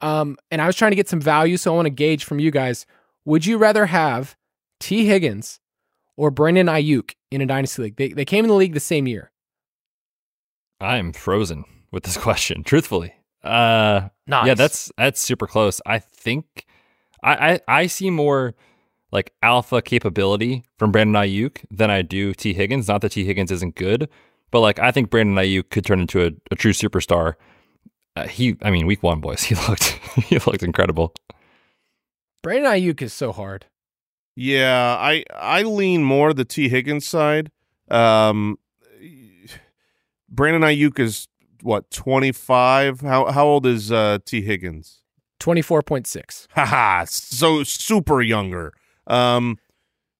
Um, 0.00 0.36
and 0.50 0.60
I 0.60 0.66
was 0.66 0.76
trying 0.76 0.90
to 0.92 0.96
get 0.96 1.08
some 1.08 1.20
value, 1.20 1.56
so 1.56 1.72
I 1.72 1.76
want 1.76 1.86
to 1.86 1.90
gauge 1.90 2.24
from 2.24 2.38
you 2.38 2.50
guys: 2.50 2.86
Would 3.24 3.46
you 3.46 3.56
rather 3.58 3.86
have 3.86 4.36
Tee 4.80 5.06
Higgins 5.06 5.60
or 6.16 6.30
Brandon 6.30 6.66
Aiyuk 6.66 7.14
in 7.30 7.40
a 7.40 7.46
dynasty 7.46 7.82
league? 7.82 7.96
They 7.96 8.08
they 8.08 8.24
came 8.24 8.44
in 8.44 8.48
the 8.48 8.54
league 8.54 8.74
the 8.74 8.80
same 8.80 9.06
year. 9.06 9.30
I'm 10.80 11.12
frozen 11.12 11.64
with 11.90 12.02
this 12.04 12.16
question, 12.18 12.64
truthfully. 12.64 13.14
Uh, 13.42 14.08
Nice. 14.26 14.46
Yeah, 14.46 14.54
that's 14.54 14.90
that's 14.96 15.20
super 15.20 15.46
close. 15.46 15.80
I 15.84 15.98
think 15.98 16.64
I, 17.22 17.52
I 17.52 17.60
I 17.68 17.86
see 17.88 18.10
more 18.10 18.54
like 19.14 19.32
alpha 19.42 19.80
capability 19.80 20.64
from 20.76 20.90
Brandon 20.90 21.22
Aiyuk 21.22 21.64
than 21.70 21.88
I 21.88 22.02
do 22.02 22.34
Tee 22.34 22.52
Higgins. 22.52 22.88
Not 22.88 23.00
that 23.02 23.12
Tee 23.12 23.24
Higgins 23.24 23.52
isn't 23.52 23.76
good, 23.76 24.08
but 24.50 24.60
like 24.60 24.80
I 24.80 24.90
think 24.90 25.08
Brandon 25.08 25.36
Aiyuk 25.36 25.70
could 25.70 25.86
turn 25.86 26.00
into 26.00 26.26
a, 26.26 26.32
a 26.50 26.56
true 26.56 26.72
superstar. 26.72 27.34
Uh, 28.16 28.26
he, 28.26 28.56
I 28.60 28.70
mean, 28.70 28.86
week 28.86 29.02
one, 29.02 29.20
boys, 29.20 29.42
he 29.44 29.54
looked 29.54 29.84
he 30.26 30.38
looked 30.38 30.64
incredible. 30.64 31.14
Brandon 32.42 32.72
Aiyuk 32.72 33.00
is 33.00 33.14
so 33.14 33.32
hard. 33.32 33.66
Yeah, 34.36 34.96
I 34.98 35.24
I 35.32 35.62
lean 35.62 36.02
more 36.02 36.34
the 36.34 36.44
Tee 36.44 36.68
Higgins 36.68 37.06
side. 37.06 37.52
Um, 37.88 38.58
Brandon 40.28 40.62
Aiyuk 40.62 40.98
is 40.98 41.28
what 41.62 41.88
twenty 41.92 42.32
five. 42.32 43.00
How 43.00 43.30
how 43.30 43.46
old 43.46 43.64
is 43.64 43.92
uh, 43.92 44.18
Tee 44.26 44.42
Higgins? 44.42 45.02
Twenty 45.38 45.62
four 45.62 45.82
point 45.82 46.08
six. 46.08 46.48
Haha, 46.50 47.04
so 47.04 47.62
super 47.62 48.20
younger. 48.20 48.72
Um, 49.06 49.58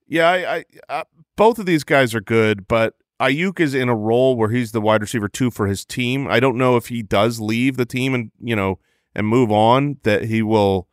yeah, 0.07 0.29
I, 0.29 0.57
I, 0.57 0.65
I 0.89 1.05
both 1.37 1.59
of 1.59 1.67
these 1.67 1.85
guys 1.85 2.15
are 2.15 2.21
good, 2.21 2.69
but 2.69 2.95
Aiyuk 3.21 3.61
is 3.61 3.75
in 3.75 3.89
a 3.89 3.95
role 3.95 4.37
where 4.37 4.51
he's 4.51 4.73
the 4.73 4.81
wide 4.81 5.01
receiver 5.01 5.29
two 5.29 5.51
for 5.51 5.67
his 5.67 5.85
team. 5.85 6.27
I 6.29 6.41
don't 6.41 6.59
know 6.59 6.77
if 6.77 6.89
he 6.89 7.03
does 7.03 7.41
leave 7.41 7.77
the 7.77 7.87
team 7.87 8.15
and 8.15 8.31
you 8.41 8.57
know 8.57 8.79
and 9.15 9.27
move 9.27 9.51
on 9.51 9.99
that 10.03 10.25
he 10.25 10.43
will 10.43 10.89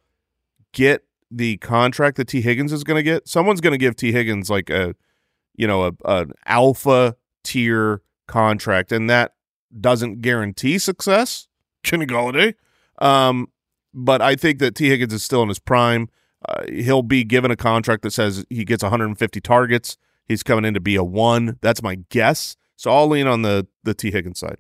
get 0.72 1.04
the 1.30 1.58
contract 1.58 2.18
that 2.18 2.28
Tee 2.28 2.42
Higgins 2.42 2.72
is 2.72 2.84
going 2.84 2.98
to 2.98 3.04
get. 3.04 3.28
Someone's 3.28 3.62
going 3.62 3.72
to 3.72 3.78
give 3.78 3.96
Tee 3.96 4.12
Higgins 4.12 4.50
like 4.50 4.70
a 4.70 4.96
you 5.56 5.68
know 5.68 5.86
a 5.86 5.94
an 6.06 6.32
alpha 6.46 7.16
tier 7.44 8.02
contract, 8.28 8.92
and 8.92 9.10
that 9.10 9.36
doesn't 9.80 10.22
guarantee 10.22 10.78
success. 10.78 11.48
Kenny 11.84 12.06
Golladay. 12.06 12.54
Um, 13.00 13.48
but 13.94 14.22
I 14.22 14.36
think 14.36 14.60
that 14.60 14.76
Tee 14.76 14.90
Higgins 14.90 15.14
is 15.14 15.24
still 15.24 15.42
in 15.42 15.50
his 15.50 15.60
prime. 15.60 16.10
Uh, 16.48 16.64
he'll 16.70 17.04
be 17.04 17.24
given 17.24 17.52
a 17.52 17.56
contract 17.56 18.04
that 18.04 18.12
says 18.12 18.46
he 18.50 18.66
gets 18.66 18.84
150 18.84 19.42
targets. 19.42 19.98
He's 20.28 20.44
coming 20.44 20.66
in 20.66 20.74
to 20.74 20.80
be 20.80 20.96
a 20.96 21.04
one. 21.04 21.58
That's 21.62 21.84
my 21.84 21.96
guess. 22.10 22.56
So 22.76 22.92
I'll 22.92 23.08
lean 23.08 23.28
on 23.28 23.44
the 23.44 23.68
the 23.84 23.94
Tee 23.94 24.12
Higgins 24.12 24.40
side. 24.40 24.58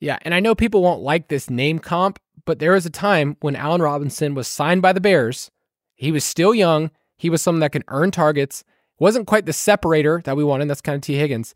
Yeah, 0.00 0.18
and 0.22 0.34
I 0.34 0.40
know 0.40 0.54
people 0.54 0.82
won't 0.82 1.02
like 1.02 1.28
this 1.28 1.50
name 1.50 1.78
comp, 1.78 2.18
but 2.44 2.58
there 2.58 2.72
was 2.72 2.86
a 2.86 2.90
time 2.90 3.36
when 3.40 3.54
Allen 3.54 3.82
Robinson 3.82 4.34
was 4.34 4.48
signed 4.48 4.82
by 4.82 4.92
the 4.92 5.00
Bears. 5.00 5.50
He 5.94 6.10
was 6.10 6.24
still 6.24 6.54
young. 6.54 6.90
He 7.16 7.30
was 7.30 7.42
someone 7.42 7.60
that 7.60 7.72
can 7.72 7.84
earn 7.88 8.10
targets. 8.10 8.64
Wasn't 8.98 9.26
quite 9.26 9.46
the 9.46 9.52
separator 9.52 10.20
that 10.24 10.36
we 10.36 10.44
wanted. 10.44 10.68
That's 10.68 10.80
kind 10.80 10.96
of 10.96 11.02
Tee 11.02 11.14
Higgins. 11.14 11.54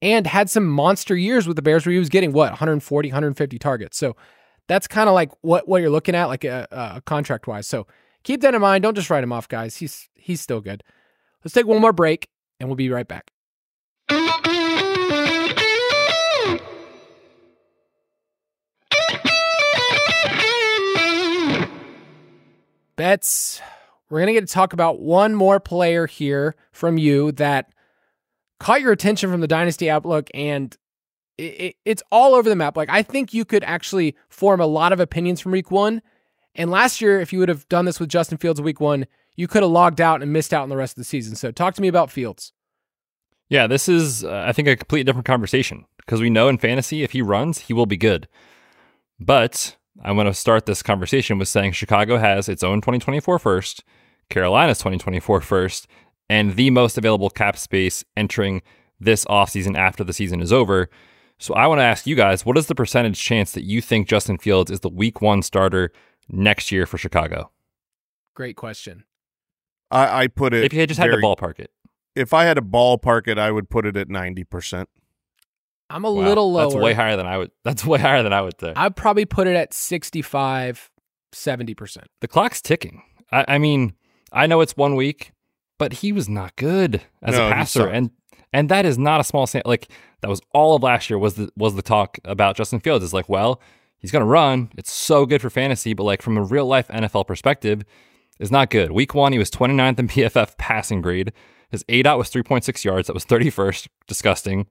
And 0.00 0.26
had 0.26 0.48
some 0.48 0.66
monster 0.66 1.16
years 1.16 1.48
with 1.48 1.56
the 1.56 1.62
Bears 1.62 1.84
where 1.84 1.92
he 1.92 1.98
was 1.98 2.08
getting 2.08 2.32
what, 2.32 2.50
140, 2.50 3.08
150 3.08 3.58
targets. 3.58 3.96
So 3.96 4.14
that's 4.68 4.86
kind 4.86 5.08
of 5.08 5.14
like 5.14 5.32
what, 5.40 5.66
what 5.66 5.80
you're 5.80 5.90
looking 5.90 6.14
at, 6.14 6.26
like 6.26 6.44
a, 6.44 6.68
a 6.70 7.00
contract 7.00 7.48
wise. 7.48 7.66
So 7.66 7.88
keep 8.28 8.42
that 8.42 8.54
in 8.54 8.60
mind. 8.60 8.82
Don't 8.82 8.94
just 8.94 9.08
write 9.08 9.24
him 9.24 9.32
off, 9.32 9.48
guys. 9.48 9.76
He's 9.76 10.10
he's 10.14 10.40
still 10.42 10.60
good. 10.60 10.84
Let's 11.42 11.54
take 11.54 11.66
one 11.66 11.80
more 11.80 11.94
break 11.94 12.28
and 12.60 12.68
we'll 12.68 12.76
be 12.76 12.90
right 12.90 13.08
back. 13.08 13.30
Betz. 22.96 23.62
We're 24.10 24.20
going 24.20 24.28
to 24.28 24.32
get 24.32 24.48
to 24.48 24.52
talk 24.52 24.72
about 24.72 25.00
one 25.00 25.34
more 25.34 25.60
player 25.60 26.06
here 26.06 26.56
from 26.72 26.96
you 26.96 27.30
that 27.32 27.70
caught 28.58 28.80
your 28.80 28.92
attention 28.92 29.30
from 29.30 29.42
the 29.42 29.46
Dynasty 29.46 29.90
Outlook, 29.90 30.30
and 30.32 30.74
it, 31.36 31.42
it, 31.42 31.76
it's 31.84 32.02
all 32.10 32.34
over 32.34 32.48
the 32.48 32.56
map. 32.56 32.74
Like, 32.74 32.88
I 32.88 33.02
think 33.02 33.34
you 33.34 33.44
could 33.44 33.62
actually 33.64 34.16
form 34.30 34.62
a 34.62 34.66
lot 34.66 34.94
of 34.94 35.00
opinions 35.00 35.42
from 35.42 35.52
week 35.52 35.70
one. 35.70 36.00
And 36.58 36.70
last 36.72 37.00
year, 37.00 37.20
if 37.20 37.32
you 37.32 37.38
would 37.38 37.48
have 37.48 37.68
done 37.68 37.84
this 37.84 38.00
with 38.00 38.10
Justin 38.10 38.36
Fields 38.36 38.60
week 38.60 38.80
one, 38.80 39.06
you 39.36 39.46
could 39.46 39.62
have 39.62 39.70
logged 39.70 40.00
out 40.00 40.20
and 40.20 40.32
missed 40.32 40.52
out 40.52 40.64
on 40.64 40.68
the 40.68 40.76
rest 40.76 40.92
of 40.92 40.96
the 40.96 41.04
season. 41.04 41.36
So, 41.36 41.52
talk 41.52 41.74
to 41.74 41.80
me 41.80 41.88
about 41.88 42.10
Fields. 42.10 42.52
Yeah, 43.48 43.66
this 43.68 43.88
is, 43.88 44.24
uh, 44.24 44.44
I 44.46 44.52
think, 44.52 44.68
a 44.68 44.76
completely 44.76 45.04
different 45.04 45.24
conversation 45.24 45.86
because 45.98 46.20
we 46.20 46.28
know 46.28 46.48
in 46.48 46.58
fantasy, 46.58 47.02
if 47.02 47.12
he 47.12 47.22
runs, 47.22 47.60
he 47.60 47.72
will 47.72 47.86
be 47.86 47.96
good. 47.96 48.28
But 49.20 49.76
I 50.02 50.12
want 50.12 50.26
to 50.26 50.34
start 50.34 50.66
this 50.66 50.82
conversation 50.82 51.38
with 51.38 51.48
saying 51.48 51.72
Chicago 51.72 52.18
has 52.18 52.48
its 52.48 52.62
own 52.62 52.80
2024 52.80 53.38
first, 53.38 53.84
Carolina's 54.28 54.78
2024 54.78 55.40
first, 55.40 55.86
and 56.28 56.56
the 56.56 56.70
most 56.70 56.98
available 56.98 57.30
cap 57.30 57.56
space 57.56 58.04
entering 58.16 58.62
this 59.00 59.24
offseason 59.26 59.76
after 59.76 60.04
the 60.04 60.12
season 60.12 60.40
is 60.40 60.52
over. 60.52 60.90
So 61.38 61.54
I 61.54 61.68
want 61.68 61.78
to 61.78 61.84
ask 61.84 62.06
you 62.06 62.16
guys 62.16 62.44
what 62.44 62.58
is 62.58 62.66
the 62.66 62.74
percentage 62.74 63.20
chance 63.20 63.52
that 63.52 63.64
you 63.64 63.80
think 63.80 64.08
Justin 64.08 64.38
Fields 64.38 64.70
is 64.70 64.80
the 64.80 64.88
week 64.88 65.22
one 65.22 65.42
starter 65.42 65.92
next 66.28 66.70
year 66.72 66.86
for 66.86 66.98
Chicago? 66.98 67.50
Great 68.34 68.56
question. 68.56 69.04
I, 69.90 70.22
I 70.24 70.26
put 70.28 70.52
it. 70.54 70.64
If 70.64 70.72
you 70.72 70.86
just 70.86 70.98
had 71.00 71.10
very- 71.10 71.20
to 71.22 71.26
ballpark 71.26 71.58
it. 71.58 71.70
if 72.14 72.32
I 72.34 72.44
had 72.44 72.54
to 72.54 72.62
ballpark 72.62 73.26
it, 73.28 73.38
I 73.38 73.50
would 73.50 73.68
put 73.70 73.86
it 73.86 73.96
at 73.96 74.08
ninety 74.08 74.44
percent. 74.44 74.88
I'm 75.90 76.04
a 76.04 76.12
Wow, 76.12 76.22
little 76.28 76.52
lower. 76.52 76.64
That's 76.64 76.74
way 76.74 76.92
higher 76.92 77.16
than 77.16 77.26
I 77.26 77.38
would. 77.38 77.50
That's 77.64 77.84
way 77.84 77.98
higher 77.98 78.22
than 78.22 78.32
I 78.34 78.42
would 78.42 78.60
say. 78.60 78.74
I'd 78.76 78.94
probably 78.94 79.24
put 79.24 79.46
it 79.46 79.56
at 79.56 79.72
65, 79.72 80.90
70%. 81.32 81.96
the 82.20 82.28
clock's 82.28 82.60
ticking. 82.60 83.02
I, 83.32 83.44
I 83.48 83.58
mean, 83.58 83.94
I 84.30 84.46
know 84.46 84.60
it's 84.60 84.76
one 84.76 84.96
week, 84.96 85.32
but 85.78 85.94
he 85.94 86.12
was 86.12 86.28
not 86.28 86.54
good 86.56 87.00
as 87.22 87.34
No, 87.36 87.44
a 87.46 87.48
he 87.48 87.54
passer, 87.54 87.88
and 87.88 88.10
and 88.52 88.68
that 88.68 88.84
is 88.84 88.98
not 88.98 89.20
a 89.20 89.24
small 89.24 89.46
sample. 89.46 89.70
Like 89.70 89.88
that 90.20 90.28
was 90.28 90.40
all 90.52 90.76
of 90.76 90.82
last 90.82 91.08
year 91.08 91.18
was 91.18 91.34
the 91.36 91.50
was 91.56 91.74
the 91.74 91.82
talk 91.82 92.18
about 92.24 92.56
Justin 92.56 92.80
Fields. 92.80 93.02
Is 93.02 93.14
like, 93.14 93.30
well, 93.30 93.60
he's 94.00 94.10
gonna 94.10 94.24
run. 94.24 94.70
It's 94.76 94.92
so 94.92 95.26
good 95.26 95.42
for 95.42 95.50
fantasy, 95.50 95.94
but 95.94 96.04
like 96.04 96.22
from 96.22 96.36
a 96.36 96.42
real 96.42 96.66
life 96.66 96.88
NFL 96.88 97.26
perspective, 97.26 97.84
is 98.38 98.50
not 98.50 98.70
good. 98.70 98.92
Week 98.92 99.14
one, 99.14 99.32
he 99.32 99.38
was 99.38 99.50
29th 99.50 99.98
in 99.98 100.08
PFF 100.08 100.56
passing 100.58 101.02
grade. 101.02 101.32
His 101.70 101.84
ADOT 101.84 102.16
was 102.18 102.30
3.6 102.30 102.84
yards. 102.84 103.08
That 103.08 103.14
was 103.14 103.26
31st. 103.26 103.88
Disgusting. 104.06 104.66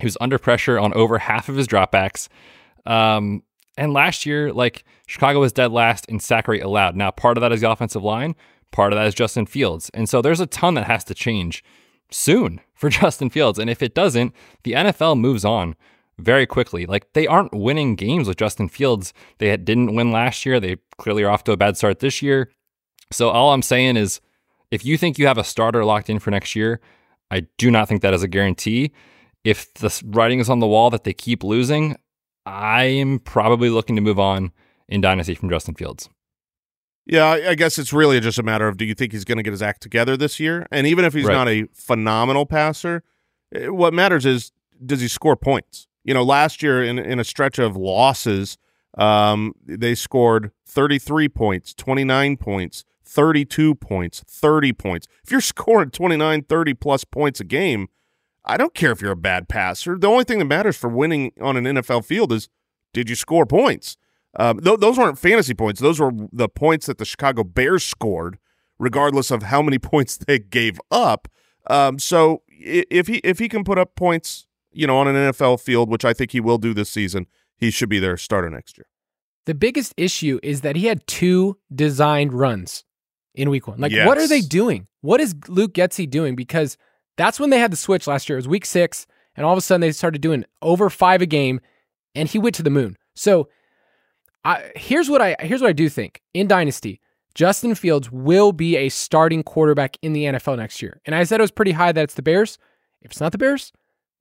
He 0.00 0.06
was 0.06 0.16
under 0.20 0.38
pressure 0.38 0.78
on 0.78 0.92
over 0.94 1.18
half 1.18 1.48
of 1.48 1.56
his 1.56 1.68
dropbacks. 1.68 2.28
Um, 2.84 3.42
And 3.78 3.92
last 3.92 4.26
year, 4.26 4.52
like 4.52 4.84
Chicago 5.06 5.40
was 5.40 5.52
dead 5.52 5.72
last 5.72 6.06
in 6.06 6.20
sack 6.20 6.48
rate 6.48 6.62
allowed. 6.62 6.96
Now, 6.96 7.10
part 7.10 7.36
of 7.36 7.40
that 7.42 7.52
is 7.52 7.60
the 7.60 7.70
offensive 7.70 8.02
line, 8.02 8.34
part 8.72 8.92
of 8.92 8.98
that 8.98 9.06
is 9.06 9.14
Justin 9.14 9.46
Fields. 9.46 9.90
And 9.94 10.08
so 10.08 10.20
there's 10.20 10.40
a 10.40 10.46
ton 10.46 10.74
that 10.74 10.84
has 10.86 11.04
to 11.04 11.14
change 11.14 11.64
soon 12.10 12.60
for 12.74 12.90
Justin 12.90 13.30
Fields. 13.30 13.58
And 13.58 13.70
if 13.70 13.82
it 13.82 13.94
doesn't, 13.94 14.34
the 14.64 14.72
NFL 14.72 15.18
moves 15.18 15.44
on 15.44 15.76
very 16.18 16.46
quickly. 16.46 16.86
Like 16.86 17.12
they 17.12 17.26
aren't 17.26 17.54
winning 17.54 17.96
games 17.96 18.28
with 18.28 18.36
Justin 18.36 18.68
Fields. 18.68 19.12
They 19.38 19.56
didn't 19.56 19.94
win 19.94 20.12
last 20.12 20.44
year. 20.46 20.60
They 20.60 20.76
clearly 20.98 21.24
are 21.24 21.30
off 21.30 21.44
to 21.44 21.52
a 21.52 21.56
bad 21.56 21.76
start 21.76 22.00
this 22.00 22.22
year. 22.22 22.50
So 23.10 23.30
all 23.30 23.52
I'm 23.52 23.62
saying 23.62 23.96
is 23.96 24.20
if 24.70 24.84
you 24.84 24.96
think 24.96 25.18
you 25.18 25.26
have 25.26 25.38
a 25.38 25.44
starter 25.44 25.84
locked 25.84 26.10
in 26.10 26.18
for 26.18 26.30
next 26.30 26.56
year, 26.56 26.80
I 27.30 27.46
do 27.58 27.70
not 27.70 27.88
think 27.88 28.02
that 28.02 28.14
is 28.14 28.22
a 28.22 28.28
guarantee. 28.28 28.92
If 29.44 29.72
the 29.74 30.02
writing 30.06 30.40
is 30.40 30.48
on 30.48 30.60
the 30.60 30.66
wall 30.66 30.90
that 30.90 31.04
they 31.04 31.12
keep 31.12 31.44
losing, 31.44 31.96
I 32.46 32.84
am 32.84 33.18
probably 33.18 33.70
looking 33.70 33.96
to 33.96 34.02
move 34.02 34.18
on 34.18 34.52
in 34.88 35.00
Dynasty 35.00 35.34
from 35.34 35.50
Justin 35.50 35.74
Fields. 35.74 36.08
Yeah, 37.06 37.26
I, 37.26 37.54
guess 37.54 37.78
it's 37.78 37.92
really 37.92 38.18
just 38.20 38.38
a 38.38 38.42
matter 38.42 38.66
of 38.66 38.78
do 38.78 38.84
you 38.84 38.94
think 38.94 39.12
he's 39.12 39.24
going 39.24 39.36
to 39.36 39.42
get 39.42 39.50
his 39.50 39.60
act 39.60 39.82
together 39.82 40.16
this 40.16 40.40
year? 40.40 40.66
And 40.70 40.86
even 40.86 41.04
if 41.04 41.12
he's 41.12 41.26
Right. 41.26 41.34
not 41.34 41.48
a 41.48 41.66
phenomenal 41.74 42.46
passer, 42.46 43.02
eh, 43.54 43.68
what 43.68 43.92
matters 43.92 44.24
is 44.24 44.52
does 44.84 45.02
he 45.02 45.08
score 45.08 45.36
points? 45.36 45.86
You 46.04 46.14
know, 46.14 46.22
last 46.22 46.62
year 46.62 46.82
in 46.82 46.98
in 46.98 47.18
a 47.18 47.24
stretch 47.24 47.58
of 47.58 47.76
losses, 47.76 48.58
um, 48.96 49.54
they 49.64 49.94
scored 49.94 50.52
33 50.66 51.28
points, 51.28 51.74
29 51.74 52.36
points, 52.36 52.84
32 53.04 53.74
points, 53.74 54.22
30 54.26 54.72
points. 54.72 55.06
If 55.24 55.30
you're 55.30 55.40
scoring 55.40 55.90
29, 55.90 56.42
30 56.42 56.74
plus 56.74 57.04
points 57.04 57.40
a 57.40 57.44
game, 57.44 57.88
I 58.44 58.56
don't 58.56 58.74
care 58.74 58.92
if 58.92 59.00
you're 59.00 59.12
a 59.12 59.16
bad 59.16 59.48
passer. 59.48 59.96
The 59.98 60.08
only 60.08 60.24
thing 60.24 60.38
that 60.38 60.44
matters 60.44 60.76
for 60.76 60.88
winning 60.88 61.32
on 61.40 61.56
an 61.56 61.64
NFL 61.64 62.04
field 62.04 62.32
is 62.32 62.48
did 62.92 63.08
you 63.08 63.16
score 63.16 63.46
points? 63.46 63.96
Um, 64.36 64.60
th- 64.60 64.80
those 64.80 64.98
weren't 64.98 65.18
fantasy 65.18 65.54
points. 65.54 65.80
Those 65.80 66.00
were 66.00 66.12
the 66.32 66.48
points 66.48 66.86
that 66.86 66.98
the 66.98 67.04
Chicago 67.04 67.44
Bears 67.44 67.84
scored, 67.84 68.38
regardless 68.78 69.30
of 69.30 69.44
how 69.44 69.62
many 69.62 69.78
points 69.92 70.16
they 70.16 70.38
gave 70.38 70.80
up. 70.90 71.28
Um, 71.68 71.98
so 71.98 72.42
if 72.48 73.06
he 73.06 73.16
if 73.18 73.38
he 73.38 73.48
can 73.48 73.64
put 73.64 73.78
up 73.78 73.94
points, 73.96 74.46
you 74.74 74.86
know, 74.86 74.98
on 74.98 75.08
an 75.08 75.14
NFL 75.14 75.60
field, 75.60 75.88
which 75.88 76.04
I 76.04 76.12
think 76.12 76.32
he 76.32 76.40
will 76.40 76.58
do 76.58 76.74
this 76.74 76.90
season, 76.90 77.26
he 77.56 77.70
should 77.70 77.88
be 77.88 77.98
their 77.98 78.16
starter 78.16 78.50
next 78.50 78.76
year. 78.76 78.86
The 79.46 79.54
biggest 79.54 79.94
issue 79.96 80.40
is 80.42 80.62
that 80.62 80.76
he 80.76 80.86
had 80.86 81.06
two 81.06 81.58
designed 81.74 82.32
runs 82.32 82.84
in 83.34 83.50
week 83.50 83.66
one. 83.68 83.78
Like, 83.78 83.92
what 84.06 84.18
are 84.18 84.26
they 84.26 84.40
doing? 84.40 84.86
What 85.02 85.20
is 85.20 85.34
Luke 85.48 85.74
Getsy 85.74 86.08
doing? 86.08 86.34
Because 86.34 86.76
that's 87.16 87.38
when 87.38 87.50
they 87.50 87.58
had 87.58 87.72
the 87.72 87.76
switch 87.76 88.06
last 88.06 88.28
year. 88.28 88.36
It 88.36 88.40
was 88.40 88.48
week 88.48 88.64
six, 88.64 89.06
and 89.36 89.44
all 89.44 89.52
of 89.52 89.58
a 89.58 89.60
sudden 89.60 89.80
they 89.82 89.92
started 89.92 90.20
doing 90.20 90.44
over 90.62 90.88
five 90.88 91.20
a 91.20 91.26
game, 91.26 91.60
and 92.14 92.28
he 92.28 92.38
went 92.38 92.54
to 92.56 92.62
the 92.62 92.70
moon. 92.70 92.96
So, 93.14 93.48
I, 94.44 94.72
here's 94.76 95.08
what 95.08 95.22
I 95.22 95.36
here's 95.40 95.60
what 95.60 95.68
I 95.68 95.72
do 95.72 95.88
think 95.88 96.20
in 96.32 96.46
Dynasty. 96.46 97.00
Justin 97.34 97.74
Fields 97.74 98.12
will 98.12 98.52
be 98.52 98.76
a 98.76 98.88
starting 98.88 99.42
quarterback 99.42 99.96
in 100.02 100.12
the 100.12 100.24
NFL 100.24 100.56
next 100.56 100.80
year. 100.80 101.00
And 101.04 101.14
I 101.14 101.24
said 101.24 101.40
it 101.40 101.42
was 101.42 101.50
pretty 101.50 101.72
high 101.72 101.90
that 101.90 102.04
it's 102.04 102.14
the 102.14 102.22
Bears. 102.22 102.58
If 103.02 103.10
it's 103.10 103.20
not 103.20 103.32
the 103.32 103.38
Bears, 103.38 103.72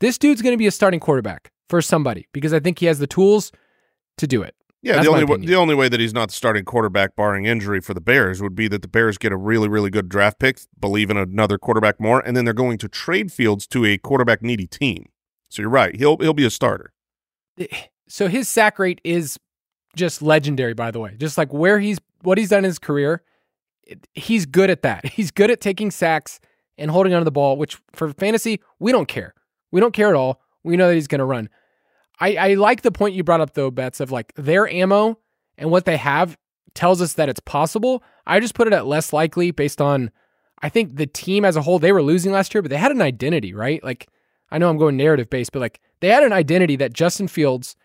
this 0.03 0.17
dude's 0.17 0.41
going 0.41 0.53
to 0.53 0.57
be 0.57 0.67
a 0.67 0.71
starting 0.71 0.99
quarterback 0.99 1.51
for 1.69 1.81
somebody 1.81 2.27
because 2.33 2.53
I 2.53 2.59
think 2.59 2.79
he 2.79 2.85
has 2.87 2.99
the 2.99 3.07
tools 3.07 3.51
to 4.17 4.27
do 4.27 4.41
it. 4.41 4.55
Yeah, 4.81 4.95
That's 4.95 5.05
the 5.05 5.11
only 5.13 5.23
way, 5.23 5.37
the 5.37 5.55
only 5.55 5.75
way 5.75 5.87
that 5.87 5.99
he's 6.01 6.13
not 6.13 6.27
the 6.27 6.35
starting 6.35 6.65
quarterback, 6.65 7.15
barring 7.15 7.45
injury 7.45 7.79
for 7.79 7.93
the 7.93 8.01
Bears, 8.01 8.41
would 8.41 8.53
be 8.53 8.67
that 8.67 8.81
the 8.81 8.89
Bears 8.89 9.17
get 9.17 9.31
a 9.31 9.37
really 9.37 9.69
really 9.69 9.89
good 9.89 10.09
draft 10.09 10.39
pick, 10.39 10.59
believe 10.77 11.09
in 11.09 11.15
another 11.15 11.57
quarterback 11.57 12.01
more, 12.01 12.19
and 12.19 12.35
then 12.35 12.43
they're 12.43 12.53
going 12.53 12.77
to 12.79 12.89
trade 12.89 13.31
Fields 13.31 13.65
to 13.67 13.85
a 13.85 13.97
quarterback 13.97 14.41
needy 14.41 14.67
team. 14.67 15.07
So 15.47 15.61
you're 15.61 15.71
right, 15.71 15.95
he'll 15.95 16.17
he'll 16.17 16.33
be 16.33 16.45
a 16.45 16.49
starter. 16.49 16.91
Eh, 17.57 17.67
so 18.09 18.27
his 18.27 18.49
sack 18.49 18.77
rate 18.77 18.99
is 19.05 19.39
just 19.95 20.21
legendary 20.21 20.73
by 20.73 20.91
the 20.91 20.99
way 20.99 21.15
just 21.17 21.37
like 21.37 21.53
where 21.53 21.79
he's 21.79 21.99
what 22.21 22.37
he's 22.37 22.49
done 22.49 22.59
in 22.59 22.63
his 22.65 22.79
career 22.79 23.21
he's 24.13 24.45
good 24.45 24.69
at 24.69 24.81
that 24.81 25.05
he's 25.13 25.31
good 25.31 25.51
at 25.51 25.61
taking 25.61 25.91
sacks 25.91 26.39
and 26.77 26.89
holding 26.89 27.13
onto 27.13 27.25
the 27.25 27.31
ball 27.31 27.57
which 27.57 27.77
for 27.93 28.11
fantasy 28.13 28.59
we 28.79 28.91
don't 28.91 29.07
care 29.07 29.33
we 29.74 29.82
don't 29.82 29.93
care 29.93 30.07
at 30.07 30.15
all. 30.15 30.39
We 30.63 30.78
know 30.78 30.88
that 30.88 30.93
he's 30.93 31.07
going 31.07 31.19
to 31.19 31.26
run. 31.26 31.49
I, 32.19 32.36
I 32.36 32.53
like 32.53 32.84
the 32.84 32.91
point 32.91 33.15
you 33.15 33.24
brought 33.24 33.41
up 33.41 33.55
though 33.55 33.71
Betz 33.71 33.99
of 33.99 34.11
like 34.11 34.32
their 34.36 34.69
ammo 34.69 35.19
and 35.57 35.71
what 35.71 35.86
they 35.86 35.97
have 35.97 36.38
tells 36.76 37.01
us 37.01 37.13
that 37.13 37.28
it's 37.28 37.39
possible. 37.41 38.03
I 38.26 38.39
just 38.39 38.53
put 38.53 38.67
it 38.67 38.74
at 38.74 38.86
less 38.86 39.11
likely 39.11 39.51
based 39.51 39.82
on 39.82 40.11
i 40.61 40.69
think 40.69 40.95
the 40.95 41.07
team 41.07 41.43
as 41.43 41.55
a 41.57 41.61
whole. 41.61 41.80
They 41.80 41.91
were 41.91 42.03
losing 42.03 42.32
last 42.32 42.53
year 42.53 42.61
but 42.61 42.69
they 42.69 42.78
had 42.78 42.91
an 42.91 43.01
identity 43.01 43.53
right? 43.53 43.84
Like 43.84 44.07
i 44.51 44.57
know 44.59 44.69
i'm 44.69 44.78
going 44.78 44.95
narrative 44.95 45.30
based 45.30 45.51
but 45.51 45.59
like 45.59 45.82
they 45.99 46.09
had 46.09 46.24
an 46.24 46.32
identity 46.32 46.76
that 46.76 46.93
justin 46.93 47.28
fields 47.28 47.76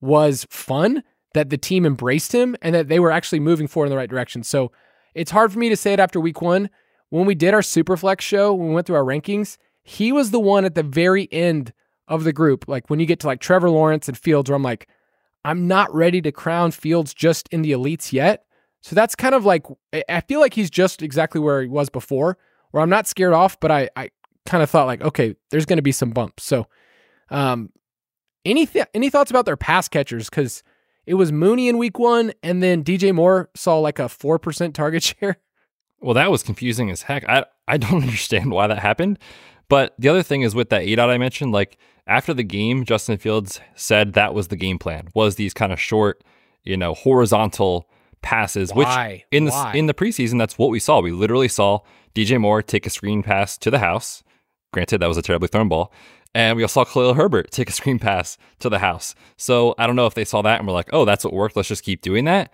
was 0.00 0.46
fun, 0.50 1.02
that 1.34 1.50
the 1.50 1.58
team 1.58 1.84
embraced 1.84 2.32
him, 2.32 2.56
and 2.62 2.74
that 2.74 2.88
they 2.88 3.00
were 3.00 3.10
actually 3.10 3.40
moving 3.40 3.66
forward 3.66 3.86
in 3.86 3.90
the 3.90 3.96
right 3.96 4.10
direction. 4.10 4.42
So 4.42 4.72
it's 5.14 5.30
hard 5.30 5.52
for 5.52 5.58
me 5.58 5.68
to 5.68 5.76
say 5.76 5.92
it 5.92 6.00
after 6.00 6.20
week 6.20 6.40
one. 6.40 6.70
When 7.08 7.26
we 7.26 7.34
did 7.34 7.54
our 7.54 7.60
Superflex 7.60 8.20
show, 8.20 8.52
when 8.52 8.68
we 8.68 8.74
went 8.74 8.86
through 8.86 8.96
our 8.96 9.04
rankings, 9.04 9.56
he 9.88 10.10
was 10.10 10.32
the 10.32 10.40
one 10.40 10.64
at 10.64 10.74
the 10.74 10.82
very 10.82 11.28
end 11.32 11.72
of 12.08 12.24
the 12.24 12.32
group. 12.32 12.64
Like 12.66 12.90
when 12.90 12.98
you 12.98 13.06
get 13.06 13.20
to 13.20 13.28
like 13.28 13.40
Trevor 13.40 13.70
Lawrence 13.70 14.08
and 14.08 14.18
Fields, 14.18 14.50
where 14.50 14.56
I'm 14.56 14.62
like, 14.62 14.88
I'm 15.44 15.68
not 15.68 15.94
ready 15.94 16.20
to 16.22 16.32
crown 16.32 16.72
Fields 16.72 17.14
just 17.14 17.48
in 17.52 17.62
the 17.62 17.70
elites 17.70 18.12
yet. 18.12 18.44
So 18.82 18.96
that's 18.96 19.14
kind 19.14 19.34
of 19.34 19.44
like, 19.44 19.64
I- 20.08 20.20
feel 20.22 20.40
like 20.40 20.54
he's 20.54 20.70
just 20.70 21.02
exactly 21.02 21.40
where 21.40 21.62
he 21.62 21.68
was 21.68 21.88
before, 21.88 22.36
where 22.72 22.82
I'm 22.82 22.90
not 22.90 23.06
scared 23.06 23.32
off, 23.32 23.60
but 23.60 23.70
I, 23.70 23.88
I 23.94 24.10
kind 24.44 24.60
of 24.62 24.68
thought 24.68 24.86
like, 24.86 25.02
okay, 25.02 25.36
there's 25.50 25.66
going 25.66 25.76
to 25.78 25.82
be 25.82 25.92
some 25.92 26.10
bumps. 26.10 26.42
So, 26.44 26.66
um, 27.30 27.70
any 28.44 28.66
th- 28.66 28.86
any 28.94 29.08
thoughts 29.10 29.30
about 29.30 29.44
their 29.44 29.56
pass 29.56 29.88
catchers? 29.88 30.28
Because 30.30 30.62
it 31.06 31.14
was 31.14 31.30
Mooney 31.32 31.68
in 31.68 31.78
week 31.78 31.98
one, 31.98 32.32
and 32.42 32.62
then 32.62 32.84
DJ 32.84 33.12
Moore 33.12 33.50
saw 33.54 33.78
like 33.78 33.98
a 33.98 34.08
four 34.08 34.38
percent 34.38 34.74
target 34.74 35.02
share. 35.20 35.38
Well, 36.00 36.14
that 36.14 36.30
was 36.30 36.42
confusing 36.44 36.90
as 36.90 37.02
heck. 37.02 37.28
I 37.28 37.44
I 37.66 37.76
don't 37.76 38.02
understand 38.02 38.50
why 38.52 38.66
that 38.68 38.78
happened. 38.78 39.18
But 39.68 39.94
the 39.98 40.08
other 40.08 40.22
thing 40.22 40.42
is 40.42 40.54
with 40.54 40.70
that 40.70 40.82
ADOT 40.82 41.08
I 41.08 41.18
mentioned, 41.18 41.52
like 41.52 41.78
after 42.06 42.32
the 42.32 42.44
game, 42.44 42.84
Justin 42.84 43.18
Fields 43.18 43.60
said 43.74 44.12
that 44.12 44.34
was 44.34 44.48
the 44.48 44.56
game 44.56 44.78
plan, 44.78 45.08
was 45.14 45.36
these 45.36 45.52
kind 45.54 45.72
of 45.72 45.80
short, 45.80 46.22
you 46.64 46.76
know, 46.76 46.94
horizontal 46.94 47.88
passes, 48.22 48.72
Why? 48.72 49.08
which 49.08 49.24
in 49.30 49.44
the 49.44 49.50
Why? 49.50 49.72
in 49.74 49.86
the 49.86 49.94
preseason, 49.94 50.38
that's 50.38 50.58
what 50.58 50.70
we 50.70 50.78
saw. 50.78 51.00
We 51.00 51.12
literally 51.12 51.48
saw 51.48 51.80
DJ 52.14 52.40
Moore 52.40 52.62
take 52.62 52.86
a 52.86 52.90
screen 52.90 53.22
pass 53.22 53.58
to 53.58 53.70
the 53.70 53.78
house. 53.78 54.22
Granted, 54.72 54.98
that 54.98 55.08
was 55.08 55.16
a 55.16 55.22
terribly 55.22 55.48
thrown 55.48 55.68
ball. 55.68 55.92
And 56.34 56.56
we 56.56 56.62
also 56.62 56.84
saw 56.84 56.84
Khalil 56.84 57.14
Herbert 57.14 57.50
take 57.50 57.70
a 57.70 57.72
screen 57.72 57.98
pass 57.98 58.36
to 58.58 58.68
the 58.68 58.78
house. 58.78 59.14
So 59.36 59.74
I 59.78 59.86
don't 59.86 59.96
know 59.96 60.06
if 60.06 60.14
they 60.14 60.24
saw 60.24 60.42
that 60.42 60.58
and 60.58 60.66
were 60.66 60.74
like, 60.74 60.90
oh, 60.92 61.04
that's 61.04 61.24
what 61.24 61.32
worked. 61.32 61.56
Let's 61.56 61.68
just 61.68 61.82
keep 61.82 62.02
doing 62.02 62.24
that. 62.26 62.52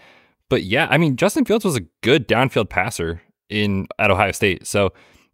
But 0.48 0.62
yeah, 0.62 0.86
I 0.90 0.98
mean, 0.98 1.16
Justin 1.16 1.44
Fields 1.44 1.64
was 1.64 1.76
a 1.76 1.80
good 2.02 2.28
downfield 2.28 2.68
passer 2.68 3.22
in 3.48 3.86
at 3.98 4.10
Ohio 4.10 4.32
State. 4.32 4.66
So 4.66 4.92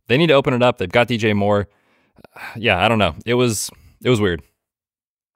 they 0.08 0.18
need 0.18 0.28
to 0.28 0.34
open 0.34 0.54
it 0.54 0.62
up. 0.62 0.78
They've 0.78 0.90
got 0.90 1.08
DJ 1.08 1.34
Moore. 1.34 1.68
Yeah, 2.56 2.84
I 2.84 2.88
don't 2.88 2.98
know. 2.98 3.14
It 3.24 3.34
was 3.34 3.70
it 4.02 4.10
was 4.10 4.20
weird. 4.20 4.42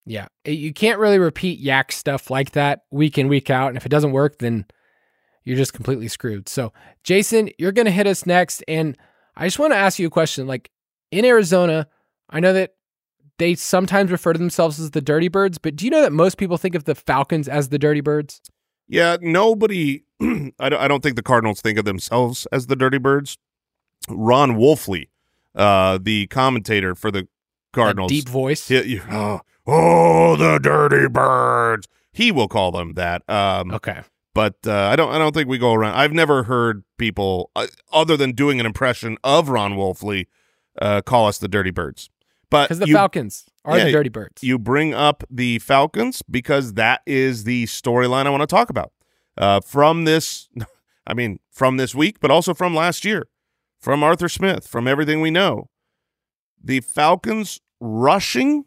Yeah, 0.04 0.26
you 0.44 0.72
can't 0.72 0.98
really 0.98 1.18
repeat 1.18 1.62
YAC 1.62 1.92
stuff 1.92 2.28
like 2.28 2.52
that 2.52 2.84
week 2.90 3.18
in 3.18 3.28
week 3.28 3.50
out, 3.50 3.68
and 3.68 3.76
if 3.76 3.86
it 3.86 3.90
doesn't 3.90 4.10
work, 4.10 4.38
then 4.38 4.66
you're 5.44 5.56
just 5.56 5.72
completely 5.72 6.08
screwed. 6.08 6.48
So, 6.48 6.72
Jason, 7.04 7.50
you're 7.58 7.72
going 7.72 7.86
to 7.86 7.92
hit 7.92 8.06
us 8.06 8.26
next, 8.26 8.64
and 8.66 8.96
I 9.36 9.46
just 9.46 9.60
want 9.60 9.72
to 9.72 9.76
ask 9.76 9.98
you 9.98 10.08
a 10.08 10.10
question. 10.10 10.46
Like 10.48 10.70
in 11.12 11.24
Arizona, 11.24 11.86
I 12.30 12.40
know 12.40 12.52
that 12.52 12.74
they 13.38 13.54
sometimes 13.54 14.10
refer 14.10 14.32
to 14.32 14.38
themselves 14.38 14.80
as 14.80 14.90
the 14.90 15.00
Dirty 15.00 15.28
Birds, 15.28 15.58
but 15.58 15.76
do 15.76 15.84
you 15.84 15.90
know 15.90 16.02
that 16.02 16.12
most 16.12 16.36
people 16.36 16.56
think 16.56 16.74
of 16.74 16.84
the 16.84 16.94
Falcons 16.94 17.48
as 17.48 17.68
the 17.68 17.78
Dirty 17.78 18.00
Birds? 18.00 18.40
Yeah, 18.88 19.16
nobody. 19.20 20.04
I 20.20 20.68
don't. 20.68 20.80
I 20.80 20.88
don't 20.88 21.02
think 21.02 21.16
the 21.16 21.22
Cardinals 21.22 21.60
think 21.60 21.78
of 21.78 21.84
themselves 21.84 22.46
as 22.52 22.66
the 22.66 22.76
Dirty 22.76 22.98
Birds. 22.98 23.38
Ron 24.09 24.53
Wolfley, 24.57 25.09
uh, 25.55 25.98
the 26.00 26.26
commentator 26.28 26.94
for 26.94 27.11
the 27.11 27.20
That 27.22 27.28
Cardinals, 27.72 28.11
deep 28.12 28.28
voice. 28.28 28.68
He- 28.68 29.00
oh, 29.11 29.40
oh, 29.66 30.36
the 30.36 30.59
Dirty 30.59 31.09
Birds. 31.09 31.86
He 32.12 32.30
will 32.30 32.48
call 32.48 32.72
them 32.72 32.94
that. 32.94 33.22
Um, 33.28 33.70
Okay. 33.72 34.00
but 34.34 34.57
uh, 34.66 34.72
I 34.88 34.96
don't. 34.96 35.12
I 35.12 35.18
don't 35.18 35.32
think 35.34 35.48
we 35.48 35.59
go 35.59 35.72
around. 35.72 35.94
I've 35.94 36.12
never 36.12 36.42
heard 36.44 36.84
people, 36.98 37.50
uh, 37.57 37.66
other 37.92 38.16
than 38.16 38.32
doing 38.32 38.61
an 38.61 38.66
impression 38.66 39.16
of 39.24 39.48
Ron 39.48 39.72
Wolfley, 39.74 40.26
uh, 40.80 41.00
call 41.03 41.26
us 41.26 41.38
the 41.38 41.48
Dirty 41.48 41.70
Birds. 41.70 42.11
But 42.50 42.64
Because 42.68 42.80
the 42.80 42.88
you- 42.88 42.94
Falcons 42.94 43.46
are 43.64 43.78
yeah, 43.78 43.84
the 43.84 43.92
Dirty 43.92 44.11
Birds. 44.11 44.42
you 44.42 44.59
bring 44.59 44.92
up 44.92 45.24
the 45.30 45.59
Falcons 45.61 46.20
because 46.30 46.74
that 46.74 47.00
is 47.07 47.44
the 47.44 47.64
storyline 47.64 48.26
I 48.26 48.30
want 48.30 48.42
to 48.42 48.46
talk 48.46 48.68
about 48.68 48.92
uh, 49.38 49.61
from 49.61 50.05
this. 50.05 50.50
I 51.07 51.14
mean, 51.14 51.40
from 51.50 51.78
this 51.78 51.94
week, 51.94 52.20
but 52.20 52.30
also 52.30 52.53
from 52.55 52.74
last 52.76 53.05
year, 53.07 53.26
from 53.82 54.04
Arthur 54.04 54.28
Smith, 54.28 54.66
from 54.66 54.86
everything 54.86 55.20
we 55.20 55.30
know. 55.30 55.68
The 56.62 56.80
Falcons 56.80 57.60
rushing 57.80 58.66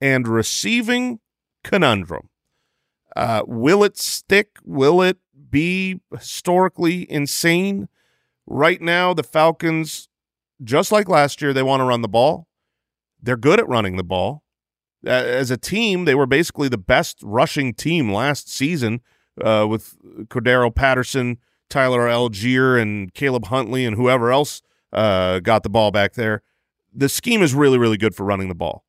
and 0.00 0.26
receiving 0.26 1.20
conundrum. 1.62 2.28
Uh, 3.14 3.42
will 3.46 3.84
it 3.84 3.96
stick? 3.96 4.58
Will 4.64 5.00
it 5.00 5.18
be 5.48 6.00
historically 6.12 7.10
insane? 7.10 7.88
Right 8.46 8.80
now, 8.80 9.14
the 9.14 9.22
Falcons, 9.22 10.08
just 10.62 10.90
like 10.90 11.08
last 11.08 11.40
year, 11.40 11.52
they 11.52 11.62
want 11.62 11.80
to 11.80 11.84
run 11.84 12.02
the 12.02 12.08
ball. 12.08 12.48
They're 13.22 13.36
good 13.36 13.60
at 13.60 13.68
running 13.68 13.96
the 13.96 14.04
ball. 14.04 14.42
As 15.06 15.50
a 15.50 15.56
team, 15.56 16.04
they 16.04 16.14
were 16.14 16.26
basically 16.26 16.68
the 16.68 16.76
best 16.76 17.18
rushing 17.22 17.72
team 17.72 18.12
last 18.12 18.50
season 18.52 19.00
uh, 19.42 19.66
with 19.68 19.96
Cordarrelle 20.26 20.74
Patterson, 20.74 21.38
Tyler 21.70 22.06
Allgeier, 22.06 22.80
and 22.80 23.14
Caleb 23.14 23.46
Huntley, 23.46 23.86
and 23.86 23.96
whoever 23.96 24.30
else 24.30 24.60
uh, 24.92 25.40
got 25.40 25.62
the 25.62 25.70
ball 25.70 25.90
back 25.90 26.14
there. 26.14 26.42
The 26.92 27.08
scheme 27.08 27.42
is 27.42 27.54
really, 27.54 27.78
really 27.78 27.96
good 27.96 28.14
for 28.14 28.24
running 28.24 28.48
the 28.48 28.54
ball. 28.54 28.84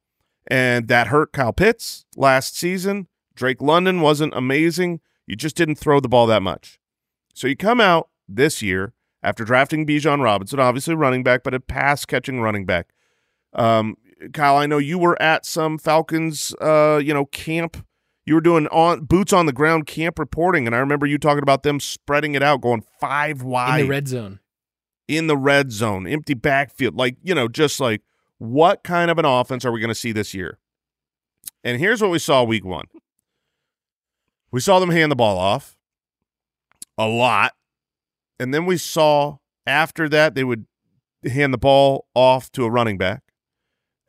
And 0.47 0.87
that 0.87 1.07
hurt 1.07 1.31
Kyle 1.31 1.53
Pitts 1.53 2.05
last 2.17 2.57
season. 2.57 3.07
Drake 3.35 3.61
London 3.61 4.01
wasn't 4.01 4.33
amazing. 4.35 4.99
You 5.27 5.35
just 5.35 5.55
didn't 5.55 5.75
throw 5.75 5.99
the 5.99 6.09
ball 6.09 6.27
that 6.27 6.41
much. 6.41 6.79
So 7.33 7.47
you 7.47 7.55
come 7.55 7.79
out 7.79 8.09
this 8.27 8.61
year 8.61 8.93
after 9.23 9.45
drafting 9.45 9.85
Bijan 9.85 10.21
Robinson, 10.21 10.59
obviously 10.59 10.95
running 10.95 11.23
back, 11.23 11.43
but 11.43 11.53
a 11.53 11.59
pass 11.59 12.05
catching 12.05 12.41
running 12.41 12.65
back. 12.65 12.89
Um, 13.53 13.95
Kyle, 14.33 14.57
I 14.57 14.65
know 14.65 14.77
you 14.77 14.97
were 14.97 15.19
at 15.21 15.45
some 15.45 15.77
Falcons, 15.77 16.53
uh, 16.61 16.99
you 17.03 17.13
know, 17.13 17.25
camp. 17.25 17.85
You 18.25 18.35
were 18.35 18.41
doing 18.41 18.67
on 18.67 19.05
boots 19.05 19.33
on 19.33 19.47
the 19.47 19.53
ground 19.53 19.87
camp 19.87 20.19
reporting, 20.19 20.67
and 20.67 20.75
I 20.75 20.79
remember 20.79 21.05
you 21.05 21.17
talking 21.17 21.41
about 21.41 21.63
them 21.63 21.79
spreading 21.79 22.35
it 22.35 22.43
out, 22.43 22.61
going 22.61 22.83
five 22.99 23.41
wide 23.41 23.81
in 23.81 23.85
the 23.85 23.89
red 23.89 24.07
zone, 24.07 24.39
in 25.07 25.27
the 25.27 25.37
red 25.37 25.71
zone, 25.71 26.05
empty 26.07 26.35
backfield, 26.35 26.95
like 26.95 27.17
you 27.23 27.33
know, 27.33 27.47
just 27.47 27.79
like 27.79 28.01
what 28.37 28.83
kind 28.83 29.09
of 29.11 29.17
an 29.17 29.25
offense 29.25 29.65
are 29.65 29.71
we 29.71 29.79
going 29.79 29.89
to 29.89 29.95
see 29.95 30.11
this 30.11 30.33
year? 30.33 30.59
And 31.63 31.79
here's 31.79 32.01
what 32.01 32.11
we 32.11 32.19
saw 32.19 32.43
week 32.43 32.65
one. 32.65 32.85
We 34.51 34.59
saw 34.59 34.79
them 34.79 34.89
hand 34.89 35.11
the 35.11 35.15
ball 35.15 35.37
off 35.37 35.77
a 36.97 37.07
lot. 37.07 37.53
And 38.39 38.53
then 38.53 38.65
we 38.65 38.77
saw 38.77 39.37
after 39.65 40.09
that 40.09 40.35
they 40.35 40.43
would 40.43 40.65
hand 41.23 41.53
the 41.53 41.57
ball 41.57 42.07
off 42.15 42.51
to 42.53 42.65
a 42.65 42.69
running 42.69 42.97
back. 42.97 43.23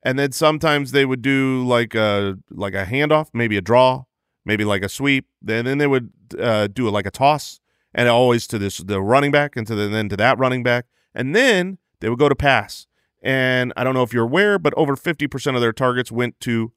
And 0.02 0.18
then 0.18 0.32
sometimes 0.32 0.92
they 0.92 1.04
would 1.04 1.22
do 1.22 1.64
like 1.64 1.94
a 1.94 2.38
like 2.50 2.74
a 2.74 2.84
handoff, 2.84 3.28
maybe 3.32 3.56
a 3.56 3.60
draw, 3.60 4.04
maybe 4.44 4.64
like 4.64 4.82
a 4.82 4.88
sweep. 4.88 5.26
Then 5.40 5.64
then 5.64 5.78
they 5.78 5.86
would 5.86 6.10
uh, 6.38 6.66
do 6.66 6.88
like 6.90 7.06
a 7.06 7.10
toss, 7.10 7.60
and 7.94 8.08
always 8.08 8.46
to 8.48 8.58
this 8.58 8.78
the 8.78 9.00
running 9.00 9.30
back, 9.30 9.56
and 9.56 9.66
to 9.66 9.74
the, 9.74 9.88
then 9.88 10.08
to 10.08 10.16
that 10.16 10.38
running 10.38 10.62
back, 10.62 10.86
and 11.14 11.36
then 11.36 11.78
they 12.00 12.08
would 12.08 12.18
go 12.18 12.28
to 12.28 12.34
pass. 12.34 12.86
And 13.22 13.72
I 13.76 13.84
don't 13.84 13.94
know 13.94 14.02
if 14.02 14.12
you're 14.12 14.24
aware, 14.24 14.58
but 14.58 14.74
over 14.76 14.96
fifty 14.96 15.28
percent 15.28 15.56
of 15.56 15.60
their 15.60 15.72
targets 15.72 16.10
went 16.10 16.40
to 16.40 16.72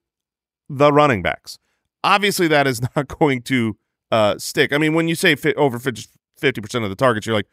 the 0.69 0.91
running 0.91 1.21
backs. 1.21 1.57
Obviously, 2.03 2.47
that 2.47 2.67
is 2.67 2.81
not 2.95 3.07
going 3.07 3.41
to 3.43 3.77
uh, 4.11 4.37
stick. 4.37 4.71
I 4.71 4.77
mean, 4.77 4.93
when 4.93 5.07
you 5.07 5.15
say 5.15 5.35
fi- 5.35 5.53
over 5.53 5.79
50 5.79 6.61
percent 6.61 6.83
of 6.83 6.89
the 6.89 6.95
targets, 6.95 7.25
you're 7.25 7.35
like 7.35 7.47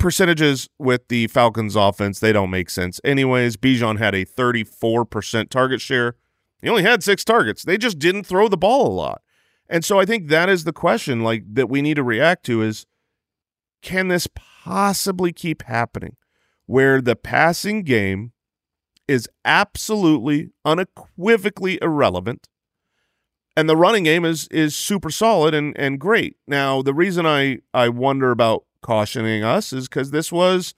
percentages 0.00 0.68
with 0.78 1.06
the 1.08 1.28
Falcons 1.28 1.76
offense, 1.76 2.18
they 2.18 2.32
don't 2.32 2.50
make 2.50 2.70
sense. 2.70 3.00
Anyways, 3.04 3.56
Bijan 3.56 3.98
had 3.98 4.14
a 4.14 4.24
34% 4.24 5.50
target 5.50 5.80
share. 5.80 6.16
He 6.60 6.68
only 6.68 6.82
had 6.82 7.04
six 7.04 7.24
targets. 7.24 7.62
They 7.62 7.78
just 7.78 7.98
didn't 7.98 8.24
throw 8.24 8.48
the 8.48 8.56
ball 8.56 8.88
a 8.88 8.92
lot. 8.92 9.22
And 9.68 9.84
so 9.84 10.00
I 10.00 10.04
think 10.04 10.28
that 10.28 10.48
is 10.48 10.64
the 10.64 10.72
question 10.72 11.20
like 11.20 11.44
that 11.54 11.68
we 11.68 11.80
need 11.80 11.94
to 11.94 12.02
react 12.02 12.44
to 12.46 12.62
is 12.62 12.86
can 13.82 14.08
this 14.08 14.26
possibly 14.26 15.32
keep 15.32 15.62
happening 15.62 16.16
where 16.66 17.00
the 17.00 17.16
passing 17.16 17.82
game 17.84 18.32
is 19.06 19.28
absolutely 19.44 20.50
unequivocally 20.64 21.78
irrelevant 21.80 22.48
and 23.56 23.68
the 23.68 23.76
running 23.76 24.04
game 24.04 24.24
is 24.24 24.48
is 24.48 24.74
super 24.74 25.10
solid 25.10 25.54
and 25.54 25.76
and 25.78 26.00
great. 26.00 26.36
Now, 26.46 26.82
the 26.82 26.94
reason 26.94 27.26
I 27.26 27.58
I 27.74 27.88
wonder 27.88 28.30
about 28.30 28.64
cautioning 28.82 29.42
us 29.42 29.72
is 29.72 29.88
because 29.88 30.10
this 30.10 30.32
was 30.32 30.74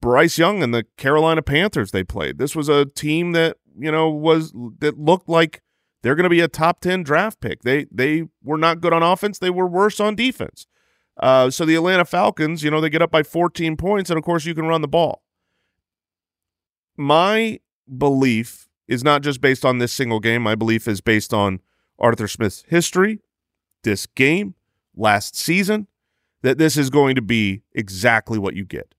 Bryce 0.00 0.38
Young 0.38 0.62
and 0.62 0.74
the 0.74 0.84
Carolina 0.96 1.42
Panthers 1.42 1.90
they 1.90 2.04
played. 2.04 2.38
This 2.38 2.56
was 2.56 2.68
a 2.68 2.84
team 2.84 3.32
that 3.32 3.56
you 3.78 3.90
know 3.90 4.10
was 4.10 4.52
that 4.80 4.98
looked 4.98 5.28
like 5.28 5.62
they're 6.02 6.16
going 6.16 6.24
to 6.24 6.30
be 6.30 6.40
a 6.40 6.48
top 6.48 6.80
ten 6.80 7.02
draft 7.02 7.40
pick. 7.40 7.62
They 7.62 7.86
they 7.90 8.24
were 8.42 8.58
not 8.58 8.80
good 8.80 8.92
on 8.92 9.02
offense. 9.02 9.38
They 9.38 9.50
were 9.50 9.66
worse 9.66 10.00
on 10.00 10.14
defense. 10.14 10.66
Uh, 11.20 11.50
so 11.50 11.64
the 11.64 11.74
Atlanta 11.74 12.04
Falcons, 12.04 12.62
you 12.62 12.70
know, 12.70 12.80
they 12.80 12.88
get 12.88 13.02
up 13.02 13.10
by 13.10 13.22
14 13.22 13.76
points, 13.76 14.10
and 14.10 14.18
of 14.18 14.24
course 14.24 14.46
you 14.46 14.54
can 14.54 14.66
run 14.66 14.80
the 14.80 14.88
ball. 14.88 15.22
My 16.96 17.60
belief 17.98 18.68
is 18.88 19.04
not 19.04 19.22
just 19.22 19.40
based 19.40 19.64
on 19.64 19.78
this 19.78 19.92
single 19.92 20.20
game. 20.20 20.42
My 20.42 20.54
belief 20.54 20.88
is 20.88 21.00
based 21.00 21.32
on 21.32 21.60
Arthur 21.98 22.28
Smith's 22.28 22.64
history, 22.68 23.20
this 23.84 24.06
game, 24.06 24.54
last 24.96 25.36
season, 25.36 25.86
that 26.42 26.58
this 26.58 26.76
is 26.76 26.90
going 26.90 27.14
to 27.14 27.22
be 27.22 27.62
exactly 27.72 28.38
what 28.38 28.54
you 28.54 28.64
get. 28.64 28.94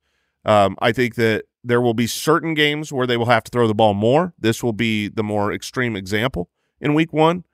Um, 0.45 0.75
I 0.79 0.91
think 0.91 1.15
that 1.15 1.45
there 1.63 1.81
will 1.81 1.93
be 1.93 2.07
certain 2.07 2.53
games 2.53 2.91
where 2.91 3.07
they 3.07 3.17
will 3.17 3.27
have 3.27 3.43
to 3.45 3.51
throw 3.51 3.67
the 3.67 3.73
ball 3.73 3.93
more. 3.93 4.33
This 4.37 4.61
will 4.61 4.73
be 4.73 5.07
the 5.07 5.23
more 5.23 5.53
extreme 5.53 5.95
example 5.95 6.49
in 6.81 6.93
week 6.93 7.13
one. 7.13 7.45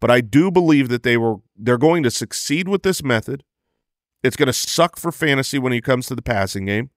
But 0.00 0.10
I 0.10 0.20
do 0.20 0.50
believe 0.50 0.88
that 0.90 1.02
they 1.02 1.16
were 1.16 1.36
they're 1.56 1.78
going 1.78 2.04
to 2.04 2.10
succeed 2.10 2.68
with 2.68 2.84
this 2.84 3.02
method. 3.02 3.42
It's 4.22 4.36
going 4.36 4.46
to 4.46 4.52
suck 4.52 4.96
for 4.96 5.10
fantasy 5.10 5.58
when 5.58 5.72
it 5.72 5.82
comes 5.82 6.06
to 6.06 6.14
the 6.14 6.22
passing 6.22 6.66
game. 6.66 6.90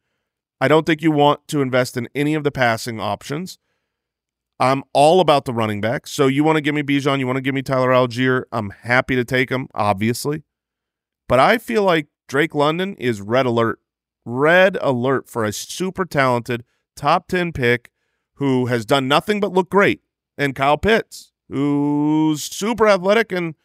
I 0.59 0.67
don't 0.67 0.85
think 0.85 1.01
you 1.01 1.11
want 1.11 1.47
to 1.47 1.61
invest 1.61 1.97
in 1.97 2.07
any 2.13 2.35
of 2.35 2.43
the 2.43 2.51
passing 2.51 2.99
options. 2.99 3.57
I'm 4.59 4.83
all 4.93 5.19
about 5.19 5.45
the 5.45 5.53
running 5.53 5.81
back. 5.81 6.05
So 6.05 6.27
you 6.27 6.43
want 6.43 6.57
to 6.57 6.61
give 6.61 6.75
me 6.75 6.83
Bijan, 6.83 7.17
you 7.17 7.25
want 7.25 7.37
to 7.37 7.41
give 7.41 7.55
me 7.55 7.63
Tyler 7.63 7.89
Allgeier. 7.89 8.43
I'm 8.51 8.69
happy 8.69 9.15
to 9.15 9.25
take 9.25 9.49
him, 9.49 9.67
obviously. 9.73 10.43
But 11.27 11.39
I 11.39 11.57
feel 11.57 11.81
like 11.81 12.07
Drake 12.32 12.55
London 12.55 12.95
is 12.95 13.19
red 13.19 13.45
alert. 13.45 13.82
Red 14.23 14.77
alert 14.79 15.27
for 15.27 15.43
a 15.43 15.51
super 15.51 16.05
talented 16.05 16.63
top 16.95 17.27
10 17.27 17.51
pick 17.51 17.91
who 18.36 18.67
has 18.67 18.86
done 18.86 19.09
nothing 19.09 19.41
but 19.41 19.51
look 19.51 19.69
great. 19.69 19.99
And 20.38 20.55
Kyle 20.55 20.77
Pitts, 20.77 21.34
who's 21.49 22.41
super 22.41 22.88
athletic, 22.88 23.34
and 23.34 23.55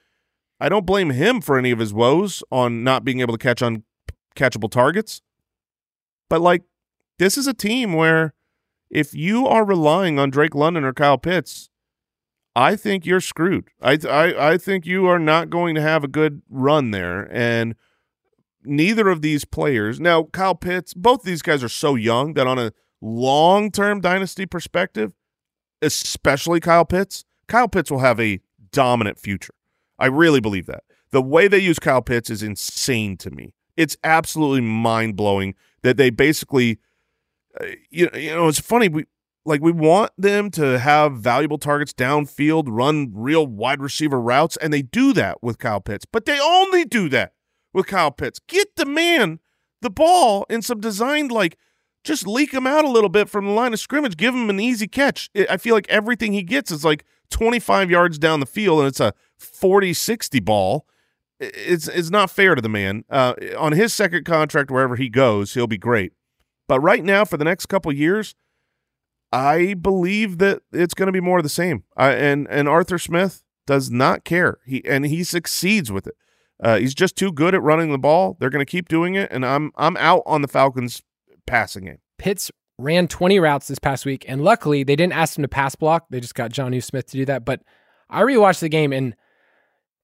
I 0.58 0.68
don't 0.68 0.84
blame 0.84 1.10
him 1.10 1.40
for 1.40 1.56
any 1.56 1.70
of 1.70 1.78
his 1.78 1.94
woes 1.94 2.42
on 2.50 2.82
not 2.82 3.04
being 3.04 3.20
able 3.20 3.34
to 3.34 3.38
catch 3.38 3.62
on 3.62 3.84
catchable 4.34 4.68
targets. 4.68 5.22
But 6.28 6.40
like, 6.40 6.64
this 7.20 7.38
is 7.38 7.46
a 7.46 7.54
team 7.54 7.92
where 7.92 8.34
if 8.90 9.14
you 9.14 9.46
are 9.46 9.64
relying 9.64 10.18
on 10.18 10.30
Drake 10.30 10.56
London 10.56 10.82
or 10.82 10.92
Kyle 10.92 11.18
Pitts, 11.18 11.70
I 12.56 12.74
think 12.74 13.06
you're 13.06 13.20
screwed. 13.20 13.68
I, 13.80 13.96
I 14.08 14.54
I 14.54 14.58
think 14.58 14.86
you 14.86 15.06
are 15.06 15.20
not 15.20 15.50
going 15.50 15.76
to 15.76 15.82
have 15.82 16.02
a 16.02 16.08
good 16.08 16.42
run 16.50 16.90
there, 16.90 17.28
and 17.32 17.76
neither 18.66 19.08
of 19.08 19.22
these 19.22 19.44
players. 19.44 20.00
Now, 20.00 20.24
Kyle 20.24 20.54
Pitts, 20.54 20.94
both 20.94 21.22
these 21.22 21.42
guys 21.42 21.62
are 21.62 21.68
so 21.68 21.94
young 21.94 22.34
that 22.34 22.46
on 22.46 22.58
a 22.58 22.72
long 23.00 23.70
term 23.70 24.00
dynasty 24.00 24.46
perspective, 24.46 25.12
especially 25.82 26.60
Kyle 26.60 26.84
Pitts, 26.84 27.24
Kyle 27.48 27.68
Pitts 27.68 27.90
will 27.90 28.00
have 28.00 28.20
a 28.20 28.40
dominant 28.72 29.18
future. 29.18 29.54
I 29.98 30.06
really 30.06 30.40
believe 30.40 30.66
that. 30.66 30.84
The 31.10 31.22
way 31.22 31.48
they 31.48 31.58
use 31.58 31.78
Kyle 31.78 32.02
Pitts 32.02 32.30
is 32.30 32.42
insane 32.42 33.16
to 33.18 33.30
me. 33.30 33.54
It's 33.76 33.96
absolutely 34.02 34.62
mind 34.62 35.16
blowing 35.16 35.54
that 35.82 35.96
they 35.96 36.10
basically 36.10 36.78
uh, 37.60 37.66
you, 37.90 38.08
you 38.14 38.34
know, 38.34 38.48
it's 38.48 38.60
funny. 38.60 38.88
We 38.88 39.06
like 39.44 39.60
we 39.62 39.72
want 39.72 40.12
them 40.18 40.50
to 40.52 40.78
have 40.78 41.14
valuable 41.14 41.58
targets 41.58 41.92
downfield, 41.92 42.64
run 42.66 43.12
real 43.14 43.46
wide 43.46 43.80
receiver 43.80 44.20
routes, 44.20 44.56
and 44.56 44.72
they 44.72 44.82
do 44.82 45.12
that 45.14 45.42
with 45.42 45.58
Kyle 45.58 45.80
Pitts. 45.80 46.04
But 46.04 46.24
they 46.24 46.38
only 46.40 46.84
do 46.84 47.08
that 47.10 47.32
with 47.76 47.86
Kyle 47.86 48.10
Pitts. 48.10 48.40
Get 48.48 48.74
the 48.76 48.86
man 48.86 49.38
the 49.82 49.90
ball 49.90 50.46
in 50.48 50.62
some 50.62 50.80
designed 50.80 51.30
like 51.30 51.58
just 52.02 52.26
leak 52.26 52.52
him 52.52 52.66
out 52.66 52.84
a 52.84 52.90
little 52.90 53.10
bit 53.10 53.28
from 53.28 53.44
the 53.44 53.52
line 53.52 53.72
of 53.72 53.78
scrimmage. 53.78 54.16
Give 54.16 54.34
him 54.34 54.48
an 54.48 54.58
easy 54.58 54.88
catch. 54.88 55.28
I 55.50 55.56
feel 55.58 55.74
like 55.74 55.88
everything 55.88 56.32
he 56.32 56.42
gets 56.42 56.70
is 56.70 56.84
like 56.84 57.04
25 57.30 57.90
yards 57.90 58.18
down 58.18 58.40
the 58.40 58.46
field, 58.46 58.78
and 58.78 58.88
it's 58.88 59.00
a 59.00 59.12
40 59.38 59.92
60 59.92 60.40
ball. 60.40 60.86
It's, 61.38 61.88
it's 61.88 62.10
not 62.10 62.30
fair 62.30 62.54
to 62.54 62.62
the 62.62 62.68
man. 62.68 63.04
Uh, 63.10 63.34
on 63.58 63.72
his 63.72 63.92
second 63.92 64.24
contract, 64.24 64.70
wherever 64.70 64.96
he 64.96 65.10
goes, 65.10 65.52
he'll 65.52 65.66
be 65.66 65.76
great. 65.76 66.12
But 66.68 66.80
right 66.80 67.04
now, 67.04 67.24
for 67.24 67.36
the 67.36 67.44
next 67.44 67.66
couple 67.66 67.92
years, 67.92 68.34
I 69.32 69.74
believe 69.74 70.38
that 70.38 70.62
it's 70.72 70.94
going 70.94 71.08
to 71.08 71.12
be 71.12 71.20
more 71.20 71.38
of 71.38 71.42
the 71.42 71.50
same. 71.50 71.84
Uh, 71.96 72.14
and 72.16 72.46
and 72.48 72.68
Arthur 72.68 72.98
Smith 72.98 73.42
does 73.66 73.90
not 73.90 74.24
care. 74.24 74.58
He 74.64 74.82
and 74.86 75.04
he 75.04 75.24
succeeds 75.24 75.92
with 75.92 76.06
it. 76.06 76.14
Uh, 76.62 76.78
he's 76.78 76.94
just 76.94 77.16
too 77.16 77.32
good 77.32 77.54
at 77.54 77.62
running 77.62 77.92
the 77.92 77.98
ball. 77.98 78.36
They're 78.40 78.50
going 78.50 78.64
to 78.64 78.70
keep 78.70 78.88
doing 78.88 79.14
it, 79.14 79.30
and 79.30 79.44
I'm 79.44 79.72
I'm 79.76 79.96
out 79.98 80.22
on 80.26 80.42
the 80.42 80.48
Falcons 80.48 81.02
passing 81.46 81.84
game. 81.84 81.98
Pitts 82.18 82.50
ran 82.78 83.08
20 83.08 83.38
routes 83.40 83.68
this 83.68 83.78
past 83.78 84.06
week, 84.06 84.24
and 84.28 84.42
luckily 84.42 84.82
they 84.82 84.96
didn't 84.96 85.14
ask 85.14 85.36
him 85.36 85.42
to 85.42 85.48
pass 85.48 85.74
block. 85.74 86.06
They 86.10 86.20
just 86.20 86.34
got 86.34 86.50
Jonnu 86.50 86.82
Smith 86.82 87.06
to 87.06 87.16
do 87.16 87.24
that. 87.26 87.44
But 87.44 87.62
I 88.08 88.22
rewatched 88.22 88.60
the 88.60 88.68
game, 88.68 88.92
and 88.92 89.14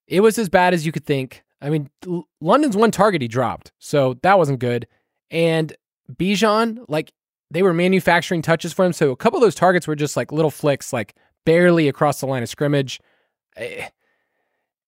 it 0.06 0.20
was 0.20 0.38
as 0.38 0.48
bad 0.48 0.74
as 0.74 0.84
you 0.84 0.92
could 0.92 1.06
think. 1.06 1.42
I 1.60 1.70
mean, 1.70 1.90
L- 2.06 2.28
London's 2.40 2.76
one 2.76 2.90
target 2.90 3.22
he 3.22 3.28
dropped, 3.28 3.72
so 3.78 4.14
that 4.22 4.38
wasn't 4.38 4.58
good. 4.58 4.86
And 5.30 5.74
Bijan, 6.12 6.84
like 6.88 7.12
they 7.50 7.62
were 7.62 7.72
manufacturing 7.72 8.42
touches 8.42 8.72
for 8.72 8.84
him. 8.84 8.92
So 8.92 9.10
a 9.10 9.16
couple 9.16 9.38
of 9.38 9.42
those 9.42 9.54
targets 9.54 9.86
were 9.86 9.96
just 9.96 10.16
like 10.16 10.32
little 10.32 10.50
flicks, 10.50 10.92
like 10.92 11.14
barely 11.44 11.88
across 11.88 12.20
the 12.20 12.26
line 12.26 12.42
of 12.42 12.48
scrimmage. 12.48 13.00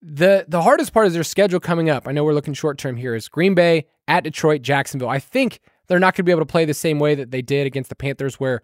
The 0.07 0.45
the 0.47 0.61
hardest 0.61 0.93
part 0.93 1.07
is 1.07 1.15
their 1.15 1.25
schedule 1.25 1.61
coming 1.61 1.89
up. 1.89 2.07
I 2.07 2.13
know 2.13 2.25
we're 2.25 2.35
looking 2.35 2.53
short 2.53 2.77
term 2.77 2.97
here 2.97 3.15
is 3.15 3.27
Green 3.29 3.55
Bay 3.55 3.87
at 4.07 4.23
Detroit, 4.23 4.61
Jacksonville. 4.61 5.09
I 5.09 5.19
think 5.19 5.61
they're 5.87 5.99
not 5.99 6.13
going 6.15 6.19
to 6.19 6.23
be 6.25 6.31
able 6.31 6.43
to 6.43 6.47
play 6.47 6.67
the 6.67 6.75
same 6.75 6.99
way 6.99 7.15
that 7.15 7.31
they 7.31 7.41
did 7.41 7.67
against 7.67 7.89
the 7.89 7.97
Panthers 7.97 8.35
where 8.39 8.61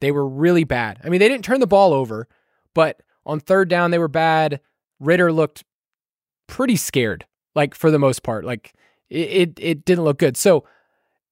they 0.00 0.12
were 0.12 0.26
really 0.28 0.62
bad. 0.62 1.00
I 1.02 1.08
mean, 1.08 1.18
they 1.18 1.28
didn't 1.28 1.44
turn 1.44 1.58
the 1.58 1.66
ball 1.66 1.92
over, 1.92 2.28
but 2.74 3.02
on 3.26 3.40
third 3.40 3.68
down 3.68 3.90
they 3.90 3.98
were 3.98 4.06
bad. 4.06 4.60
Ridder 5.00 5.32
looked 5.32 5.64
pretty 6.46 6.76
scared, 6.76 7.26
like 7.56 7.74
for 7.74 7.90
the 7.90 7.98
most 7.98 8.22
part. 8.22 8.44
Like 8.44 8.72
it 9.10 9.28
it, 9.28 9.58
it 9.60 9.84
didn't 9.84 10.04
look 10.04 10.18
good. 10.18 10.36
So 10.36 10.64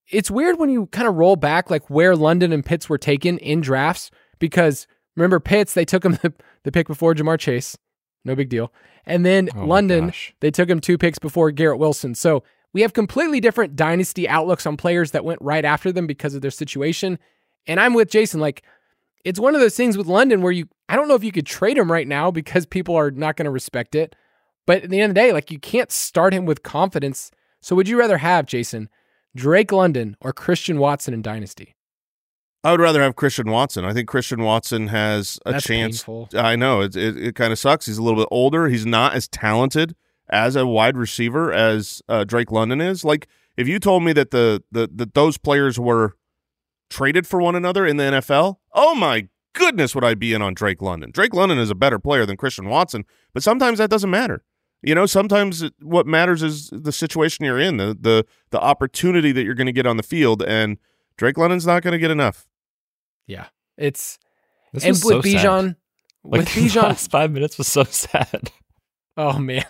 it's 0.09 0.31
weird 0.31 0.59
when 0.59 0.71
you 0.71 0.87
kind 0.87 1.07
of 1.07 1.15
roll 1.15 1.37
back 1.37 1.71
like 1.71 1.89
where 1.89 2.17
London 2.17 2.53
and 2.53 2.65
Pitts 2.65 2.89
were 2.89 2.99
taken 2.99 3.39
in 3.39 3.61
drafts 3.61 4.11
because 4.41 4.89
remember 5.15 5.39
Pitts 5.39 5.75
they 5.75 5.85
took 5.85 6.05
him 6.05 6.13
the, 6.23 6.33
the 6.65 6.73
pick 6.73 6.89
before 6.89 7.15
Ja'Marr 7.15 7.39
Chase, 7.39 7.77
no 8.27 8.35
big 8.35 8.49
deal, 8.49 8.73
and 9.07 9.25
then 9.25 9.49
Oh 9.55 9.65
London, 9.65 10.13
they 10.41 10.51
took 10.51 10.69
him 10.69 10.81
two 10.81 10.99
picks 10.99 11.19
before 11.19 11.51
Garrett 11.51 11.79
Wilson. 11.79 12.15
So 12.15 12.43
we 12.73 12.83
have 12.83 12.93
completely 12.93 13.41
different 13.41 13.77
dynasty 13.77 14.29
outlooks 14.29 14.67
on 14.67 14.77
players 14.77 15.13
that 15.13 15.25
went 15.25 15.41
right 15.41 15.65
after 15.65 15.93
them 15.93 16.07
because 16.07 16.35
of 16.35 16.43
their 16.43 16.51
situation. 16.51 17.19
And 17.67 17.81
I'm 17.81 17.95
with 17.95 18.11
Jason. 18.11 18.41
Like 18.41 18.63
it's 19.25 19.41
one 19.41 19.55
of 19.55 19.61
those 19.61 19.77
things 19.77 19.97
with 19.97 20.07
London 20.07 20.43
where 20.43 20.53
you 20.53 20.69
I 20.89 20.97
don't 20.97 21.09
know 21.09 21.15
if 21.15 21.25
you 21.25 21.33
could 21.33 21.47
trade 21.47 21.79
him 21.79 21.91
right 21.91 22.07
now 22.07 22.31
because 22.31 22.67
people 22.67 22.95
are 22.97 23.11
not 23.11 23.37
going 23.37 23.47
to 23.47 23.51
respect 23.51 23.95
it. 23.95 24.15
But 24.67 24.83
at 24.83 24.91
the 24.91 25.01
end 25.01 25.11
of 25.11 25.15
the 25.15 25.21
day, 25.21 25.33
like 25.33 25.51
you 25.51 25.59
can't 25.59 25.93
start 25.93 26.35
him 26.35 26.45
with 26.45 26.63
confidence. 26.63 27.31
So 27.61 27.77
would 27.77 27.89
you 27.89 27.99
rather 27.99 28.19
have 28.19 28.47
Jason 28.47 28.89
Drake 29.35 29.73
London 29.73 30.17
or 30.21 30.33
Christian 30.33 30.79
Watson 30.79 31.15
in 31.15 31.23
Dynasty? 31.23 31.76
I 32.67 32.73
would 32.73 32.81
rather 32.81 33.01
have 33.01 33.15
Christian 33.15 33.49
Watson. 33.49 33.85
I 33.85 33.93
think 33.93 34.09
Christian 34.09 34.43
Watson 34.43 34.89
has 34.89 35.39
a 35.47 35.53
That's 35.53 35.65
chance. 35.65 36.01
painful. 36.03 36.29
I 36.35 36.57
know 36.57 36.81
it. 36.81 36.97
It, 36.97 37.17
it 37.17 37.35
kind 37.37 37.53
of 37.53 37.61
sucks. 37.61 37.87
He's 37.87 37.97
a 37.97 38.03
little 38.03 38.19
bit 38.19 38.27
older. 38.33 38.67
He's 38.67 38.85
not 38.85 39.15
as 39.15 39.29
talented 39.29 39.95
as 40.29 40.57
a 40.57 40.67
wide 40.67 40.97
receiver 40.97 41.53
as 41.53 42.03
uh, 42.09 42.25
Drake 42.25 42.51
London 42.51 42.81
is. 42.81 43.05
Like 43.05 43.29
if 43.57 43.69
you 43.69 43.79
told 43.79 44.03
me 44.03 44.13
that 44.15 44.33
the 44.33 44.65
the 44.73 44.91
that 44.97 45.15
those 45.15 45.39
players 45.39 45.79
were 45.79 46.17
traded 46.91 47.25
for 47.25 47.41
one 47.41 47.55
another 47.55 47.87
in 47.87 47.99
the 47.99 48.03
NFL, 48.03 48.57
oh 48.73 48.97
my 48.97 49.29
goodness, 49.53 49.95
would 49.95 50.03
I 50.03 50.15
be 50.15 50.35
in 50.35 50.43
on 50.43 50.53
Drake 50.53 50.83
London? 50.83 51.13
Drake 51.13 51.35
London 51.35 51.59
is 51.59 51.71
a 51.71 51.77
better 51.77 52.01
player 52.01 52.27
than 52.27 52.37
Christian 52.37 52.69
Watson, 52.69 53.05
but 53.33 53.45
sometimes 53.45 53.79
that 53.79 53.91
doesn't 53.91 54.11
matter. 54.11 54.43
You 54.83 54.97
know, 54.97 55.07
sometimes 55.07 55.71
what 55.81 56.09
matters 56.09 56.43
is 56.43 56.71
the 56.73 56.91
situation 56.91 57.45
you're 57.45 57.61
in, 57.61 57.77
the 57.77 57.97
the 58.01 58.27
the 58.51 58.61
opportunity 58.61 59.31
that 59.31 59.45
you're 59.45 59.55
going 59.55 59.67
to 59.67 59.73
get 59.73 59.87
on 59.87 59.99
the 59.99 60.03
field, 60.03 60.43
and 60.43 60.79
Drake 61.17 61.39
London's 61.39 61.65
not 61.65 61.85
going 61.85 61.93
to 61.93 61.99
get 61.99 62.11
enough. 62.11 62.46
Yeah. 63.27 63.47
It's 63.77 64.19
This 64.73 64.85
and 64.85 64.91
was 64.91 65.05
with 65.05 65.25
so. 65.25 65.29
Bijan 65.29 65.77
Like, 66.25 66.41
with 66.41 66.55
the 66.55 66.61
Bijan 66.63 66.83
last 66.83 67.11
five 67.11 67.31
minutes 67.31 67.59
was 67.59 67.69
so 67.69 67.85
sad. 67.85 68.51
Oh 69.17 69.39
man. 69.39 69.65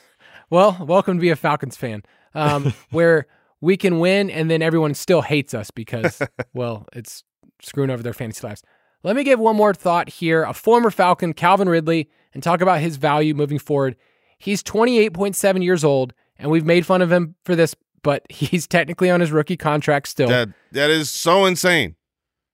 Well, 0.50 0.76
welcome 0.80 1.16
to 1.16 1.20
be 1.20 1.30
a 1.30 1.36
Falcons 1.36 1.76
fan. 1.76 2.02
Um, 2.34 2.72
where 2.90 3.26
we 3.60 3.76
can 3.76 3.98
win 3.98 4.30
and 4.30 4.50
then 4.50 4.62
everyone 4.62 4.94
still 4.94 5.22
hates 5.22 5.54
us 5.54 5.70
because, 5.70 6.20
well, 6.54 6.86
it's 6.92 7.24
screwing 7.62 7.90
over 7.90 8.02
their 8.02 8.12
fantasy 8.12 8.46
lives. 8.46 8.62
Let 9.02 9.16
me 9.16 9.24
give 9.24 9.38
one 9.38 9.56
more 9.56 9.74
thought 9.74 10.08
here. 10.08 10.42
A 10.44 10.52
former 10.52 10.90
Falcon, 10.90 11.32
Calvin 11.32 11.68
Ridley, 11.68 12.08
and 12.34 12.42
talk 12.42 12.60
about 12.60 12.80
his 12.80 12.96
value 12.96 13.34
moving 13.34 13.58
forward. 13.58 13.96
He's 14.38 14.62
28.7 14.62 15.62
years 15.62 15.84
old, 15.84 16.12
and 16.38 16.50
we've 16.50 16.64
made 16.64 16.84
fun 16.84 17.02
of 17.02 17.10
him 17.10 17.34
for 17.44 17.54
this, 17.56 17.74
but 18.02 18.22
he's 18.28 18.66
technically 18.66 19.10
on 19.10 19.20
his 19.20 19.32
rookie 19.32 19.56
contract 19.56 20.08
still. 20.08 20.28
That 20.28 20.48
that 20.72 20.90
is 20.90 21.10
so 21.10 21.46
insane. 21.46 21.96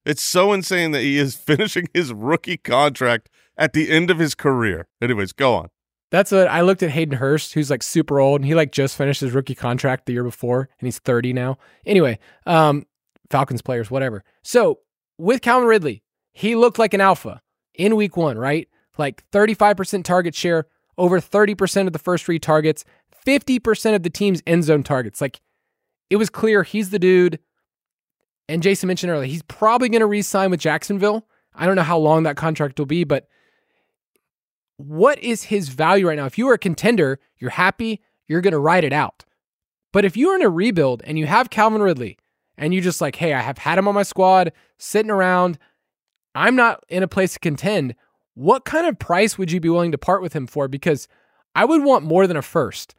It's 0.05 0.21
so 0.21 0.53
insane 0.53 0.91
that 0.91 1.01
he 1.01 1.17
is 1.17 1.35
finishing 1.35 1.87
his 1.93 2.13
rookie 2.13 2.57
contract 2.57 3.29
at 3.57 3.73
the 3.73 3.89
end 3.89 4.09
of 4.09 4.19
his 4.19 4.35
career. 4.35 4.87
Anyways, 5.01 5.33
go 5.33 5.55
on. 5.55 5.69
That's 6.11 6.31
what 6.31 6.47
I 6.47 6.61
looked 6.61 6.83
at 6.83 6.91
Hayden 6.91 7.17
Hurst, 7.17 7.53
who's 7.53 7.71
like 7.71 7.81
super 7.81 8.19
old, 8.19 8.41
and 8.41 8.45
he 8.45 8.53
like 8.53 8.71
just 8.71 8.95
finished 8.95 9.21
his 9.21 9.31
rookie 9.31 9.55
contract 9.55 10.05
the 10.05 10.13
year 10.13 10.23
before, 10.23 10.69
and 10.79 10.85
he's 10.85 10.99
30 10.99 11.33
now. 11.33 11.57
Anyway, 11.87 12.19
um, 12.45 12.85
Falcons 13.31 13.63
players, 13.63 13.89
whatever. 13.89 14.23
So 14.43 14.79
with 15.17 15.41
Calvin 15.41 15.67
Ridley, 15.67 16.03
he 16.31 16.55
looked 16.55 16.77
like 16.77 16.93
an 16.93 17.01
alpha 17.01 17.41
in 17.73 17.95
week 17.95 18.15
one, 18.15 18.37
right? 18.37 18.67
Like 18.97 19.23
35% 19.31 20.03
target 20.03 20.35
share, 20.35 20.67
over 20.99 21.19
30% 21.19 21.87
of 21.87 21.93
the 21.93 21.99
first 21.99 22.25
three 22.25 22.37
targets, 22.37 22.85
50% 23.25 23.95
of 23.95 24.03
the 24.03 24.09
team's 24.11 24.43
end 24.45 24.65
zone 24.65 24.83
targets. 24.83 25.19
Like 25.19 25.41
it 26.09 26.17
was 26.17 26.29
clear 26.29 26.61
he's 26.61 26.91
the 26.91 26.99
dude. 26.99 27.39
And 28.49 28.61
Jason 28.61 28.87
mentioned 28.87 29.11
earlier, 29.11 29.27
he's 29.27 29.43
probably 29.43 29.89
going 29.89 30.01
to 30.01 30.05
re 30.05 30.21
sign 30.21 30.51
with 30.51 30.59
Jacksonville. 30.59 31.25
I 31.55 31.65
don't 31.65 31.75
know 31.75 31.83
how 31.83 31.97
long 31.97 32.23
that 32.23 32.35
contract 32.35 32.79
will 32.79 32.85
be, 32.85 33.03
but 33.03 33.27
what 34.77 35.19
is 35.19 35.43
his 35.43 35.69
value 35.69 36.07
right 36.07 36.17
now? 36.17 36.25
If 36.25 36.37
you 36.37 36.49
are 36.49 36.55
a 36.55 36.59
contender, 36.59 37.19
you're 37.37 37.51
happy, 37.51 38.01
you're 38.27 38.41
going 38.41 38.53
to 38.53 38.59
ride 38.59 38.83
it 38.83 38.93
out. 38.93 39.23
But 39.91 40.05
if 40.05 40.17
you're 40.17 40.35
in 40.35 40.41
a 40.41 40.49
rebuild 40.49 41.03
and 41.05 41.19
you 41.19 41.27
have 41.27 41.51
Calvin 41.51 41.81
Ridley 41.81 42.17
and 42.57 42.73
you 42.73 42.81
just 42.81 42.99
like, 42.99 43.15
hey, 43.15 43.33
I 43.33 43.41
have 43.41 43.59
had 43.59 43.77
him 43.77 43.87
on 43.87 43.95
my 43.95 44.03
squad, 44.03 44.51
sitting 44.77 45.11
around, 45.11 45.59
I'm 46.35 46.55
not 46.55 46.83
in 46.89 47.03
a 47.03 47.07
place 47.07 47.33
to 47.33 47.39
contend, 47.39 47.95
what 48.33 48.65
kind 48.65 48.87
of 48.87 48.97
price 48.97 49.37
would 49.37 49.51
you 49.51 49.59
be 49.59 49.69
willing 49.69 49.91
to 49.91 49.97
part 49.97 50.21
with 50.21 50.33
him 50.33 50.47
for? 50.47 50.67
Because 50.67 51.07
I 51.55 51.65
would 51.65 51.83
want 51.83 52.05
more 52.05 52.25
than 52.25 52.37
a 52.37 52.41
first. 52.41 52.95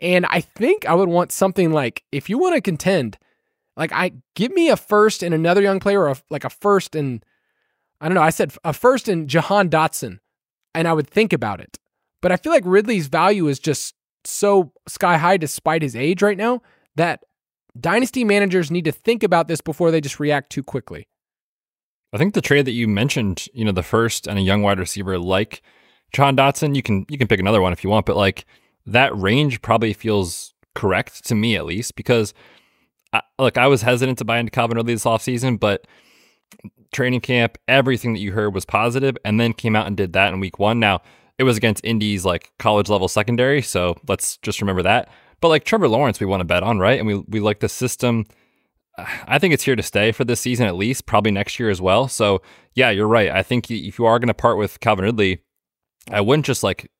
And 0.00 0.24
I 0.26 0.40
think 0.40 0.86
I 0.86 0.94
would 0.94 1.10
want 1.10 1.30
something 1.30 1.72
like, 1.72 2.04
if 2.10 2.30
you 2.30 2.38
want 2.38 2.54
to 2.54 2.62
contend, 2.62 3.18
like 3.80 3.92
I 3.92 4.12
give 4.36 4.52
me 4.52 4.68
a 4.68 4.76
first 4.76 5.22
and 5.22 5.34
another 5.34 5.62
young 5.62 5.80
player, 5.80 6.02
or 6.02 6.10
a, 6.10 6.16
like 6.28 6.44
a 6.44 6.50
first 6.50 6.94
and 6.94 7.24
I 7.98 8.08
don't 8.08 8.14
know. 8.14 8.22
I 8.22 8.30
said 8.30 8.52
a 8.62 8.74
first 8.74 9.08
and 9.08 9.26
Jahan 9.26 9.70
Dotson, 9.70 10.18
and 10.74 10.86
I 10.86 10.92
would 10.92 11.08
think 11.08 11.32
about 11.32 11.60
it. 11.60 11.78
But 12.20 12.30
I 12.30 12.36
feel 12.36 12.52
like 12.52 12.62
Ridley's 12.66 13.08
value 13.08 13.48
is 13.48 13.58
just 13.58 13.94
so 14.24 14.72
sky 14.86 15.16
high 15.16 15.38
despite 15.38 15.80
his 15.80 15.96
age 15.96 16.20
right 16.20 16.36
now 16.36 16.60
that 16.96 17.24
dynasty 17.78 18.22
managers 18.22 18.70
need 18.70 18.84
to 18.84 18.92
think 18.92 19.22
about 19.22 19.48
this 19.48 19.62
before 19.62 19.90
they 19.90 20.02
just 20.02 20.20
react 20.20 20.50
too 20.50 20.62
quickly. 20.62 21.08
I 22.12 22.18
think 22.18 22.34
the 22.34 22.42
trade 22.42 22.66
that 22.66 22.72
you 22.72 22.86
mentioned, 22.86 23.46
you 23.54 23.64
know, 23.64 23.72
the 23.72 23.82
first 23.82 24.26
and 24.26 24.38
a 24.38 24.42
young 24.42 24.60
wide 24.60 24.78
receiver 24.78 25.18
like 25.18 25.62
Jahan 26.12 26.36
Dotson, 26.36 26.76
you 26.76 26.82
can 26.82 27.06
you 27.08 27.16
can 27.16 27.28
pick 27.28 27.40
another 27.40 27.62
one 27.62 27.72
if 27.72 27.82
you 27.82 27.88
want, 27.88 28.04
but 28.04 28.16
like 28.16 28.44
that 28.84 29.16
range 29.16 29.62
probably 29.62 29.94
feels 29.94 30.52
correct 30.74 31.24
to 31.28 31.34
me 31.34 31.56
at 31.56 31.64
least 31.64 31.96
because 31.96 32.34
I, 33.12 33.22
look, 33.38 33.58
I 33.58 33.66
was 33.66 33.82
hesitant 33.82 34.18
to 34.18 34.24
buy 34.24 34.38
into 34.38 34.50
Calvin 34.50 34.76
Ridley 34.76 34.94
this 34.94 35.04
offseason, 35.04 35.58
but 35.58 35.86
training 36.92 37.20
camp, 37.20 37.58
everything 37.68 38.12
that 38.12 38.20
you 38.20 38.32
heard 38.32 38.54
was 38.54 38.64
positive, 38.64 39.16
and 39.24 39.40
then 39.40 39.52
came 39.52 39.76
out 39.76 39.86
and 39.86 39.96
did 39.96 40.12
that 40.12 40.32
in 40.32 40.40
week 40.40 40.58
one. 40.58 40.80
Now 40.80 41.02
it 41.38 41.44
was 41.44 41.56
against 41.56 41.84
Indy's 41.84 42.24
like 42.24 42.52
college 42.58 42.88
level 42.88 43.08
secondary, 43.08 43.62
so 43.62 43.96
let's 44.08 44.36
just 44.38 44.60
remember 44.60 44.82
that. 44.82 45.08
But 45.40 45.48
like 45.48 45.64
Trevor 45.64 45.88
Lawrence, 45.88 46.20
we 46.20 46.26
want 46.26 46.40
to 46.40 46.44
bet 46.44 46.62
on, 46.62 46.78
right? 46.78 46.98
And 46.98 47.06
we 47.06 47.16
we 47.28 47.40
like 47.40 47.60
the 47.60 47.68
system. 47.68 48.26
I 49.26 49.38
think 49.38 49.54
it's 49.54 49.62
here 49.62 49.76
to 49.76 49.82
stay 49.82 50.12
for 50.12 50.24
this 50.24 50.40
season 50.40 50.66
at 50.66 50.76
least, 50.76 51.06
probably 51.06 51.30
next 51.30 51.58
year 51.58 51.70
as 51.70 51.80
well. 51.80 52.08
So 52.08 52.42
yeah, 52.74 52.90
you're 52.90 53.08
right. 53.08 53.30
I 53.30 53.42
think 53.42 53.70
if 53.70 53.98
you 53.98 54.04
are 54.04 54.18
going 54.18 54.28
to 54.28 54.34
part 54.34 54.58
with 54.58 54.80
Calvin 54.80 55.06
Ridley, 55.06 55.42
I 56.10 56.20
wouldn't 56.20 56.44
just 56.44 56.62
like 56.62 56.90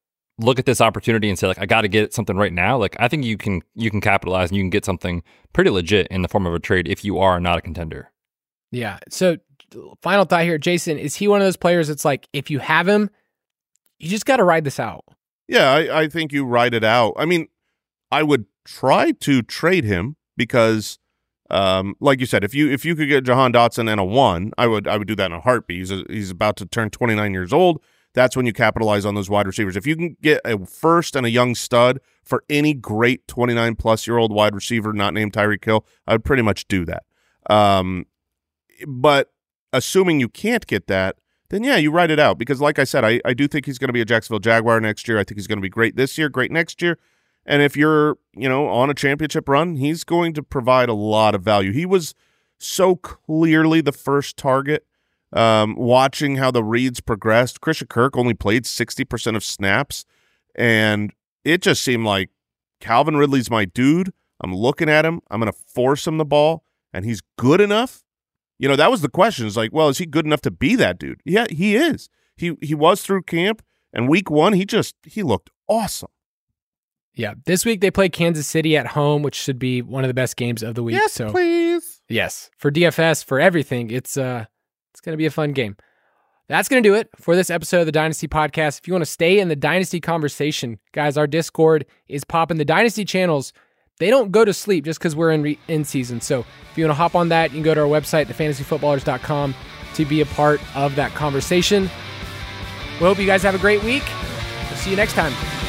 look 0.40 0.58
at 0.58 0.66
this 0.66 0.80
opportunity 0.80 1.28
and 1.28 1.38
say 1.38 1.46
like 1.46 1.58
I 1.58 1.66
got 1.66 1.82
to 1.82 1.88
get 1.88 2.12
something 2.12 2.36
right 2.36 2.52
now. 2.52 2.76
Like 2.76 2.96
I 2.98 3.08
think 3.08 3.24
you 3.24 3.36
can 3.36 3.62
you 3.74 3.90
can 3.90 4.00
capitalize 4.00 4.50
and 4.50 4.56
you 4.56 4.62
can 4.62 4.70
get 4.70 4.84
something 4.84 5.22
pretty 5.52 5.70
legit 5.70 6.06
in 6.08 6.22
the 6.22 6.28
form 6.28 6.46
of 6.46 6.54
a 6.54 6.58
trade 6.58 6.88
if 6.88 7.04
you 7.04 7.18
are 7.18 7.40
not 7.40 7.58
a 7.58 7.60
contender. 7.60 8.10
Yeah. 8.72 8.98
So 9.08 9.36
final 10.02 10.24
thought 10.24 10.44
here, 10.44 10.58
Jason, 10.58 10.98
is 10.98 11.16
he 11.16 11.28
one 11.28 11.40
of 11.40 11.46
those 11.46 11.56
players 11.56 11.88
that's 11.88 12.04
like 12.04 12.28
if 12.32 12.50
you 12.50 12.58
have 12.58 12.88
him, 12.88 13.10
you 13.98 14.08
just 14.08 14.26
got 14.26 14.36
to 14.36 14.44
ride 14.44 14.64
this 14.64 14.80
out. 14.80 15.04
Yeah, 15.48 15.72
I, 15.72 16.02
I 16.02 16.08
think 16.08 16.32
you 16.32 16.44
ride 16.44 16.74
it 16.74 16.84
out. 16.84 17.14
I 17.16 17.24
mean, 17.24 17.48
I 18.10 18.22
would 18.22 18.46
try 18.64 19.10
to 19.12 19.42
trade 19.42 19.84
him 19.84 20.16
because, 20.36 20.98
um, 21.50 21.96
like 22.00 22.20
you 22.20 22.26
said, 22.26 22.44
if 22.44 22.54
you 22.54 22.70
if 22.70 22.84
you 22.84 22.94
could 22.94 23.08
get 23.08 23.24
Jahan 23.24 23.52
Dotson 23.52 23.90
and 23.90 24.00
a 24.00 24.04
one, 24.04 24.52
I 24.56 24.66
would 24.66 24.86
I 24.86 24.96
would 24.96 25.08
do 25.08 25.16
that 25.16 25.26
in 25.26 25.32
a 25.32 25.40
heartbeat. 25.40 25.78
He's 25.78 25.90
a, 25.90 26.04
he's 26.08 26.30
about 26.30 26.56
to 26.58 26.66
turn 26.66 26.90
29 26.90 27.32
years 27.32 27.52
old. 27.52 27.82
That's 28.12 28.36
when 28.36 28.46
you 28.46 28.52
capitalize 28.52 29.04
on 29.04 29.14
those 29.14 29.30
wide 29.30 29.46
receivers. 29.46 29.76
If 29.76 29.86
you 29.86 29.96
can 29.96 30.16
get 30.20 30.40
a 30.44 30.64
first 30.66 31.14
and 31.14 31.24
a 31.24 31.30
young 31.30 31.54
stud 31.54 32.00
for 32.24 32.44
any 32.50 32.74
great 32.74 33.28
29 33.28 33.76
plus 33.76 34.06
year 34.06 34.18
old 34.18 34.32
wide 34.32 34.54
receiver 34.54 34.92
not 34.92 35.14
named 35.14 35.32
Tyreek 35.32 35.64
Hill, 35.64 35.86
I 36.06 36.12
would 36.12 36.24
pretty 36.24 36.42
much 36.42 36.66
do 36.66 36.84
that. 36.86 37.04
Um, 37.48 38.06
but 38.86 39.32
assuming 39.72 40.20
you 40.20 40.28
can't 40.28 40.66
get 40.66 40.86
that, 40.88 41.16
then 41.50 41.64
yeah, 41.64 41.76
you 41.76 41.90
write 41.90 42.10
it 42.10 42.18
out 42.18 42.38
because, 42.38 42.60
like 42.60 42.78
I 42.78 42.84
said, 42.84 43.04
I, 43.04 43.20
I 43.24 43.34
do 43.34 43.48
think 43.48 43.66
he's 43.66 43.78
going 43.78 43.88
to 43.88 43.92
be 43.92 44.00
a 44.00 44.04
Jacksonville 44.04 44.40
Jaguar 44.40 44.80
next 44.80 45.08
year. 45.08 45.18
I 45.18 45.24
think 45.24 45.38
he's 45.38 45.46
going 45.46 45.58
to 45.58 45.62
be 45.62 45.68
great 45.68 45.96
this 45.96 46.16
year, 46.16 46.28
great 46.28 46.50
next 46.50 46.80
year. 46.80 46.98
And 47.44 47.62
if 47.62 47.76
you're, 47.76 48.18
you 48.34 48.48
know, 48.48 48.68
on 48.68 48.90
a 48.90 48.94
championship 48.94 49.48
run, 49.48 49.76
he's 49.76 50.04
going 50.04 50.34
to 50.34 50.42
provide 50.42 50.88
a 50.88 50.94
lot 50.94 51.34
of 51.34 51.42
value. 51.42 51.72
He 51.72 51.86
was 51.86 52.14
so 52.58 52.96
clearly 52.96 53.80
the 53.80 53.92
first 53.92 54.36
target. 54.36 54.86
Um, 55.32 55.76
watching 55.76 56.36
how 56.36 56.50
the 56.50 56.64
reads 56.64 57.00
progressed, 57.00 57.60
Christian 57.60 57.86
Kirk 57.86 58.16
only 58.16 58.34
played 58.34 58.64
60% 58.64 59.36
of 59.36 59.44
snaps. 59.44 60.04
And 60.56 61.12
it 61.44 61.62
just 61.62 61.82
seemed 61.82 62.04
like 62.04 62.30
Calvin 62.80 63.16
Ridley's 63.16 63.50
my 63.50 63.64
dude. 63.64 64.12
I'm 64.42 64.54
looking 64.54 64.88
at 64.88 65.04
him. 65.04 65.20
I'm 65.30 65.40
going 65.40 65.52
to 65.52 65.58
force 65.58 66.06
him 66.06 66.18
the 66.18 66.24
ball, 66.24 66.64
and 66.92 67.04
he's 67.04 67.20
good 67.38 67.60
enough. 67.60 68.02
You 68.58 68.68
know, 68.68 68.76
that 68.76 68.90
was 68.90 69.02
the 69.02 69.08
question. 69.08 69.46
It's 69.46 69.56
like, 69.56 69.72
well, 69.72 69.88
is 69.88 69.98
he 69.98 70.06
good 70.06 70.26
enough 70.26 70.40
to 70.42 70.50
be 70.50 70.76
that 70.76 70.98
dude? 70.98 71.20
Yeah, 71.24 71.46
he 71.50 71.76
is. 71.76 72.08
He 72.36 72.56
he 72.62 72.74
was 72.74 73.02
through 73.02 73.22
camp, 73.22 73.62
and 73.92 74.08
week 74.08 74.30
one, 74.30 74.54
he 74.54 74.64
just 74.64 74.96
he 75.04 75.22
looked 75.22 75.50
awesome. 75.68 76.10
Yeah. 77.14 77.34
This 77.44 77.64
week 77.64 77.80
they 77.80 77.90
play 77.90 78.08
Kansas 78.08 78.46
City 78.46 78.76
at 78.76 78.88
home, 78.88 79.22
which 79.22 79.34
should 79.34 79.58
be 79.58 79.82
one 79.82 80.04
of 80.04 80.08
the 80.08 80.14
best 80.14 80.36
games 80.36 80.62
of 80.62 80.74
the 80.74 80.82
week. 80.82 80.94
yes, 80.94 81.12
so 81.12 81.30
please. 81.30 82.00
Yes, 82.08 82.50
for 82.56 82.70
DFS, 82.70 83.24
for 83.24 83.38
everything, 83.38 83.90
it's 83.90 84.16
uh, 84.16 84.46
it's 84.92 85.00
gonna 85.00 85.16
be 85.16 85.26
a 85.26 85.30
fun 85.30 85.52
game. 85.52 85.76
That's 86.50 86.68
going 86.68 86.82
to 86.82 86.88
do 86.88 86.96
it 86.96 87.08
for 87.14 87.36
this 87.36 87.48
episode 87.48 87.78
of 87.78 87.86
the 87.86 87.92
Dynasty 87.92 88.26
Podcast. 88.26 88.80
If 88.80 88.88
you 88.88 88.92
want 88.92 89.02
to 89.02 89.10
stay 89.10 89.38
in 89.38 89.46
the 89.46 89.54
Dynasty 89.54 90.00
conversation, 90.00 90.80
guys, 90.90 91.16
our 91.16 91.28
Discord 91.28 91.86
is 92.08 92.24
popping. 92.24 92.56
The 92.56 92.64
Dynasty 92.64 93.04
channels, 93.04 93.52
they 94.00 94.10
don't 94.10 94.32
go 94.32 94.44
to 94.44 94.52
sleep 94.52 94.84
just 94.84 94.98
because 94.98 95.14
we're 95.14 95.30
in, 95.30 95.42
re- 95.42 95.60
in 95.68 95.84
season. 95.84 96.20
So 96.20 96.40
if 96.40 96.76
you 96.76 96.82
want 96.84 96.90
to 96.90 96.94
hop 97.00 97.14
on 97.14 97.28
that, 97.28 97.52
you 97.52 97.58
can 97.58 97.62
go 97.62 97.74
to 97.74 97.82
our 97.82 97.86
website, 97.86 98.26
thefantasyfootballers.com, 98.26 99.54
to 99.94 100.04
be 100.04 100.22
a 100.22 100.26
part 100.26 100.60
of 100.76 100.96
that 100.96 101.12
conversation. 101.12 101.84
We 102.94 103.06
hope 103.06 103.20
you 103.20 103.26
guys 103.26 103.44
have 103.44 103.54
a 103.54 103.58
great 103.58 103.84
week. 103.84 104.02
We'll 104.68 104.78
see 104.78 104.90
you 104.90 104.96
next 104.96 105.12
time. 105.12 105.59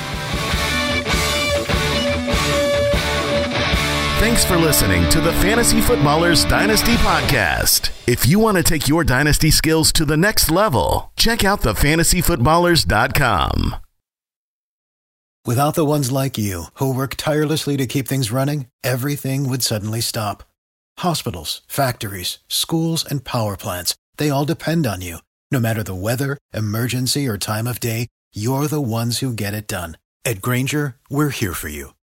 Thanks 4.21 4.45
for 4.45 4.55
listening 4.55 5.09
to 5.09 5.19
the 5.19 5.33
Fantasy 5.33 5.81
Footballers 5.81 6.45
Dynasty 6.45 6.93
Podcast. 6.97 7.89
If 8.07 8.27
you 8.27 8.37
want 8.37 8.57
to 8.57 8.63
take 8.63 8.87
your 8.87 9.03
dynasty 9.03 9.49
skills 9.49 9.91
to 9.93 10.05
the 10.05 10.15
next 10.15 10.51
level, 10.51 11.11
check 11.17 11.43
out 11.43 11.61
thefantasyfootballers.com. 11.61 13.77
Without 15.43 15.73
the 15.73 15.83
ones 15.83 16.11
like 16.11 16.37
you, 16.37 16.65
who 16.75 16.93
work 16.93 17.15
tirelessly 17.15 17.77
to 17.77 17.87
keep 17.87 18.07
things 18.07 18.31
running, 18.31 18.67
everything 18.83 19.49
would 19.49 19.63
suddenly 19.63 20.01
stop. 20.01 20.43
Hospitals, 20.99 21.61
factories, 21.67 22.37
schools, 22.47 23.03
and 23.03 23.23
power 23.23 23.57
plants, 23.57 23.95
they 24.17 24.29
all 24.29 24.45
depend 24.45 24.85
on 24.85 25.01
you. 25.01 25.17
No 25.49 25.59
matter 25.59 25.81
the 25.81 25.95
weather, 25.95 26.37
emergency, 26.53 27.27
or 27.27 27.39
time 27.39 27.65
of 27.65 27.79
day, 27.79 28.05
you're 28.35 28.67
the 28.67 28.79
ones 28.79 29.17
who 29.17 29.33
get 29.33 29.55
it 29.55 29.67
done. 29.67 29.97
At 30.23 30.43
Grainger, 30.43 30.97
we're 31.09 31.29
here 31.29 31.53
for 31.53 31.69
you 31.69 31.93